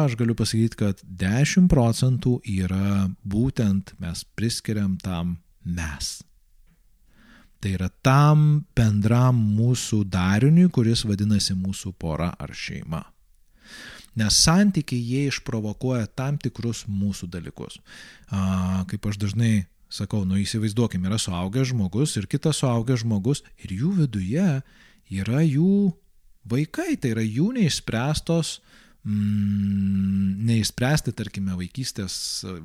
aš 0.06 0.16
galiu 0.20 0.36
pasakyti, 0.38 0.78
kad 0.78 1.02
10 1.02 1.66
procentų 1.72 2.38
yra 2.46 3.10
būtent 3.26 3.96
mes 4.02 4.22
priskiriam 4.38 5.00
tam 5.02 5.40
mes. 5.66 6.20
Tai 7.62 7.74
yra 7.78 7.90
tam 8.06 8.66
bendram 8.78 9.38
mūsų 9.58 10.04
dariniui, 10.10 10.70
kuris 10.74 11.04
vadinasi 11.06 11.58
mūsų 11.58 11.94
pora 11.98 12.32
ar 12.38 12.54
šeima. 12.58 13.04
Nes 14.20 14.42
santykiai 14.44 15.00
jie 15.00 15.28
išprovokuoja 15.30 16.10
tam 16.20 16.38
tikrus 16.42 16.84
mūsų 16.90 17.30
dalykus. 17.32 17.80
A, 18.28 18.84
kaip 18.92 19.08
aš 19.08 19.22
dažnai 19.22 19.54
sakau, 19.92 20.26
nu 20.28 20.40
įsivaizduokime, 20.40 21.08
yra 21.08 21.20
suaugęs 21.20 21.72
žmogus 21.72 22.18
ir 22.20 22.28
kitas 22.32 22.60
suaugęs 22.64 23.06
žmogus 23.06 23.44
ir 23.64 23.76
jų 23.76 23.96
viduje 24.04 24.48
yra 25.12 25.42
jų 25.44 25.92
Vaikai 26.50 26.96
tai 26.98 27.14
yra 27.14 27.22
jų 27.22 27.52
neišspręstos, 27.54 28.56
mm, 29.06 30.42
neišspręsti, 30.48 31.14
tarkime, 31.14 31.54
vaikystės, 31.60 32.16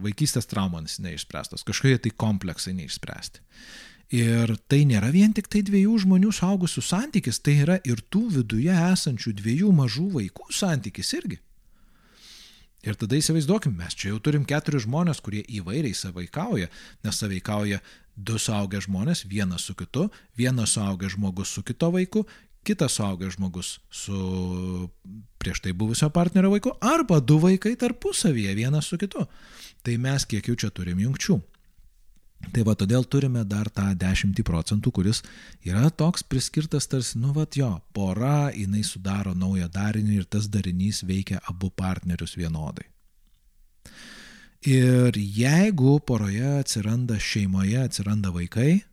vaikystės 0.01 0.49
traumas 0.49 0.97
neišspręstos, 1.05 1.65
kažkokie 1.67 1.99
tai 2.07 2.15
kompleksai 2.17 2.73
neišspręsti. 2.79 3.45
Ir 4.15 4.53
tai 4.71 4.85
nėra 4.87 5.11
vien 5.11 5.33
tik 5.35 5.49
tai 5.51 5.65
dviejų 5.67 5.97
žmonių 6.05 6.31
saugusių 6.35 6.83
santykis, 6.85 7.41
tai 7.43 7.57
yra 7.65 7.81
ir 7.83 8.03
tų 8.07 8.29
viduje 8.37 8.71
esančių 8.71 9.35
dviejų 9.41 9.73
mažų 9.75 10.07
vaikų 10.15 10.47
santykis 10.55 11.11
irgi. 11.19 11.41
Ir 12.87 12.95
tada 12.95 13.19
įsivaizduokim, 13.19 13.75
mes 13.75 13.97
čia 13.99 14.13
jau 14.13 14.21
turim 14.23 14.45
keturis 14.47 14.85
žmonės, 14.85 15.19
kurie 15.19 15.43
įvairiai 15.59 15.97
savaikauja, 15.97 16.69
nes 17.03 17.19
savaikauja 17.19 17.81
du 18.15 18.39
suaugę 18.39 18.79
žmonės, 18.85 19.25
vienas 19.27 19.67
su 19.67 19.75
kitu, 19.75 20.07
vienas 20.39 20.77
suaugęs 20.77 21.17
žmogus 21.17 21.51
su 21.51 21.65
kito 21.67 21.91
vaiku 21.91 22.23
kitas 22.67 22.97
suaugęs 22.99 23.37
žmogus 23.37 23.79
su 23.91 24.89
prieš 25.39 25.61
tai 25.63 25.73
buvusio 25.73 26.11
partnerio 26.11 26.51
vaiku, 26.51 26.73
arba 26.81 27.21
du 27.21 27.39
vaikai 27.39 27.77
tarpusavyje 27.79 28.55
vienas 28.55 28.91
su 28.91 28.99
kitu. 28.99 29.27
Tai 29.83 29.99
mes 30.03 30.27
kiek 30.27 30.49
jau 30.51 30.57
čia 30.59 30.71
turim 30.75 30.99
jungčių. 31.01 31.39
Tai 32.53 32.63
va, 32.69 32.75
todėl 32.79 33.05
turime 33.11 33.43
dar 33.49 33.69
tą 33.73 33.89
10 33.99 34.43
procentų, 34.47 34.93
kuris 34.95 35.23
yra 35.67 35.89
toks 35.91 36.23
priskirtas 36.23 36.87
tarsi, 36.87 37.19
nu 37.19 37.33
va, 37.37 37.47
jo, 37.57 37.71
pora, 37.97 38.51
jinai 38.55 38.85
sudaro 38.87 39.35
naują 39.35 39.69
darinį 39.73 40.21
ir 40.21 40.29
tas 40.31 40.49
darinys 40.49 41.03
veikia 41.05 41.41
abu 41.51 41.71
partnerius 41.71 42.37
vienodai. 42.37 42.87
Ir 44.67 45.17
jeigu 45.17 45.99
poroje 46.07 46.59
atsiranda 46.61 47.19
šeimoje, 47.23 47.81
atsiranda 47.87 48.33
vaikai, 48.35 48.85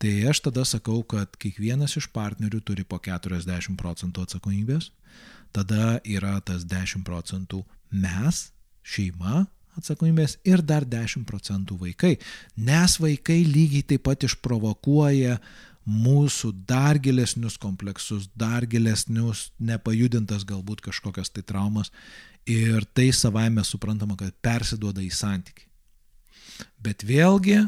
Tai 0.00 0.12
aš 0.30 0.38
tada 0.40 0.62
sakau, 0.64 1.02
kad 1.04 1.34
kiekvienas 1.36 1.98
iš 2.00 2.06
partnerių 2.14 2.62
turi 2.64 2.86
po 2.88 2.96
40 3.04 3.76
procentų 3.76 4.22
atsakomybės, 4.24 4.86
tada 5.52 5.98
yra 6.08 6.38
tas 6.40 6.64
10 6.64 7.04
procentų 7.04 7.60
mes, 7.92 8.46
šeima 8.80 9.44
atsakomybės 9.78 10.38
ir 10.48 10.62
dar 10.66 10.86
10 10.88 11.26
procentų 11.28 11.78
vaikai, 11.80 12.16
nes 12.56 12.96
vaikai 13.00 13.40
lygiai 13.46 13.86
taip 13.92 14.06
pat 14.08 14.26
išprovokuoja 14.26 15.38
mūsų 15.90 16.52
dar 16.68 17.00
gilesnius 17.02 17.56
kompleksus, 17.58 18.28
dar 18.38 18.66
gilesnius, 18.68 19.50
nepajudintas 19.58 20.44
galbūt 20.48 20.82
kažkokias 20.84 21.32
tai 21.32 21.42
traumas 21.46 21.90
ir 22.48 22.84
tai 22.94 23.10
savaime 23.16 23.64
suprantama, 23.64 24.16
kad 24.18 24.34
persiduoda 24.42 25.02
į 25.04 25.10
santyki. 25.14 25.66
Bet 26.82 27.04
vėlgi, 27.06 27.62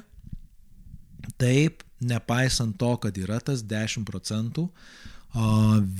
taip, 1.40 1.82
nepaisant 2.02 2.76
to, 2.80 2.92
kad 3.00 3.16
yra 3.18 3.40
tas 3.40 3.62
10 3.64 4.04
procentų, 4.08 4.68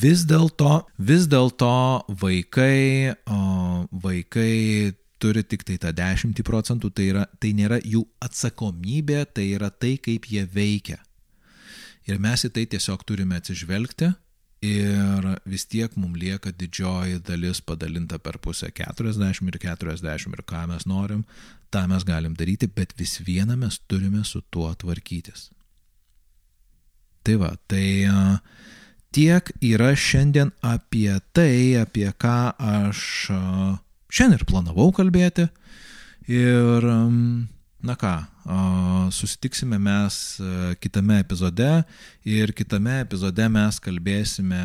vis 0.03 0.27
dėlto, 0.29 0.83
vis 0.99 1.29
dėlto 1.31 2.05
vaikai, 2.21 3.15
vaikai 4.05 4.93
turi 5.23 5.45
tik 5.47 5.63
tai 5.69 5.79
tą 5.83 5.93
10 5.95 6.43
procentų, 6.47 6.91
tai, 6.91 7.07
yra, 7.13 7.25
tai 7.39 7.53
nėra 7.57 7.79
jų 7.85 8.03
atsakomybė, 8.25 9.23
tai 9.37 9.53
yra 9.55 9.71
tai, 9.71 9.95
kaip 10.03 10.27
jie 10.31 10.43
veikia. 10.51 10.99
Ir 12.11 12.19
mes 12.19 12.43
į 12.43 12.51
tai 12.57 12.67
tiesiog 12.67 13.05
turime 13.07 13.39
atsižvelgti 13.39 14.11
ir 14.67 15.27
vis 15.47 15.65
tiek 15.71 15.95
mums 15.99 16.19
lieka 16.19 16.53
didžioji 16.55 17.23
dalis 17.27 17.61
padalinta 17.67 18.19
per 18.23 18.39
pusę 18.43 18.71
40 18.71 19.51
ir 19.51 19.59
40 19.63 20.35
ir 20.35 20.43
ką 20.47 20.67
mes 20.71 20.87
norim, 20.87 21.25
tą 21.71 21.87
mes 21.91 22.07
galim 22.07 22.35
daryti, 22.39 22.67
bet 22.67 22.95
vis 22.99 23.19
viena 23.27 23.57
mes 23.59 23.79
turime 23.91 24.25
su 24.25 24.43
tuo 24.51 24.71
tvarkytis. 24.75 25.51
Tai 27.23 27.39
va, 27.39 27.53
tai 27.71 27.87
tiek 29.15 29.51
yra 29.63 29.93
šiandien 29.95 30.51
apie 30.67 31.15
tai, 31.35 31.79
apie 31.79 32.11
ką 32.19 32.39
aš 32.59 33.03
šiandien 34.13 34.41
ir 34.41 34.47
planavau 34.49 34.91
kalbėti. 34.95 35.49
Ir, 36.31 36.87
na 37.83 37.95
ką, 37.99 38.15
susitiksime 39.15 39.79
mes 39.83 40.19
kitame 40.83 41.19
epizode 41.25 41.71
ir 42.29 42.53
kitame 42.55 43.01
epizode 43.03 43.49
mes 43.51 43.81
kalbėsime 43.83 44.63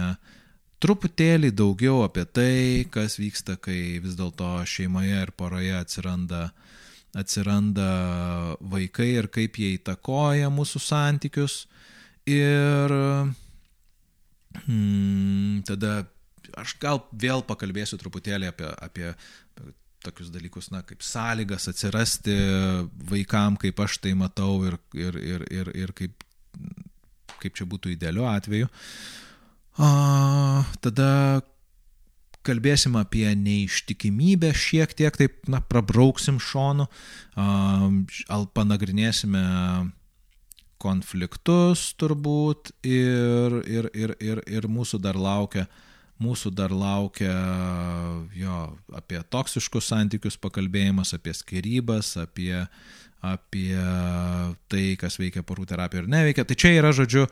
truputėlį 0.83 1.51
daugiau 1.57 2.03
apie 2.05 2.25
tai, 2.29 2.85
kas 2.93 3.17
vyksta, 3.17 3.57
kai 3.57 3.97
vis 4.03 4.17
dėlto 4.17 4.59
šeimoje 4.69 5.23
ir 5.25 5.31
poroje 5.37 5.73
atsiranda, 5.79 6.51
atsiranda 7.17 7.89
vaikai 8.61 9.09
ir 9.15 9.29
kaip 9.33 9.57
jie 9.57 9.73
įtakoja 9.79 10.51
mūsų 10.53 10.83
santykius. 10.83 11.63
Ir 12.27 12.93
hmm, 14.67 15.63
tada 15.65 16.03
aš 16.57 16.77
gal 16.81 17.01
vėl 17.11 17.43
pakalbėsiu 17.47 17.99
truputėlį 18.01 18.51
apie, 18.51 18.69
apie 18.83 19.11
tokius 20.05 20.31
dalykus, 20.31 20.69
na, 20.71 20.83
kaip 20.87 21.03
sąlygas 21.03 21.67
atsirasti 21.71 22.35
vaikam, 23.09 23.57
kaip 23.59 23.79
aš 23.83 23.99
tai 24.03 24.13
matau 24.17 24.61
ir, 24.67 24.77
ir, 24.95 25.17
ir, 25.17 25.45
ir, 25.51 25.71
ir 25.75 25.93
kaip, 25.97 26.23
kaip 27.41 27.57
čia 27.57 27.67
būtų 27.69 27.93
idealiu 27.95 28.27
atveju. 28.29 28.69
A, 29.77 30.63
tada 30.81 31.09
kalbėsim 32.47 32.95
apie 32.97 33.27
neištikimybę 33.35 34.53
šiek 34.55 34.93
tiek, 34.97 35.17
taip, 35.19 35.41
na, 35.51 35.59
prabrauksim 35.61 36.39
šonu, 36.41 36.87
a, 37.35 37.89
panagrinėsime 38.55 39.43
konfliktus 40.77 41.91
turbūt 41.97 42.71
ir, 42.85 43.59
ir, 43.65 43.89
ir, 43.97 44.13
ir, 44.21 44.41
ir 44.45 44.69
mūsų 44.69 45.01
dar 45.01 45.17
laukia, 45.17 45.65
mūsų 46.23 46.51
dar 46.57 46.73
laukia 46.73 47.33
jo, 48.37 48.59
apie 48.97 49.21
toksiškus 49.33 49.91
santykius 49.91 50.39
pakalbėjimas, 50.41 51.13
apie 51.17 51.33
skirybas, 51.37 52.15
apie, 52.21 52.53
apie 53.21 53.73
tai, 54.71 54.83
kas 54.99 55.19
veikia 55.21 55.45
porų 55.45 55.67
terapija 55.69 56.03
ir 56.03 56.11
neveikia. 56.11 56.47
Tai 56.47 56.57
čia 56.57 56.73
yra, 56.77 56.93
žodžiu, 56.95 57.27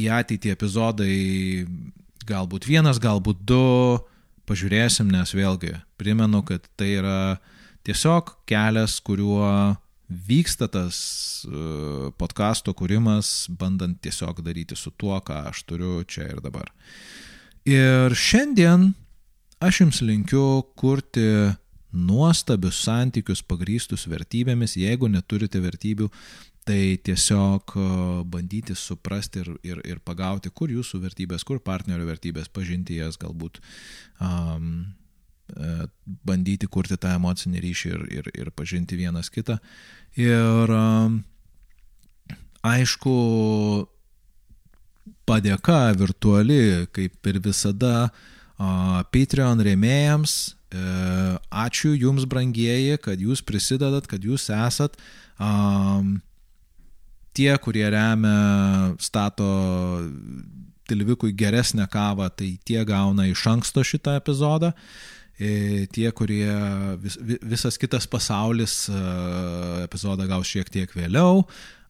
į 0.00 0.10
ateitį 0.16 0.54
epizodai 0.56 1.16
galbūt 2.26 2.68
vienas, 2.68 3.00
galbūt 3.02 3.42
du, 3.46 3.64
pažiūrėsim, 4.46 5.10
nes 5.10 5.34
vėlgi 5.34 5.74
primenu, 6.00 6.42
kad 6.46 6.64
tai 6.78 6.96
yra 7.00 7.18
tiesiog 7.86 8.36
kelias, 8.48 8.98
kuriuo 9.04 9.76
vyksta 10.06 10.68
tas 10.70 10.98
e, 11.46 12.10
podkasto 12.18 12.74
kūrimas, 12.78 13.48
bandant 13.58 13.98
tiesiog 14.02 14.42
daryti 14.46 14.78
su 14.78 14.92
tuo, 14.94 15.18
ką 15.18 15.46
aš 15.50 15.64
turiu 15.66 16.00
čia 16.06 16.28
ir 16.30 16.42
dabar. 16.44 16.70
Ir 17.66 18.14
šiandien 18.14 18.92
aš 19.58 19.80
jums 19.80 20.02
linkiu 20.06 20.62
kurti 20.78 21.24
nuostabius 21.96 22.78
santykius 22.84 23.42
pagrystus 23.42 24.06
vertybėmis. 24.06 24.76
Jeigu 24.78 25.08
neturite 25.10 25.58
vertybių, 25.64 26.06
tai 26.66 26.98
tiesiog 27.06 27.74
e, 27.74 27.86
bandyti 28.26 28.74
suprasti 28.78 29.42
ir, 29.42 29.50
ir, 29.66 29.80
ir 29.86 29.98
pagauti, 30.04 30.50
kur 30.50 30.70
jūsų 30.70 31.00
vertybės, 31.02 31.46
kur 31.46 31.58
partnerio 31.62 32.06
vertybės, 32.06 32.50
pažinti 32.52 33.00
jas 33.00 33.18
galbūt. 33.22 33.58
Um, 34.20 34.94
bandyti 36.26 36.66
kurti 36.66 36.96
tą 36.98 37.12
emocinį 37.14 37.60
ryšį 37.62 37.90
ir, 37.90 38.04
ir, 38.18 38.30
ir 38.34 38.50
pažinti 38.50 38.98
vienas 38.98 39.30
kitą. 39.30 39.58
Ir 40.18 40.72
aišku, 42.66 43.14
padėka 45.26 45.90
virtuali, 45.98 46.86
kaip 46.94 47.30
ir 47.30 47.40
visada, 47.44 48.10
Patreon 48.56 49.60
rėmėjams. 49.66 50.36
E, 50.72 50.84
ačiū 51.52 51.92
Jums, 51.94 52.24
brangieji, 52.28 52.96
kad 53.02 53.20
Jūs 53.20 53.42
prisidedat, 53.44 54.08
kad 54.08 54.24
Jūs 54.24 54.48
esat. 54.54 54.96
Tie, 57.36 57.50
kurie 57.60 57.84
remia, 57.92 58.94
stato 58.98 59.50
Tilvikui 60.86 61.34
geresnę 61.34 61.84
kavą, 61.90 62.30
tai 62.30 62.54
tie 62.64 62.84
gauna 62.86 63.26
iš 63.26 63.42
anksto 63.50 63.82
šitą 63.84 64.16
epizodą. 64.20 64.72
E, 65.36 65.84
tie, 65.92 66.08
kurie 66.16 66.48
vis, 67.02 67.18
visas 67.44 67.76
kitas 67.76 68.06
pasaulis 68.08 68.86
e, 68.88 69.00
epizodą 69.84 70.24
gaus 70.30 70.48
šiek 70.48 70.70
tiek 70.72 70.94
vėliau. 70.96 71.42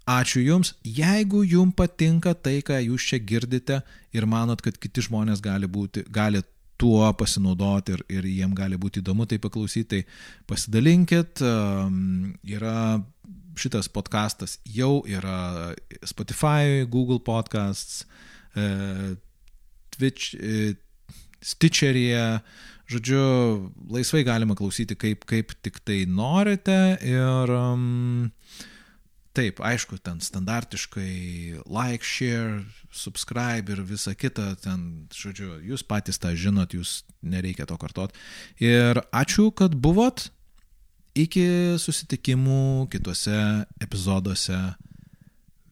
Ačiū 0.06 0.42
Jums. 0.44 0.74
Jeigu 0.86 1.42
Jums 1.42 1.74
patinka 1.74 2.34
tai, 2.34 2.60
ką 2.62 2.78
Jūs 2.78 3.08
čia 3.10 3.18
girdite 3.18 3.80
ir 4.14 4.26
manot, 4.30 4.62
kad 4.62 4.78
kiti 4.78 5.02
žmonės 5.02 5.42
gali, 5.42 5.66
būti, 5.66 6.04
gali 6.14 6.44
tuo 6.78 7.08
pasinaudoti 7.16 7.96
ir, 7.96 8.04
ir 8.12 8.28
jiem 8.30 8.54
gali 8.54 8.78
būti 8.78 9.02
įdomu 9.02 9.26
tai 9.26 9.40
paklausyti, 9.42 9.88
tai 10.04 10.46
pasidalinkit. 10.46 11.42
Yra 12.54 12.76
šitas 13.56 13.88
podcastas 13.88 14.58
jau 14.68 15.00
yra 15.08 15.74
Spotify, 16.04 16.84
Google 16.88 17.18
podcasts, 17.24 18.04
e, 18.54 19.16
Twitch, 19.96 20.36
e, 20.36 20.76
Stitcheryje. 21.40 22.40
Žodžiu, 22.86 23.22
laisvai 23.90 24.22
galima 24.22 24.54
klausyti 24.54 24.94
kaip, 24.94 25.24
kaip 25.26 25.56
tik 25.66 25.80
tai 25.82 26.04
norite 26.06 26.94
ir 27.02 27.50
um, 27.50 28.20
Taip, 29.36 29.60
aišku, 29.60 29.98
ten 30.00 30.16
standartiškai 30.24 31.60
like, 31.68 32.04
share, 32.06 32.62
subscribe 32.88 33.68
ir 33.68 33.82
visa 33.84 34.14
kita, 34.16 34.54
ten, 34.62 35.04
žodžiu, 35.12 35.58
jūs 35.60 35.84
patys 35.84 36.16
tą 36.22 36.32
žinot, 36.32 36.72
jūs 36.72 37.02
nereikia 37.20 37.66
to 37.68 37.76
kartot. 37.76 38.16
Ir 38.62 39.02
ačiū, 39.12 39.50
kad 39.52 39.76
buvot. 39.76 40.30
Iki 41.16 41.76
susitikimų 41.80 42.88
kitose 42.92 43.36
epizoduose. 43.80 44.58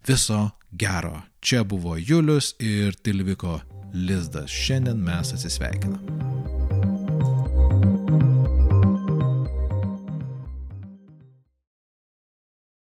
Viso 0.05 0.41
gero. 0.73 1.23
Čia 1.41 1.65
buvo 1.65 1.97
Julius 1.97 2.55
ir 2.61 2.97
Tilviko 3.01 3.61
Lizdas. 3.93 4.53
Šiandien 4.53 5.01
mes 5.05 5.33
atsisveikinam. 5.37 6.64